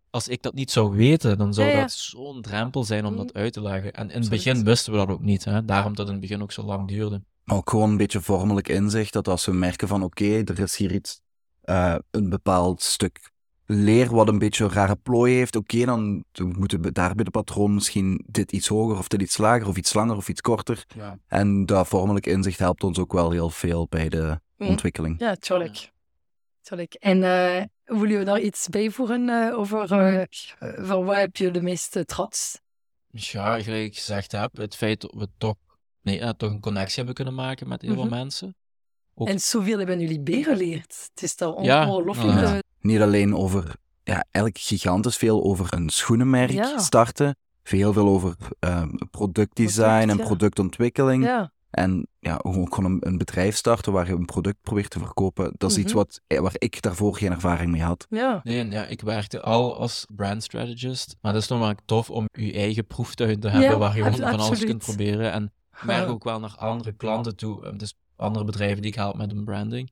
als 0.10 0.28
ik 0.28 0.42
dat 0.42 0.54
niet 0.54 0.72
zou 0.72 0.96
weten, 0.96 1.38
dan 1.38 1.54
zou 1.54 1.68
Ja, 1.68 1.74
ja. 1.74 1.82
dat 1.82 1.92
zo'n 1.92 2.42
drempel 2.42 2.84
zijn 2.84 3.06
om 3.06 3.12
Mm. 3.12 3.18
dat 3.18 3.34
uit 3.34 3.54
te 3.54 3.62
leggen. 3.62 3.94
En 3.94 4.10
in 4.12 4.20
het 4.20 4.30
begin 4.30 4.64
wisten 4.64 4.92
we 4.92 4.98
dat 4.98 5.10
ook 5.10 5.22
niet. 5.22 5.46
Hè? 5.46 5.66
Daarom 5.66 5.96
dat 5.96 6.08
het 6.08 6.16
in 6.16 6.22
het 6.22 6.30
begin 6.30 6.42
ook 6.42 6.52
zo 6.52 6.64
lang 6.64 6.88
duurde. 6.88 7.22
Maar 7.44 7.58
ook 7.58 7.70
gewoon 7.70 7.90
een 7.90 7.98
beetje 7.98 8.22
vormelijk 8.22 8.68
inzicht, 8.70 9.14
dat 9.14 9.28
als 9.28 9.46
we 9.46 9.52
merken 9.52 9.88
van 9.88 10.04
oké, 10.04 10.26
er 10.44 10.60
is 10.60 10.76
hier 10.76 10.94
iets, 10.94 11.22
eh, 11.62 11.96
een 12.12 12.30
bepaald 12.30 12.82
stuk 12.82 13.32
leer 13.70 14.16
wat 14.16 14.28
een 14.28 14.38
beetje 14.40 14.64
een 14.64 14.72
rare 14.72 14.96
plooi 14.96 15.36
heeft, 15.36 15.56
oké, 15.56 15.86
dan 15.86 16.24
moeten 16.32 16.82
we 16.82 16.92
daar 16.92 17.16
bij 17.16 17.24
de 17.24 17.32
patroon 17.32 17.74
misschien 17.74 18.24
dit 18.28 18.52
iets 18.52 18.68
hoger 18.68 18.98
of 18.98 19.08
dit 19.08 19.22
iets 19.22 19.38
lager 19.38 19.68
of 19.68 19.78
iets 19.78 19.94
langer 19.94 20.16
of 20.16 20.30
iets 20.30 20.42
korter. 20.42 20.86
Ja. 20.96 21.20
En 21.28 21.66
dat 21.66 21.88
vormelijk 21.88 22.26
inzicht 22.26 22.60
helpt 22.60 22.84
ons 22.84 23.00
ook 23.00 23.14
wel 23.14 23.32
heel 23.32 23.50
veel 23.50 23.88
bij 23.90 24.10
de 24.10 24.40
ontwikkeling. 24.58 25.20
Ja, 25.20 25.36
tuurlijk. 25.36 25.92
tuurlijk. 26.62 26.94
En 26.94 27.24
eh 27.24 27.64
wil 27.86 28.10
je 28.10 28.24
daar 28.24 28.40
iets 28.42 28.68
bijvoegen 28.68 29.30
eh, 29.30 29.58
over 29.58 29.88
van 30.86 31.06
waar 31.06 31.20
heb 31.20 31.36
je 31.38 31.52
de 31.52 31.62
meeste 31.62 32.06
trots? 32.06 32.60
Ja, 33.10 33.62
gelijk 33.62 33.86
ik 33.86 33.96
gezegd 33.98 34.32
heb, 34.32 34.58
het 34.58 34.76
feit 34.76 35.02
dat 35.02 35.14
we 35.18 35.28
toch, 35.38 35.56
nee, 36.02 36.36
toch 36.36 36.52
een 36.52 36.60
connectie 36.60 36.96
hebben 36.96 37.14
kunnen 37.16 37.34
maken 37.34 37.68
met 37.68 37.82
heel 37.82 37.94
veel 37.94 38.04
Mhm. 38.06 38.14
mensen. 38.14 38.56
Ook- 39.14 39.28
En 39.28 39.40
zoveel 39.40 39.78
hebben 39.78 40.00
jullie 40.00 40.20
bijgeleerd. 40.22 41.10
Het 41.14 41.24
is 41.24 41.36
toch 41.36 41.64
Ja, 41.64 41.88
ongelooflijk. 41.90 42.40
ja. 42.40 42.60
Niet 42.82 43.02
alleen 43.02 43.36
over, 43.36 43.76
ja, 44.04 44.14
eigenlijk 44.32 44.58
gigantisch 44.58 45.18
veel 45.18 45.44
over 45.44 45.74
een 45.74 45.90
schoenenmerk 45.90 46.52
Ja. 46.52 46.78
starten. 46.78 47.36
Veel, 47.64 47.94
veel 47.94 48.08
over 48.08 48.36
eh, 48.60 48.84
productdesign 49.12 49.82
Product, 49.88 50.10
en 50.12 50.18
ja. 50.18 50.24
productontwikkeling. 50.24 51.24
ja. 51.24 51.52
En 51.70 52.08
ja, 52.20 52.40
ook 52.44 52.76
gewoon 52.76 52.92
een, 52.92 53.08
een 53.08 53.18
bedrijf 53.18 53.56
starten 53.56 53.92
waar 53.94 54.08
je 54.08 54.14
een 54.14 54.26
product 54.26 54.62
probeert 54.62 54.90
te 54.90 55.00
verkopen. 55.00 55.52
Dat 55.58 55.72
is 55.72 55.78
iets 55.78 55.88
Mhm. 55.94 55.98
wat, 55.98 56.22
eh, 56.28 56.40
waar 56.40 56.54
ik 56.58 56.82
daarvoor 56.82 57.16
geen 57.18 57.32
ervaring 57.32 57.72
mee 57.72 57.82
had. 57.82 58.06
ja. 58.10 58.40
Nee, 58.44 58.70
ja, 58.70 58.86
ik 58.86 59.02
werkte 59.02 59.42
al 59.42 59.78
als 59.80 60.06
brand 60.16 60.44
strategist. 60.44 61.16
Maar 61.22 61.34
het 61.34 61.42
is 61.42 61.48
nog 61.48 61.60
wel 61.60 61.74
tof 61.86 62.10
om 62.10 62.26
je 62.32 62.54
eigen 62.54 62.86
proeftuin 62.88 63.40
te 63.40 63.50
hebben 63.50 63.70
Ja, 63.70 63.78
waar 63.78 63.98
je 63.98 64.04
van 64.12 64.40
alles 64.40 64.66
kunt 64.66 64.78
proberen. 64.84 65.32
En 65.32 65.44
ik 65.78 65.84
merk 65.84 66.10
ook 66.10 66.24
wel 66.24 66.40
naar 66.40 66.56
andere 66.58 66.92
klanten 66.92 67.36
toe, 67.36 67.66
eh, 67.66 67.78
dus 67.78 67.94
andere 68.16 68.46
bedrijven 68.46 68.82
die 68.82 68.92
ik 68.92 68.98
help 68.98 69.18
met 69.18 69.32
een 69.32 69.44
branding. 69.44 69.92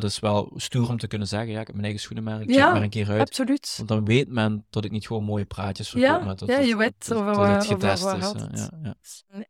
Dat 0.00 0.04
is 0.04 0.18
wel 0.18 0.52
stoer 0.56 0.88
om 0.88 0.98
te 0.98 1.06
kunnen 1.06 1.28
zeggen, 1.28 1.48
ja, 1.50 1.60
ik 1.60 1.66
heb 1.66 1.74
mijn 1.74 1.84
eigen 1.84 2.02
schoenenmerk, 2.02 2.38
check 2.44 2.54
Ja, 2.54 2.72
maar 2.72 2.82
een 2.82 2.90
keer 2.90 3.10
uit. 3.10 3.20
Absoluut. 3.20 3.74
Want 3.76 3.88
dan 3.88 4.04
weet 4.04 4.28
men 4.28 4.66
dat 4.70 4.84
ik 4.84 4.90
niet 4.90 5.06
gewoon 5.06 5.24
mooie 5.24 5.44
praatjes 5.44 5.88
verkoop, 5.88 6.08
Ja, 6.08 6.18
maar 6.24 6.36
dat, 6.36 6.48
ja, 6.48 6.58
je 6.58 6.76
weet 6.76 7.08
dat, 7.08 7.16
over 7.18 7.26
dat 7.26 7.36
waar- 7.36 7.56
het 7.58 7.72
over 8.24 8.52
is. 8.52 8.60
ja, 8.60 8.70
ja. 8.82 8.94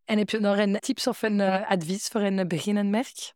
En 0.05 0.19
heb 0.19 0.31
je 0.31 0.41
daar 0.41 0.59
een 0.59 0.79
tips 0.81 1.07
of 1.07 1.23
een 1.23 1.41
eh, 1.41 1.71
advies 1.71 2.07
voor 2.09 2.21
een 2.21 2.49
beginnend 2.49 2.91
merk? 2.91 3.33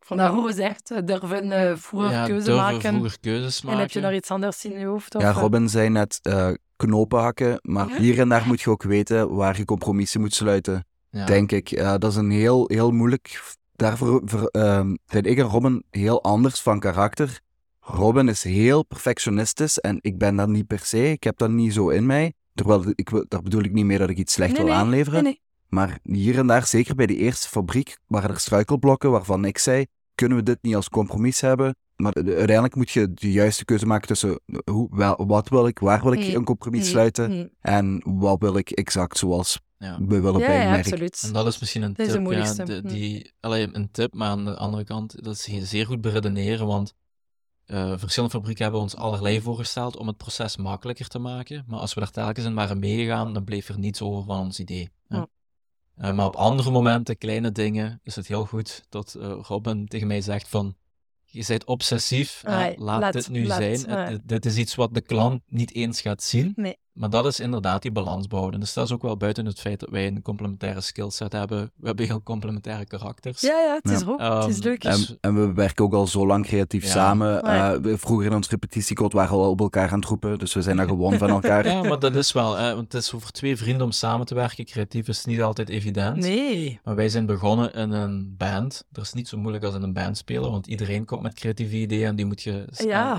Van 0.00 0.16
dat 0.16 0.30
hoe 0.32 0.52
zegt, 0.52 0.90
eh, 0.90 0.98
durven 1.04 1.52
eh 1.52 1.76
vroeger 1.76 2.10
ja, 2.10 2.26
keuze 2.26 2.44
durven 2.46 2.64
maken. 2.64 2.80
vroeger 2.80 3.20
keuzes 3.20 3.62
maken. 3.62 3.78
En 3.78 3.84
heb 3.84 3.92
je 3.94 4.00
daar 4.00 4.14
iets 4.14 4.30
anders 4.30 4.64
in 4.64 4.78
je 4.78 4.86
hoofd? 4.86 5.14
Of, 5.14 5.22
Ja, 5.22 5.32
Robin 5.32 5.68
zei 5.68 5.88
net 5.88 6.18
eh, 6.22 6.50
knopen 6.76 7.20
hakken, 7.20 7.58
maar 7.62 7.96
hier 7.96 8.18
en 8.20 8.28
daar 8.28 8.46
moet 8.46 8.60
je 8.60 8.70
ook 8.70 8.82
weten 8.82 9.34
waar 9.34 9.56
je 9.56 9.64
compromissen 9.64 10.20
moet 10.20 10.34
sluiten, 10.34 10.84
Ja. 11.10 11.24
denk 11.24 11.52
ik. 11.52 11.68
Ja, 11.68 11.98
dat 11.98 12.10
is 12.10 12.16
een 12.16 12.30
heel, 12.30 12.64
heel 12.68 12.90
moeilijk. 12.90 13.42
Daarvoor 13.76 14.22
ver- 14.24 14.46
ehm, 14.46 14.94
zijn 15.06 15.24
ik 15.24 15.38
en 15.38 15.44
Robin 15.44 15.84
heel 15.90 16.22
anders 16.22 16.60
van 16.60 16.80
karakter. 16.80 17.40
Robin 17.80 18.28
is 18.28 18.42
heel 18.42 18.82
perfectionistisch 18.84 19.78
en 19.80 19.98
ik 20.00 20.18
ben 20.18 20.36
dat 20.36 20.48
niet 20.48 20.66
per 20.66 20.78
se. 20.78 21.10
Ik 21.10 21.24
heb 21.24 21.38
dat 21.38 21.50
niet 21.50 21.72
zo 21.72 21.88
in 21.88 22.06
mij. 22.06 22.32
Terwijl, 22.54 22.84
ik, 22.94 23.24
daar 23.28 23.42
bedoel 23.42 23.62
ik 23.62 23.72
niet 23.72 23.84
mee 23.84 23.98
dat 23.98 24.10
ik 24.10 24.18
iets 24.18 24.32
slecht 24.32 24.52
nee, 24.52 24.60
wil 24.62 24.70
nee, 24.70 24.80
aanleveren. 24.80 25.22
Nee. 25.22 25.40
Maar 25.68 25.98
hier 26.02 26.38
en 26.38 26.46
daar, 26.46 26.66
zeker 26.66 26.94
bij 26.94 27.06
die 27.06 27.16
eerste 27.16 27.48
fabriek, 27.48 27.96
waren 28.06 28.30
er 28.30 28.40
struikelblokken 28.40 29.10
waarvan 29.10 29.44
ik 29.44 29.58
zei, 29.58 29.86
kunnen 30.14 30.36
we 30.38 30.42
dit 30.44 30.58
niet 30.62 30.74
als 30.76 30.88
compromis 30.88 31.40
hebben? 31.40 31.74
Maar 31.96 32.12
de- 32.12 32.24
uiteindelijk 32.36 32.74
moet 32.74 32.90
je 32.90 33.12
de 33.14 33.32
juiste 33.32 33.64
keuze 33.64 33.86
maken 33.86 34.06
tussen 34.06 34.40
hoe, 34.70 34.88
wel, 34.90 35.26
wat 35.26 35.48
wil 35.48 35.66
ik, 35.66 35.78
waar 35.78 36.02
wil 36.02 36.12
ik 36.12 36.28
Mm. 36.28 36.34
een 36.34 36.44
compromis 36.44 36.80
Mm, 36.80 36.86
sluiten 36.86 37.30
mm. 37.30 37.48
en 37.60 38.02
wat 38.04 38.40
wil 38.40 38.56
ik 38.56 38.70
exact 38.70 39.18
zoals 39.18 39.60
Ja. 39.82 39.98
we 40.00 40.20
willen 40.20 40.40
Ja, 40.40 40.76
absoluut. 40.78 41.22
En 41.26 41.32
dat 41.32 41.46
is 41.46 41.58
misschien 41.58 41.82
een 41.82 41.92
Dat 41.92 42.06
is 42.06 42.12
tip, 42.12 42.24
de 42.24 42.34
ja, 42.34 42.54
de- 42.64 42.80
Hm. 42.82 42.88
die, 42.88 43.32
allee, 43.40 43.68
een 43.72 43.90
tip, 43.90 44.14
maar 44.14 44.28
aan 44.28 44.44
de 44.44 44.56
andere 44.56 44.84
kant, 44.84 45.24
dat 45.24 45.34
is 45.34 45.68
zeer 45.68 45.86
goed 45.86 46.00
beredeneren, 46.00 46.66
want 46.66 46.94
eh, 47.66 47.92
verschillende 47.98 48.34
fabrieken 48.34 48.62
hebben 48.62 48.80
ons 48.80 48.96
allerlei 48.96 49.40
voorgesteld 49.40 49.96
om 49.96 50.06
het 50.06 50.16
proces 50.16 50.56
makkelijker 50.56 51.08
te 51.08 51.18
maken, 51.18 51.64
maar 51.66 51.78
als 51.80 51.94
we 51.94 52.00
daar 52.00 52.10
telkens 52.10 52.46
in 52.46 52.54
waren 52.54 52.78
meegegaan, 52.78 53.32
dan 53.34 53.44
bleef 53.44 53.68
er 53.68 53.78
niets 53.78 54.00
over 54.02 54.24
van 54.24 54.38
ons 54.40 54.60
idee. 54.60 54.90
hè. 55.08 55.16
Ja. 55.16 55.26
Eh, 55.96 56.12
maar 56.14 56.26
op 56.26 56.36
andere 56.36 56.70
momenten, 56.70 57.18
kleine 57.18 57.52
dingen, 57.52 58.00
is 58.02 58.16
het 58.16 58.26
heel 58.26 58.44
goed 58.46 58.82
dat 58.88 59.14
eh, 59.14 59.38
Robin 59.42 59.86
tegen 59.86 60.06
mij 60.06 60.20
zegt 60.20 60.48
van, 60.48 60.76
je 61.24 61.44
bent 61.48 61.64
obsessief, 61.64 62.42
Nee, 62.46 62.78
laat, 62.78 63.00
laat- 63.00 63.12
dit 63.12 63.28
nu 63.28 63.46
laat, 63.46 63.58
zijn. 63.78 64.22
dit 64.24 64.46
is 64.46 64.56
iets 64.56 64.74
wat 64.74 64.94
de 64.94 65.00
klant 65.00 65.42
niet 65.46 65.74
eens 65.74 66.00
gaat 66.00 66.22
zien. 66.22 66.52
Nee. 66.56 66.76
Maar 66.92 67.10
dat 67.10 67.26
is 67.26 67.40
inderdaad 67.40 67.82
die 67.82 67.90
balans 67.92 68.26
behouden. 68.26 68.60
Dus 68.60 68.72
dat 68.72 68.84
is 68.84 68.92
ook 68.92 69.02
wel 69.02 69.16
buiten 69.16 69.46
het 69.46 69.60
feit 69.60 69.80
dat 69.80 69.88
wij 69.90 70.06
een 70.06 70.22
complementaire 70.22 70.80
skillset 70.80 71.32
hebben. 71.32 71.70
We 71.76 71.86
hebben 71.86 72.06
heel 72.06 72.22
complementaire 72.22 72.84
karakters. 72.86 73.40
Ja, 73.40 73.58
ja, 73.58 73.74
het 73.82 73.92
is 73.92 74.00
Ja. 74.00 74.06
goed. 74.06 74.20
het 74.20 74.48
is 74.48 74.58
Ehm, 74.58 74.68
leuk. 74.68 74.80
dus- 74.80 75.10
En, 75.10 75.18
en 75.20 75.34
we 75.34 75.52
werken 75.52 75.84
ook 75.84 75.92
al 75.94 76.06
zo 76.06 76.26
lang 76.26 76.44
creatief 76.46 76.82
Ja. 76.84 76.90
samen. 76.90 77.28
Ja. 77.28 77.72
Eh, 77.74 77.80
we- 77.80 77.98
vroeger 77.98 78.26
in 78.26 78.34
ons 78.34 78.48
repetitiecode 78.48 79.16
waren 79.16 79.36
we 79.36 79.42
al 79.42 79.50
op 79.50 79.60
elkaar 79.60 79.90
aan 79.90 79.98
het 79.98 80.08
roepen, 80.08 80.38
dus 80.38 80.54
we 80.54 80.62
zijn 80.62 80.76
daar 80.76 80.86
gewoon 80.88 81.18
van 81.18 81.28
elkaar. 81.30 81.66
Ja, 81.72 81.82
maar 81.82 81.98
dat 81.98 82.14
is 82.14 82.32
wel, 82.32 82.56
hè, 82.56 82.74
want 82.74 82.92
het 82.92 83.02
is 83.02 83.10
voor 83.10 83.30
twee 83.30 83.56
vrienden 83.56 83.82
om 83.86 83.92
samen 83.92 84.26
te 84.26 84.34
werken. 84.34 84.64
Creatief 84.64 85.08
is 85.08 85.24
niet 85.24 85.42
altijd 85.42 85.68
evident. 85.68 86.16
Nee. 86.16 86.80
Maar 86.84 86.94
wij 86.94 87.08
zijn 87.08 87.26
begonnen 87.26 87.72
in 87.74 87.90
een 87.90 88.34
band. 88.36 88.84
Dat 88.90 89.04
is 89.04 89.12
niet 89.12 89.28
zo 89.28 89.38
moeilijk 89.38 89.64
als 89.64 89.74
in 89.74 89.82
een 89.82 89.92
band 89.92 90.16
spelen, 90.16 90.50
want 90.50 90.66
iedereen 90.66 91.04
komt 91.04 91.22
met 91.22 91.34
creatieve 91.34 91.76
ideeën 91.76 92.06
en 92.06 92.16
die 92.16 92.26
moet 92.26 92.42
je 92.42 92.64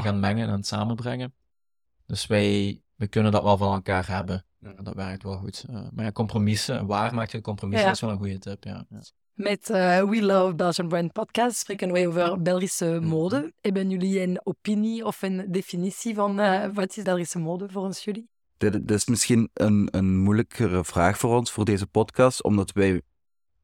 gaan 0.02 0.20
mengen 0.20 0.50
en 0.50 0.64
samenbrengen. 0.64 1.34
Dus 2.06 2.28
wij, 2.28 2.82
we 2.96 3.08
kunnen 3.08 3.32
dat 3.32 3.44
wel 3.44 3.58
van 3.58 3.74
elkaar 3.74 4.08
hebben. 4.08 4.46
Ja, 4.60 4.74
dat 4.84 4.94
werkt 4.94 5.24
wel 5.24 5.38
goed. 5.38 5.66
Eh, 5.70 5.76
maar 5.94 6.06
ja, 6.06 6.12
compromissen, 6.12 6.86
waar 6.86 7.14
maak 7.14 7.30
je 7.32 7.42
compromissen, 7.42 7.82
Ja. 7.88 7.94
dat 7.94 8.02
is 8.02 8.02
wel 8.02 8.12
een 8.12 8.18
goede 8.24 8.40
tip. 8.40 8.64
Ja. 8.64 8.86
Ja. 8.90 9.00
Met 9.34 9.70
eh, 9.70 10.04
We 10.10 10.22
Love 10.24 10.56
Belgian 10.56 10.88
Brand 10.88 11.12
podcast 11.12 11.58
spreken 11.58 11.92
wij 11.92 12.08
over 12.08 12.42
Belgische 12.42 12.86
Mhm. 12.86 13.08
mode. 13.08 13.54
Hebben 13.62 13.90
jullie 13.90 14.22
een 14.22 14.40
opinie 14.44 15.06
of 15.06 15.22
een 15.22 15.46
definitie 15.52 16.16
van 16.16 16.40
eh, 16.40 16.70
wat 16.74 16.98
is 16.98 17.04
Belgische 17.04 17.40
mode 17.40 17.70
volgens 17.70 18.04
jullie? 18.04 18.30
Dit, 18.58 18.72
dit 18.74 18.92
is 18.92 19.06
misschien 19.06 19.50
een, 19.54 19.88
een 19.92 20.18
moeilijkere 20.18 20.84
vraag 20.86 21.18
voor 21.18 21.38
ons, 21.38 21.52
voor 21.52 21.66
deze 21.66 21.88
podcast, 21.88 22.44
omdat 22.44 22.72
wij, 22.72 23.02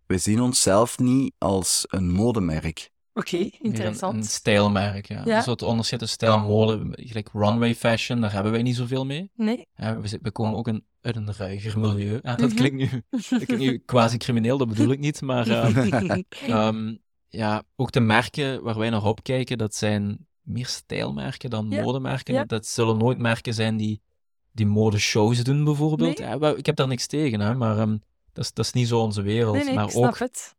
wij 0.05 0.17
zien 0.17 0.41
onszelf 0.41 0.97
niet 0.99 1.33
als 1.37 1.85
een 1.87 2.11
modemerk. 2.11 2.89
Oké, 3.19 3.49
interessant. 3.61 4.15
een 4.15 4.23
stijlmerk, 4.23 5.07
ja. 5.07 5.21
Ja. 5.25 5.41
Zo 5.41 5.51
het 5.51 5.61
onderscheid 5.61 5.99
tussen 6.01 6.17
stijl 6.17 6.33
en 6.37 6.41
mode, 6.47 6.89
gelijk 6.91 7.29
runway 7.33 7.75
fashion, 7.75 8.21
daar 8.21 8.31
hebben 8.33 8.51
wij 8.51 8.61
niet 8.61 8.75
zoveel 8.75 9.05
mee. 9.05 9.31
Nee. 9.35 9.67
Ja, 9.75 9.99
we, 10.21 10.31
komen 10.31 10.57
ook 10.57 10.67
uit 11.01 11.15
een 11.15 11.33
ruiger 11.37 11.79
milieu. 11.79 12.19
Ja, 12.23 12.35
dat 12.35 12.47
Mhm. 12.49 12.55
klinkt 12.57 12.77
nu, 12.77 13.03
dat 13.09 13.25
klinkt 13.45 13.57
nu 13.57 13.77
quasi 13.77 14.17
crimineel, 14.17 14.57
dat 14.57 14.67
bedoel 14.67 14.91
ik 14.91 14.99
niet, 14.99 15.21
maar 15.21 15.47
ehm, 15.47 16.21
Ehm, 16.47 16.95
ja, 17.27 17.63
ook 17.75 17.91
de 17.91 17.99
merken 17.99 18.63
waar 18.63 18.77
wij 18.77 18.89
naar 18.89 19.03
opkijken, 19.05 19.57
dat 19.57 19.75
zijn 19.75 20.27
meer 20.41 20.67
stijlmerken 20.67 21.49
dan 21.49 21.67
modemerken. 21.67 22.47
Dat 22.47 22.65
zullen 22.65 22.97
nooit 22.97 23.17
merken 23.17 23.53
zijn 23.53 23.77
die, 23.77 24.01
die 24.51 24.65
modeshows 24.65 25.43
doen, 25.43 25.63
bijvoorbeeld. 25.63 26.19
Nee. 26.19 26.55
Ik 26.57 26.65
heb 26.65 26.75
daar 26.75 26.87
niks 26.87 27.07
tegen, 27.07 27.39
hè, 27.39 27.55
maar 27.55 27.77
ehm, 27.77 27.97
dat, 28.33 28.43
is, 28.45 28.53
dat 28.53 28.65
is 28.65 28.71
niet 28.73 28.87
zo 28.87 28.99
onze 28.99 29.21
wereld. 29.21 29.55
nee, 29.55 29.63
nee, 29.63 29.73
maar 29.73 29.83
ik 29.85 29.89
snap 29.91 30.03
ook, 30.05 30.19
het. 30.19 30.55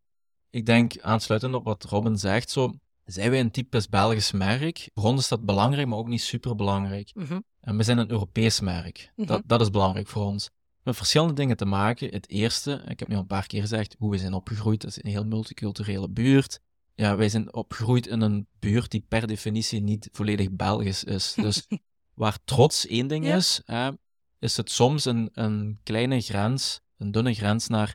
Ik 0.50 0.66
denk, 0.66 1.00
aansluitend 1.00 1.54
op 1.54 1.64
wat 1.64 1.84
Robin 1.84 2.18
zegt, 2.18 2.50
zo, 2.50 2.74
zijn 3.04 3.30
wij 3.30 3.40
een 3.40 3.50
typisch 3.50 3.88
Belgisch 3.88 4.32
merk? 4.32 4.90
Voor 4.94 5.04
ons 5.04 5.20
is 5.20 5.28
dat 5.28 5.44
belangrijk, 5.44 5.86
maar 5.88 5.98
ook 5.98 6.08
niet 6.08 6.22
super 6.22 6.54
belangrijk. 6.54 7.10
Mhm. 7.14 7.40
En 7.60 7.76
we 7.76 7.82
zijn 7.82 7.98
een 7.98 8.10
Europees 8.10 8.60
merk. 8.60 9.12
Mhm. 9.16 9.26
dat, 9.26 9.42
dat 9.46 9.60
is 9.60 9.70
belangrijk 9.70 10.08
voor 10.08 10.24
ons. 10.24 10.50
Met 10.82 10.96
verschillende 10.96 11.34
dingen 11.34 11.56
te 11.56 11.64
maken. 11.64 12.08
Het 12.08 12.28
eerste, 12.28 12.82
ik 12.88 12.98
heb 12.98 13.08
nu 13.08 13.14
al 13.14 13.20
een 13.20 13.26
paar 13.26 13.46
keer 13.46 13.60
gezegd, 13.60 13.96
hoe 13.98 14.10
we 14.10 14.18
zijn 14.18 14.32
opgegroeid. 14.32 14.80
Dat 14.80 14.90
is 14.90 15.02
een 15.04 15.10
heel 15.10 15.24
multiculturele 15.24 16.08
buurt. 16.08 16.60
Ja, 16.94 17.16
wij 17.16 17.28
zijn 17.28 17.54
opgegroeid 17.54 18.06
in 18.06 18.20
een 18.20 18.46
buurt 18.58 18.90
die 18.90 19.04
per 19.08 19.26
definitie 19.26 19.80
niet 19.80 20.08
volledig 20.12 20.50
Belgisch 20.50 21.04
is. 21.04 21.34
Dus 21.42 21.66
waar 22.14 22.38
trots 22.44 22.86
één 22.86 23.06
ding 23.06 23.24
Ja. 23.24 23.36
is, 23.36 23.60
hè, 23.64 23.90
is 24.38 24.56
het 24.56 24.70
soms 24.70 25.04
een, 25.04 25.28
een 25.32 25.80
kleine 25.82 26.20
grens, 26.20 26.80
een 26.96 27.10
dunne 27.10 27.34
grens 27.34 27.68
naar, 27.68 27.94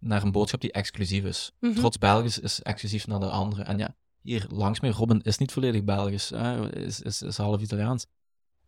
naar 0.00 0.22
een 0.22 0.32
boodschap 0.32 0.60
die 0.60 0.72
exclusief 0.72 1.24
is. 1.24 1.52
Mhm. 1.60 1.74
Trots 1.74 1.98
Belgisch 1.98 2.38
is 2.38 2.62
exclusief 2.62 3.06
naar 3.06 3.20
de 3.20 3.30
andere. 3.30 3.62
En 3.62 3.78
ja, 3.78 3.96
hier 4.22 4.46
langs 4.48 4.80
mij, 4.80 4.90
Robin 4.90 5.20
is 5.22 5.38
niet 5.38 5.52
volledig 5.52 5.84
Belgisch, 5.84 6.30
hè, 6.30 6.76
is, 6.76 7.00
is, 7.00 7.22
is 7.22 7.36
half 7.36 7.60
Italiaans. 7.60 8.06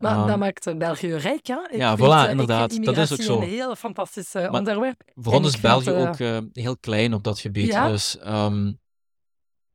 Maar 0.01 0.17
Ehm, 0.17 0.27
dat 0.27 0.39
maakt 0.39 0.79
België 0.79 1.15
rijk, 1.15 1.47
ja. 1.47 1.71
Ik 1.71 1.77
ja, 1.77 1.97
vind, 1.97 2.09
voilà, 2.09 2.25
eh, 2.25 2.31
inderdaad. 2.31 2.85
Dat 2.85 2.97
is 2.97 3.13
ook 3.13 3.21
zo. 3.21 3.41
een 3.41 3.49
heel 3.49 3.77
fantastisch 3.77 4.35
eh, 4.35 4.43
Maar 4.43 4.59
onderwerp. 4.59 5.03
Voor 5.15 5.33
ons 5.33 5.47
is 5.47 5.61
België 5.61 5.91
eh, 5.91 6.09
ook 6.09 6.49
heel 6.53 6.77
klein 6.77 7.15
op 7.15 7.23
dat 7.23 7.39
gebied. 7.39 7.67
Ja? 7.67 7.89
Dus 7.89 8.19
ehm, 8.19 8.73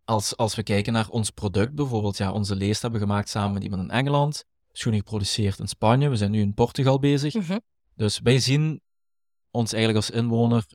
als, 0.03 0.37
als 0.37 0.55
we 0.55 0.63
kijken 0.63 0.93
naar 0.93 1.09
ons 1.09 1.29
product 1.29 1.75
bijvoorbeeld, 1.75 2.17
ja, 2.17 2.31
onze 2.31 2.55
leest 2.55 2.81
hebben 2.81 2.99
we 2.99 3.05
gemaakt 3.05 3.29
samen 3.29 3.53
met 3.53 3.63
iemand 3.63 3.81
in 3.81 3.89
Engeland, 3.89 4.45
schoenen 4.71 5.01
geproduceerd 5.01 5.59
in 5.59 5.67
Spanje, 5.67 6.09
we 6.09 6.15
zijn 6.15 6.31
nu 6.31 6.41
in 6.41 6.53
Portugal 6.53 6.99
bezig. 6.99 7.33
Mhm. 7.33 7.57
Dus 7.95 8.19
wij 8.19 8.39
zien 8.39 8.81
ons 9.51 9.73
eigenlijk 9.73 10.05
als 10.05 10.15
inwoner 10.15 10.65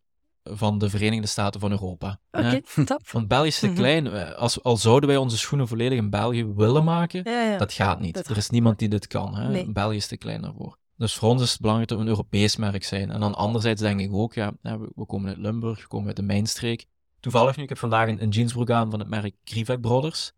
van 0.56 0.78
de 0.78 0.90
Verenigde 0.90 1.26
Staten 1.26 1.60
van 1.60 1.70
Europa. 1.70 2.20
Oké, 2.30 2.60
top. 2.84 3.08
Want 3.10 3.28
België 3.28 3.46
is 3.46 3.58
te 3.58 3.66
Mhm. 3.66 3.74
klein. 3.76 4.06
Eh, 4.06 4.32
Als, 4.38 4.62
al 4.62 4.76
zouden 4.76 5.08
wij 5.08 5.18
onze 5.18 5.38
schoenen 5.38 5.68
volledig 5.68 5.98
in 5.98 6.10
België 6.10 6.46
willen 6.46 6.84
maken, 6.84 7.20
Ja, 7.24 7.42
ja. 7.42 7.58
dat 7.58 7.72
gaat 7.72 8.00
niet. 8.00 8.14
Dat 8.14 8.26
er 8.28 8.36
is 8.36 8.50
niemand 8.50 8.78
die 8.78 8.88
dit 8.88 9.06
kan. 9.06 9.36
Hè? 9.36 9.48
Nee. 9.48 9.72
België 9.72 9.96
is 9.96 10.06
te 10.06 10.16
klein 10.16 10.42
daarvoor. 10.42 10.78
Dus 10.96 11.14
voor 11.14 11.28
ons 11.28 11.42
is 11.42 11.50
het 11.50 11.60
belangrijk 11.60 11.90
dat 11.90 11.98
we 11.98 12.04
een 12.04 12.10
Europees 12.10 12.56
merk 12.56 12.84
zijn. 12.84 13.10
En 13.10 13.20
dan 13.20 13.34
anderzijds 13.34 13.80
denk 13.80 14.00
ik 14.00 14.12
ook, 14.14 14.34
ja, 14.34 14.52
we, 14.62 15.06
komen 15.06 15.28
uit 15.28 15.38
Limburg, 15.38 15.80
we 15.80 15.88
komen 15.88 16.06
uit 16.06 16.16
de 16.16 16.22
Mijnstreek. 16.22 16.86
Toevallig 17.20 17.56
nu, 17.56 17.62
ik 17.62 17.68
heb 17.68 17.78
vandaag 17.78 18.08
een, 18.08 18.22
een 18.22 18.28
jeansbroek 18.28 18.70
aan 18.70 18.90
van 18.90 18.98
het 18.98 19.08
merk 19.08 19.34
Krivek 19.44 19.80
Brothers. 19.80 20.32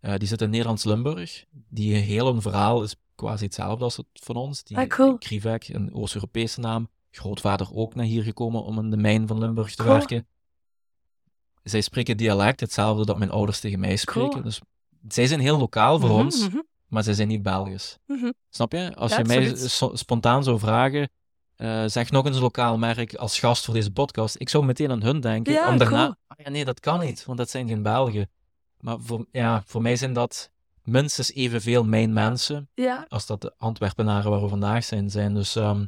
Eh, 0.00 0.14
die 0.16 0.28
zit 0.28 0.42
in 0.42 0.50
Nederlands-Limburg. 0.50 1.44
Die 1.68 2.14
hun 2.22 2.42
verhaal 2.42 2.82
is 2.82 2.96
quasi 3.14 3.44
hetzelfde 3.44 3.84
als 3.84 3.96
het 3.96 4.06
van 4.12 4.36
ons. 4.36 4.62
Die, 4.64 4.76
Ah, 4.78 4.86
cool. 4.88 5.18
Krivek, 5.18 5.68
een 5.68 5.94
Oost-Europese 5.94 6.60
naam. 6.60 6.88
Grootvader 7.10 7.68
ook 7.74 7.94
naar 7.94 8.04
hier 8.04 8.22
gekomen 8.22 8.62
om 8.62 8.78
in 8.78 8.90
de 8.90 8.96
mijn 8.96 9.26
van 9.26 9.38
Limburg 9.38 9.74
te 9.74 9.82
Cool. 9.82 9.94
werken. 9.96 10.26
Zij 11.62 11.80
spreken 11.80 12.16
dialect, 12.16 12.60
hetzelfde 12.60 13.04
dat 13.04 13.18
mijn 13.18 13.30
ouders 13.30 13.60
tegen 13.60 13.80
mij 13.80 13.96
spreken. 13.96 14.30
Cool. 14.30 14.42
Dus 14.42 14.60
zij 15.08 15.26
zijn 15.26 15.40
heel 15.40 15.58
lokaal 15.58 15.98
voor 16.00 16.08
Mhm, 16.10 16.18
ons, 16.18 16.48
mhm, 16.48 16.58
maar 16.88 17.02
zij 17.02 17.14
zijn 17.14 17.28
niet 17.28 17.42
Belgisch. 17.42 17.98
mhm. 18.06 18.30
Snap 18.50 18.72
je? 18.72 18.94
Als 18.94 19.10
Ja, 19.10 19.18
je 19.18 19.24
mij 19.24 19.56
so- 19.56 19.96
spontaan 19.96 20.44
zou 20.44 20.58
vragen, 20.58 21.10
eh, 21.56 21.84
zeg 21.86 22.10
nog 22.10 22.26
eens 22.26 22.36
een 22.36 22.42
lokaal 22.42 22.78
merk 22.78 23.14
als 23.14 23.38
gast 23.38 23.64
voor 23.64 23.74
deze 23.74 23.90
podcast, 23.90 24.34
ik 24.38 24.48
zou 24.48 24.64
meteen 24.64 24.90
aan 24.90 25.02
hun 25.02 25.20
denken. 25.20 25.52
Ja, 25.52 25.68
om 25.70 25.78
daarna, 25.78 26.02
cool. 26.04 26.14
Ah 26.26 26.36
ja, 26.44 26.50
nee, 26.50 26.64
dat 26.64 26.80
kan 26.80 27.00
niet, 27.00 27.24
want 27.24 27.38
dat 27.38 27.50
zijn 27.50 27.68
geen 27.68 27.82
Belgen. 27.82 28.30
Maar 28.80 28.96
voor, 29.00 29.26
ja, 29.32 29.62
voor 29.66 29.82
mij 29.82 29.96
zijn 29.96 30.12
dat 30.12 30.50
minstens 30.82 31.32
evenveel 31.32 31.84
mijn 31.84 32.12
mensen 32.12 32.68
Ja, 32.74 33.04
als 33.08 33.26
dat 33.26 33.40
de 33.40 33.54
Antwerpenaren 33.56 34.30
waar 34.30 34.42
we 34.42 34.48
vandaag 34.48 34.84
zijn. 34.84 35.10
zijn. 35.10 35.34
Dus 35.34 35.56
ehm, 35.56 35.80
eh, 35.80 35.86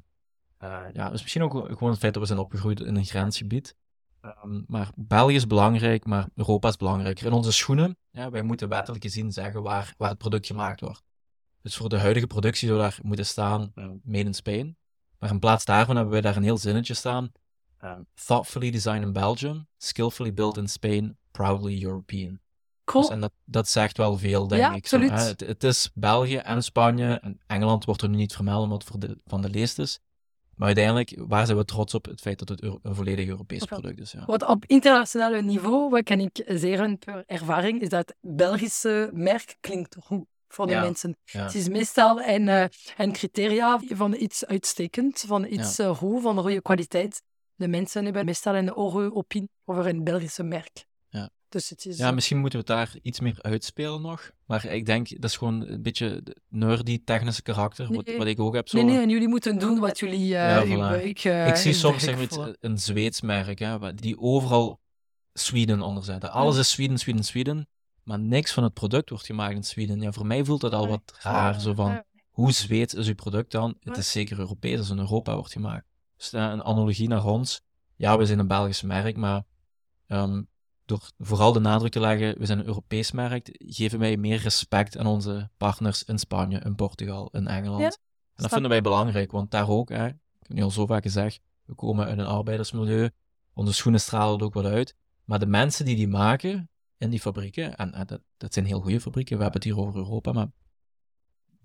ja, 0.93 1.11
dus 1.11 1.21
misschien 1.21 1.43
ook 1.43 1.53
gewoon 1.53 1.91
het 1.91 1.99
feit 1.99 2.13
dat 2.13 2.23
we 2.23 2.29
zijn 2.29 2.39
opgegroeid 2.41 2.81
in 2.81 2.97
een 2.97 3.05
grensgebied. 3.05 3.75
Ehm, 4.21 4.61
maar 4.67 4.91
België 4.97 5.35
is 5.35 5.47
belangrijk, 5.47 6.05
maar 6.07 6.29
Europa 6.35 6.69
is 6.69 6.77
belangrijker. 6.77 7.27
In 7.27 7.33
onze 7.33 7.53
schoenen, 7.53 7.97
ja, 8.11 8.31
wij 8.31 8.43
moeten 8.43 8.69
wettelijk 8.69 9.03
gezien 9.03 9.33
zeggen 9.33 9.63
waar, 9.63 9.95
waar 9.97 10.09
het 10.09 10.19
product 10.19 10.47
gemaakt 10.47 10.81
wordt. 10.81 11.03
Dus 11.63 11.77
voor 11.77 11.89
de 11.89 11.99
huidige 11.99 12.27
productie 12.27 12.69
zou 12.69 12.81
daar 12.81 12.99
moeten 13.03 13.27
staan 13.27 13.73
eh, 13.75 13.85
Made 14.03 14.25
in 14.25 14.35
Spain. 14.35 14.77
Maar 15.19 15.31
in 15.31 15.39
plaats 15.39 15.65
daarvan 15.65 15.95
hebben 15.95 16.13
wij 16.13 16.23
daar 16.23 16.37
een 16.37 16.43
heel 16.43 16.59
zinnetje 16.59 16.95
staan. 16.95 17.33
eh, 17.79 17.93
thoughtfully 18.27 18.71
designed 18.71 19.03
in 19.03 19.13
Belgium, 19.13 19.67
skillfully 19.77 20.35
built 20.35 20.57
in 20.57 20.69
Spain, 20.69 21.19
proudly 21.31 21.83
European. 21.85 22.41
cool. 22.85 23.03
Dus, 23.05 23.13
en 23.13 23.21
dat, 23.21 23.33
dat 23.45 23.69
zegt 23.69 23.97
wel 23.97 24.19
veel, 24.19 24.49
denk 24.49 24.61
Ja, 24.63 24.73
ik. 24.75 24.87
Zo, 24.87 25.01
hè. 25.01 25.07
het, 25.07 25.41
het 25.41 25.65
is 25.65 25.91
België 25.95 26.37
en 26.37 26.63
Spanje. 26.63 27.15
En 27.15 27.41
Engeland 27.47 27.85
wordt 27.85 28.03
er 28.03 28.09
nu 28.09 28.17
niet 28.17 28.35
vermeld, 28.35 28.63
omdat 28.63 28.79
het 28.83 28.91
voor 28.91 29.01
de, 29.01 29.19
van 29.25 29.43
de 29.43 29.49
leest 29.51 29.79
is. 29.79 30.01
Maar 30.61 30.69
uiteindelijk, 30.69 31.15
waar 31.17 31.47
zijn 31.47 31.59
we 31.59 31.65
trots 31.65 31.95
op? 31.95 32.05
Het 32.05 32.21
feit 32.21 32.39
dat 32.39 32.49
het 32.49 32.63
een 32.63 32.95
volledig 32.95 33.29
Europees 33.29 33.65
product 33.65 34.01
is. 34.01 34.13
Ja. 34.13 34.25
Wat 34.27 34.47
op 34.47 34.65
internationaal 34.67 35.43
niveau, 35.43 35.91
wat 35.91 36.03
kan 36.03 36.21
ik 36.21 36.43
zeggen 36.47 36.99
per 36.99 37.25
ervaring, 37.27 37.81
is 37.81 37.89
dat 37.89 38.09
het 38.09 38.17
Belgische 38.21 39.11
merk 39.13 39.57
klinkt 39.61 39.97
goed 40.01 40.25
voor 40.49 40.67
de 40.67 40.73
Ja, 40.73 40.81
mensen. 40.81 41.17
Ja. 41.25 41.43
Het 41.43 41.55
is 41.55 41.69
meestal 41.69 42.23
een, 42.23 42.49
eh, 42.49 42.65
een 42.97 43.13
criteria 43.13 43.81
van 43.89 44.15
iets 44.15 44.47
uitstekend, 44.47 45.25
van 45.27 45.45
iets 45.45 45.79
eh, 45.79 45.97
goed, 45.97 46.23
van 46.23 46.39
goede 46.39 46.63
kwaliteit. 46.63 47.23
De 47.55 47.69
mensen 47.69 48.05
hebben 48.05 48.25
meestal 48.25 48.55
een 48.55 48.69
hoge 48.69 49.15
opinie 49.15 49.51
over 49.65 49.87
een 49.87 50.05
Belgische 50.05 50.43
merk. 50.43 50.85
Ja. 51.53 51.59
Dus 51.59 51.71
het 51.71 51.87
is... 51.87 51.97
ja, 51.97 52.11
misschien 52.11 52.39
moeten 52.39 52.59
we 52.61 52.73
het 52.73 52.77
daar 52.77 52.95
iets 53.03 53.21
meer 53.21 53.39
uitspelen 53.41 54.03
nog. 54.03 54.31
Maar 54.47 54.65
ik 54.65 54.87
denk, 54.87 55.09
dat 55.21 55.31
is 55.31 55.37
gewoon 55.37 55.67
een 55.69 55.83
beetje 55.83 56.23
nerdy, 56.49 57.01
technische 57.05 57.43
karakter, 57.43 57.95
wat, 57.95 58.07
Nee. 58.07 58.19
wat 58.19 58.27
ik 58.27 58.41
ook 58.41 58.55
heb. 58.55 58.69
Zo. 58.69 58.77
Nee, 58.77 58.87
nee, 58.87 59.03
en 59.03 59.09
jullie 59.09 59.29
moeten 59.29 59.59
doen 59.59 59.79
wat 59.79 59.99
jullie 59.99 60.37
eh 60.37 60.51
Ja, 60.51 60.65
voilà. 60.67 60.79
buik, 60.79 61.19
eh, 61.25 61.47
ik 61.49 61.55
zie 61.57 61.73
soms 61.73 62.03
zeg 62.03 62.17
maar, 62.17 62.27
voor- 62.29 62.49
iets- 62.49 62.57
een 62.61 62.79
Zweeds 62.79 63.21
merk, 63.21 63.59
hè, 63.59 63.95
die 63.95 64.19
overal 64.19 64.81
Sweden 65.33 65.81
onder 65.83 66.05
zetten. 66.05 66.31
Alles 66.33 66.57
is 66.57 66.71
Sweden, 66.71 66.99
Sweden, 66.99 67.25
Sweden. 67.25 67.69
Maar 68.03 68.19
niks 68.19 68.53
van 68.53 68.63
het 68.63 68.75
product 68.75 69.11
wordt 69.11 69.25
gemaakt 69.27 69.55
in 69.55 69.65
Zweden. 69.65 70.01
Ja, 70.01 70.13
voor 70.13 70.27
mij 70.27 70.45
voelt 70.45 70.61
dat 70.61 70.73
al 70.73 70.89
wat 70.89 71.15
raar. 71.23 71.61
Zo 71.61 71.75
van, 71.75 72.03
hoe 72.31 72.53
Zweeds 72.53 72.95
is 72.95 73.07
uw 73.09 73.15
product 73.15 73.51
dan? 73.53 73.77
Het 73.81 73.97
is 73.97 74.11
zeker 74.11 74.39
Europees, 74.39 74.79
als 74.79 74.89
het 74.89 74.97
in 74.99 75.03
Europa 75.05 75.35
wordt 75.35 75.53
gemaakt. 75.53 75.85
Dus 76.17 76.33
eh, 76.33 76.43
een 76.43 76.63
analogie 76.63 77.09
naar 77.09 77.25
ons. 77.25 77.61
Ja, 77.97 78.19
we 78.19 78.27
zijn 78.27 78.39
een 78.39 78.47
Belgisch 78.47 78.83
merk, 78.83 79.17
maar 79.17 79.43
ehm, 80.07 80.43
door 80.91 81.11
vooral 81.19 81.53
de 81.53 81.61
nadruk 81.61 81.93
te 81.93 82.01
leggen, 82.01 82.39
we 82.39 82.47
zijn 82.47 82.59
een 82.59 82.67
Europees 82.67 83.13
merk, 83.13 83.49
geven 83.53 83.99
wij 83.99 84.17
meer 84.17 84.39
respect 84.39 84.99
aan 84.99 85.07
onze 85.07 85.51
partners 85.57 86.05
in 86.05 86.19
Spanje, 86.19 86.59
in 86.59 86.75
Portugal, 86.75 87.29
in 87.33 87.47
Engeland. 87.47 87.81
Ja, 87.81 87.89
en 88.35 88.43
dat 88.43 88.53
vinden 88.53 88.71
wij 88.71 88.83
belangrijk, 88.83 89.33
want 89.33 89.51
daar 89.51 89.69
ook, 89.69 89.89
hè, 89.89 90.07
ik 90.07 90.17
heb 90.39 90.57
nu 90.57 90.63
al 90.63 90.71
zo 90.71 90.87
vaak 90.87 91.03
gezegd, 91.03 91.41
we 91.65 91.75
komen 91.75 92.07
uit 92.07 92.19
een 92.19 92.27
arbeidersmilieu, 92.27 93.11
onze 93.53 93.73
schoenen 93.73 94.01
stralen 94.01 94.39
er 94.39 94.45
ook 94.45 94.55
wat 94.55 94.65
uit, 94.65 94.95
maar 95.25 95.39
de 95.39 95.47
mensen 95.47 95.85
die 95.85 95.97
die 95.97 96.09
maken 96.09 96.71
in 96.99 97.11
die 97.11 97.21
fabrieken, 97.21 97.77
en, 97.77 97.93
en 97.93 98.07
dat, 98.07 98.21
dat 98.37 98.55
zijn 98.55 98.67
heel 98.67 98.81
goede 98.81 99.01
fabrieken, 99.01 99.37
we 99.37 99.43
hebben 99.43 99.61
het 99.61 99.71
hier 99.71 99.81
over 99.81 100.01
Europa, 100.01 100.33
maar 100.33 100.49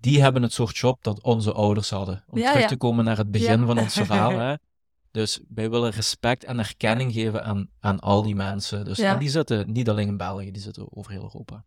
die 0.00 0.22
hebben 0.22 0.42
het 0.42 0.52
soort 0.52 0.76
job 0.76 1.02
dat 1.02 1.22
onze 1.22 1.52
ouders 1.52 1.90
hadden. 1.90 2.24
Om 2.28 2.38
Ja, 2.38 2.46
terug 2.46 2.62
ja. 2.62 2.68
te 2.68 2.76
komen 2.76 3.04
naar 3.04 3.16
het 3.16 3.30
begin 3.30 3.66
van 3.66 3.78
ons 3.78 3.94
verhaal. 3.94 4.38
Hè. 4.38 4.54
Dus 5.16 5.40
wij 5.48 5.70
willen 5.70 5.90
respect 5.90 6.44
en 6.44 6.58
erkenning 6.58 7.12
geven 7.12 7.44
aan, 7.44 7.68
aan 7.80 8.00
al 8.00 8.22
die 8.22 8.34
mensen. 8.34 8.84
Dus, 8.84 8.96
Ja. 8.96 9.12
En 9.12 9.18
die 9.18 9.28
zitten 9.28 9.72
niet 9.72 9.88
alleen 9.88 10.08
in 10.08 10.16
België, 10.16 10.50
die 10.50 10.62
zitten 10.62 10.86
over 10.96 11.12
heel 11.12 11.22
Europa. 11.22 11.64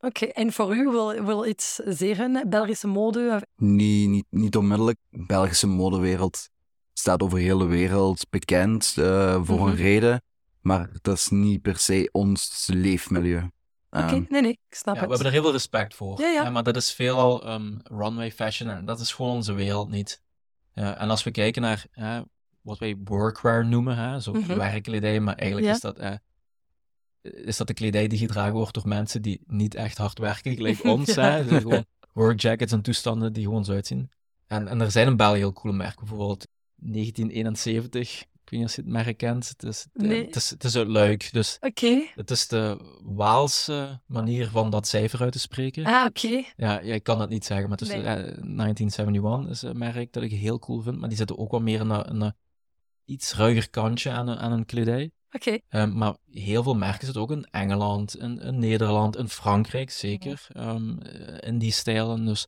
Oké, 0.00 0.24
en 0.26 0.52
voor 0.52 0.76
u 0.76 0.88
wil, 0.90 1.24
wil 1.24 1.46
iets 1.46 1.74
zeggen, 1.74 2.48
Belgische 2.48 2.86
mode? 2.86 3.46
Niet, 3.56 4.08
niet, 4.08 4.26
niet 4.30 4.56
onmiddellijk. 4.56 4.98
De 5.10 5.24
Belgische 5.26 5.66
modewereld 5.66 6.48
staat 6.92 7.22
over 7.22 7.38
heel 7.38 7.58
de 7.58 7.64
wereld 7.66 8.26
bekend 8.30 8.94
eh, 8.98 9.40
voor 9.44 9.58
Mhm. 9.58 9.68
een 9.68 9.74
reden. 9.76 10.22
Maar 10.60 10.90
dat 11.02 11.16
is 11.16 11.28
niet 11.28 11.62
per 11.62 11.76
se 11.78 12.08
ons 12.12 12.68
leefmilieu. 12.72 13.38
Oké, 13.90 14.04
Ehm, 14.04 14.24
nee, 14.28 14.40
nee, 14.42 14.50
ik 14.50 14.58
snap 14.76 14.94
Ja, 14.94 15.00
we 15.02 15.06
hebben 15.08 15.26
er 15.26 15.32
heel 15.32 15.42
veel 15.42 15.52
respect 15.52 15.94
voor. 15.94 16.20
Ja, 16.20 16.26
ja. 16.28 16.50
maar 16.50 16.62
dat 16.62 16.76
is 16.76 16.92
veelal 16.92 17.44
ehm, 17.44 17.78
runway 17.82 18.32
fashion 18.32 18.70
en 18.70 18.84
dat 18.84 19.00
is 19.00 19.12
gewoon 19.12 19.32
onze 19.32 19.52
wereld 19.52 19.90
niet. 19.90 20.22
Ja, 20.74 20.96
en 20.98 21.10
als 21.10 21.22
we 21.22 21.30
kijken 21.30 21.62
naar 21.62 21.86
hè, 21.90 22.20
wat 22.62 22.78
wij 22.78 22.96
workwear 23.04 23.66
noemen, 23.66 23.96
hè, 23.96 24.20
zo 24.20 24.32
Mhm. 24.32 24.56
werkkledij, 24.56 25.20
maar 25.20 25.34
eigenlijk 25.34 25.68
Ja. 25.70 25.74
is, 25.74 25.80
dat, 25.80 25.98
eh, 25.98 26.14
is 27.22 27.56
dat 27.56 27.66
de 27.66 27.74
kledij 27.74 28.06
die 28.08 28.18
gedragen 28.18 28.52
wordt 28.52 28.74
door 28.74 28.88
mensen 28.88 29.22
die 29.22 29.40
niet 29.46 29.74
echt 29.74 29.98
hard 29.98 30.18
werken, 30.18 30.54
gelijk 30.54 30.84
ons. 30.94 31.14
Ja. 31.14 31.30
hè, 31.30 31.44
dus 31.44 31.62
gewoon 31.62 31.84
workjackets 32.12 32.72
en 32.72 32.82
toestanden 32.82 33.32
die 33.32 33.44
gewoon 33.44 33.64
zo 33.64 33.72
uitzien. 33.72 34.10
En, 34.46 34.68
en 34.68 34.80
er 34.80 34.90
zijn 34.90 35.06
in 35.06 35.16
België 35.16 35.38
heel 35.38 35.52
coole 35.52 35.76
merken, 35.76 35.98
bijvoorbeeld 36.06 36.46
1971. 36.74 38.22
Ik 38.44 38.50
weet 38.50 38.60
niet 38.60 38.68
of 38.68 38.76
je 38.76 38.82
het 38.82 38.90
merk 38.90 39.16
kent. 39.16 39.48
Het 39.48 39.62
is, 39.62 39.86
het, 39.92 40.02
Nee. 40.02 40.24
het 40.26 40.36
is, 40.36 40.50
het 40.50 40.64
is 40.64 40.76
uit 40.76 40.86
Luik, 40.88 41.28
dus 41.32 41.56
het 42.14 42.30
is 42.30 42.48
de 42.48 42.78
Waalse 43.02 44.00
manier 44.06 44.48
van 44.48 44.70
dat 44.70 44.86
cijfer 44.86 45.20
uit 45.20 45.32
te 45.32 45.38
spreken. 45.38 45.84
Ah, 45.84 46.04
oké. 46.06 46.28
Ja, 46.56 46.80
ja, 46.80 46.94
ik 46.94 47.02
kan 47.02 47.20
het 47.20 47.30
niet 47.30 47.44
zeggen, 47.44 47.68
maar 47.68 47.78
het 47.78 47.88
is 47.88 47.94
Nee. 47.94 48.02
eh, 48.04 48.14
1971 48.42 49.50
is 49.50 49.62
een 49.62 49.78
merk 49.78 50.12
dat 50.12 50.22
ik 50.22 50.30
heel 50.32 50.58
cool 50.58 50.80
vind, 50.80 50.98
maar 50.98 51.08
die 51.08 51.18
zitten 51.18 51.38
ook 51.38 51.50
wel 51.50 51.60
meer 51.60 51.80
in 51.80 51.90
een, 51.90 52.04
in 52.04 52.20
een 52.20 52.34
iets 53.04 53.34
ruiger 53.34 53.70
kantje 53.70 54.10
aan 54.10 54.28
een, 54.28 54.38
aan 54.38 54.52
een 54.52 54.64
kledij. 54.64 55.10
Oké. 55.32 55.58
Ehm, 55.68 55.92
maar 55.98 56.16
heel 56.30 56.62
veel 56.62 56.74
merken 56.74 57.04
zitten 57.04 57.22
ook 57.22 57.30
in 57.30 57.46
Engeland, 57.50 58.16
in, 58.16 58.40
in 58.40 58.58
Nederland, 58.58 59.16
in 59.16 59.28
Frankrijk 59.28 59.90
zeker, 59.90 60.46
ehm, 60.52 60.98
eh, 60.98 61.48
in 61.48 61.58
die 61.58 61.72
stijlen. 61.72 62.24
Dus 62.24 62.46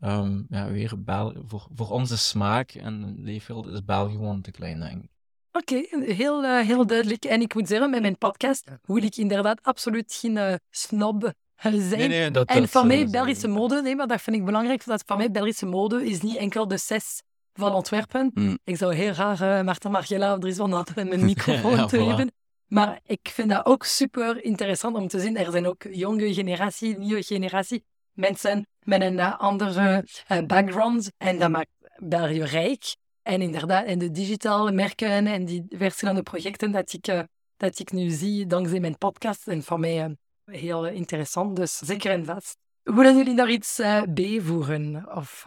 ehm, 0.00 0.42
ja, 0.48 0.70
weer 0.70 1.02
Bel 1.02 1.34
voor, 1.46 1.66
voor 1.74 1.90
onze 1.90 2.18
smaak 2.18 2.70
en 2.70 3.14
leefwereld 3.22 3.66
is 3.66 3.84
België 3.84 4.12
gewoon 4.12 4.40
te 4.40 4.50
klein, 4.50 4.80
denk 4.80 5.02
ik. 5.02 5.10
Oké, 5.52 5.86
heel, 6.12 6.44
eh, 6.44 6.66
heel 6.66 6.86
duidelijk. 6.86 7.24
En 7.24 7.40
ik 7.40 7.54
moet 7.54 7.68
zeggen, 7.68 7.90
met 7.90 8.00
mijn 8.00 8.18
podcast 8.18 8.64
wil 8.84 9.02
ik 9.02 9.16
inderdaad 9.16 9.62
absoluut 9.62 10.14
geen 10.14 10.36
eh, 10.36 10.54
snob 10.70 11.32
zijn. 11.62 12.32
dat, 12.32 12.46
En 12.46 12.60
dat, 12.60 12.70
van 12.70 12.80
eh, 12.80 12.86
mij 12.86 13.10
Belgische 13.10 13.48
mode, 13.48 13.82
nee, 13.82 13.96
maar 13.96 14.06
dat 14.06 14.20
vind 14.20 14.36
ik 14.36 14.44
belangrijk, 14.44 14.84
dat 14.84 15.02
van 15.06 15.16
mij 15.16 15.30
Belgische 15.30 15.66
mode 15.66 16.06
is 16.06 16.20
niet 16.20 16.36
enkel 16.36 16.68
de 16.68 16.76
zes 16.76 17.22
van 17.60 17.72
Antwerpen. 17.72 18.30
Mm. 18.34 18.58
Ik 18.64 18.76
zou 18.76 18.94
heel 18.94 19.12
graag 19.12 19.40
eh 19.40 19.62
Marta 19.62 19.88
Margella 19.88 20.32
of 20.32 20.38
Dries 20.38 20.56
van 20.56 20.70
Natten 20.70 21.12
een 21.12 21.24
microfoon 21.32 21.76
Ja, 21.76 21.86
te 21.86 21.96
voilà. 21.96 22.06
hebben. 22.06 22.32
Maar 22.66 23.00
ik 23.06 23.28
vind 23.32 23.50
dat 23.50 23.66
ook 23.66 23.84
super 23.84 24.44
interessant 24.44 24.96
om 24.96 25.08
te 25.08 25.20
zien. 25.20 25.36
Er 25.36 25.50
zijn 25.50 25.66
ook 25.66 25.82
jonge 25.90 26.34
generatie, 26.34 26.98
nieuwe 26.98 27.22
generatie, 27.22 27.84
mensen 28.12 28.66
met 28.82 29.02
een 29.02 29.18
eh, 29.18 29.38
andere 29.38 30.04
eh, 30.26 30.46
background. 30.46 31.12
En 31.16 31.38
dat 31.38 31.50
maakt 31.50 31.70
België 31.96 32.42
rijk. 32.42 32.96
En 33.22 33.42
inderdaad, 33.42 33.84
en 33.86 33.98
de 33.98 34.10
digitale 34.10 34.72
merken 34.72 35.26
en 35.26 35.44
die 35.44 35.66
verschillende 35.68 36.22
projecten 36.22 36.70
dat 36.70 36.92
ik, 36.92 37.26
dat 37.56 37.78
ik 37.78 37.92
nu 37.92 38.08
zie 38.08 38.46
dankzij 38.46 38.80
mijn 38.80 38.98
podcast, 38.98 39.42
zijn 39.42 39.62
voor 39.62 39.80
mij 39.80 40.16
heel 40.44 40.86
interessant. 40.86 41.56
Dus 41.56 41.78
zeker 41.78 42.10
en 42.10 42.24
vast. 42.24 42.56
Willen 42.82 43.16
jullie 43.16 43.36
daar 43.36 43.50
iets 43.50 43.80
bijvoegen? 44.08 45.16
Of 45.16 45.46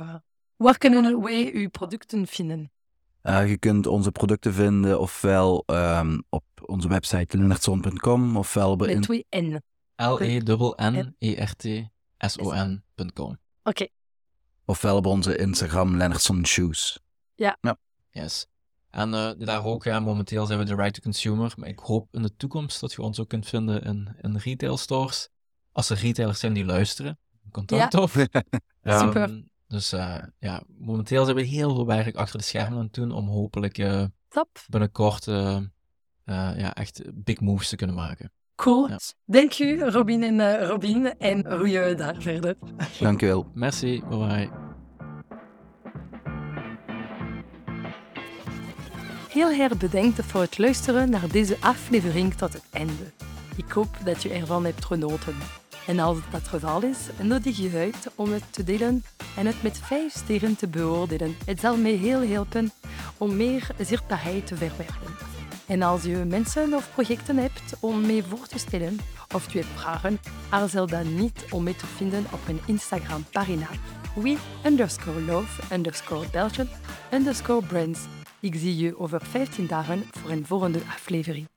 waar 0.63 0.77
kunnen 0.77 1.21
wij 1.21 1.53
uw 1.53 1.69
producten 1.69 2.27
vinden? 2.27 2.71
Eh, 3.21 3.49
je 3.49 3.57
kunt 3.57 3.87
onze 3.87 4.11
producten 4.11 4.53
vinden 4.53 4.99
ofwel 4.99 5.63
ehm, 5.65 6.19
op 6.29 6.43
onze 6.65 6.87
website 6.87 7.37
lennartson.com 7.37 8.37
ofwel 8.37 8.75
bij 8.75 8.87
Met 8.87 8.95
in- 8.95 9.01
twee 9.01 9.25
N. 9.29 9.61
L-E-N-N-E-R-T-S-O-N.com. 12.23 13.37
Oké, 13.63 13.87
ofwel 14.65 14.95
op 14.97 15.05
onze 15.05 15.37
Instagram 15.37 15.97
Lennartson 15.97 16.45
Shoes. 16.45 16.99
Yes. 18.11 18.47
En 18.89 19.13
eh, 19.13 19.31
daar 19.37 19.65
ook, 19.65 19.83
ja, 19.83 19.99
momenteel 19.99 20.45
zijn 20.45 20.59
we 20.59 20.65
de 20.65 20.75
right 20.75 20.93
to 20.93 21.01
consumer, 21.01 21.53
maar 21.57 21.69
ik 21.69 21.79
hoop 21.79 22.07
in 22.11 22.21
de 22.21 22.35
toekomst 22.35 22.79
dat 22.79 22.91
je 22.91 23.01
ons 23.01 23.19
ook 23.19 23.27
kunt 23.29 23.47
vinden 23.47 23.81
in, 23.83 24.15
in 24.21 24.37
retail 24.37 24.77
stores. 24.77 25.29
Als 25.71 25.89
er 25.89 25.97
retailers 25.97 26.39
zijn 26.39 26.53
die 26.53 26.65
luisteren, 26.65 27.19
contact 27.51 27.93
op. 27.93 28.09
Super. 28.19 28.41
Ehm, 28.81 29.41
dus 29.73 29.91
eh, 29.91 30.15
ja, 30.39 30.63
momenteel 30.79 31.23
zijn 31.23 31.35
we 31.37 31.43
heel 31.43 31.75
veel 31.75 31.85
werk 31.85 32.15
achter 32.15 32.37
de 32.39 32.45
schermen 32.45 32.77
aan 32.77 32.83
het 32.83 32.93
doen 32.93 33.11
om 33.11 33.27
hopelijk 33.27 33.77
eh, 33.77 34.03
top. 34.27 34.49
binnenkort 34.67 35.27
eh, 35.27 35.55
eh, 36.23 36.51
ja, 36.57 36.73
echt 36.73 37.01
big 37.13 37.39
moves 37.39 37.69
te 37.69 37.75
kunnen 37.75 37.95
maken. 37.95 38.31
Cool. 38.55 38.89
Ja. 38.89 38.99
Dank 39.25 39.59
u, 39.59 39.83
Robin 39.83 40.23
en 40.23 40.39
eh, 40.39 40.67
Robin. 40.67 41.17
En 41.19 41.45
goeie 41.57 41.95
daar 41.95 42.15
verder. 42.19 42.55
Dankjewel. 42.99 43.45
Merci, 43.53 44.03
bye 44.09 44.17
bye. 44.17 44.49
Heel 49.29 49.51
erg 49.51 49.77
bedankt 49.77 50.25
voor 50.25 50.41
het 50.41 50.57
luisteren 50.57 51.09
naar 51.09 51.27
deze 51.31 51.57
aflevering 51.59 52.33
tot 52.33 52.53
het 52.53 52.65
einde. 52.71 53.11
Ik 53.55 53.71
hoop 53.71 53.97
dat 54.05 54.23
je 54.23 54.29
ervan 54.29 54.65
hebt 54.65 54.85
genoten. 54.85 55.35
En 55.87 55.99
als 55.99 56.17
dat 56.31 56.41
het 56.41 56.47
geval 56.47 56.83
is, 56.83 56.97
nodig 57.21 57.57
je 57.57 57.71
uit 57.77 58.11
om 58.15 58.31
het 58.31 58.43
te 58.49 58.63
delen 58.63 59.03
en 59.37 59.45
het 59.45 59.63
met 59.63 59.77
vijf 59.77 60.13
sterren 60.13 60.55
te 60.55 60.67
beoordelen. 60.67 61.35
Het 61.45 61.59
zal 61.59 61.77
mij 61.77 61.91
heel 61.91 62.27
helpen 62.27 62.71
om 63.17 63.35
meer 63.35 63.67
zichtbaarheid 63.79 64.47
te 64.47 64.55
verwerven. 64.55 65.15
En 65.67 65.81
als 65.81 66.03
je 66.03 66.15
mensen 66.15 66.73
of 66.73 66.91
projecten 66.93 67.37
hebt 67.37 67.75
om 67.79 68.01
mee 68.05 68.23
voor 68.23 68.47
te 68.47 68.59
stellen 68.59 68.99
of 69.35 69.53
je 69.53 69.59
hebt 69.59 69.79
vragen, 69.79 70.19
aarzel 70.49 70.87
dan 70.87 71.15
niet 71.15 71.45
om 71.49 71.63
mee 71.63 71.75
te 71.75 71.85
vinden 71.85 72.25
op 72.31 72.39
mijn 72.45 72.59
Instagram-pagina 72.65 73.67
we 74.15 74.37
underscore 74.65 75.21
love 75.21 75.73
underscore 75.73 76.27
underscore 77.11 77.65
brands. 77.65 77.99
Ik 78.39 78.55
zie 78.55 78.77
je 78.77 78.99
over 78.99 79.21
15 79.21 79.67
dagen 79.67 80.03
voor 80.11 80.29
een 80.31 80.45
volgende 80.45 80.79
aflevering. 80.79 81.47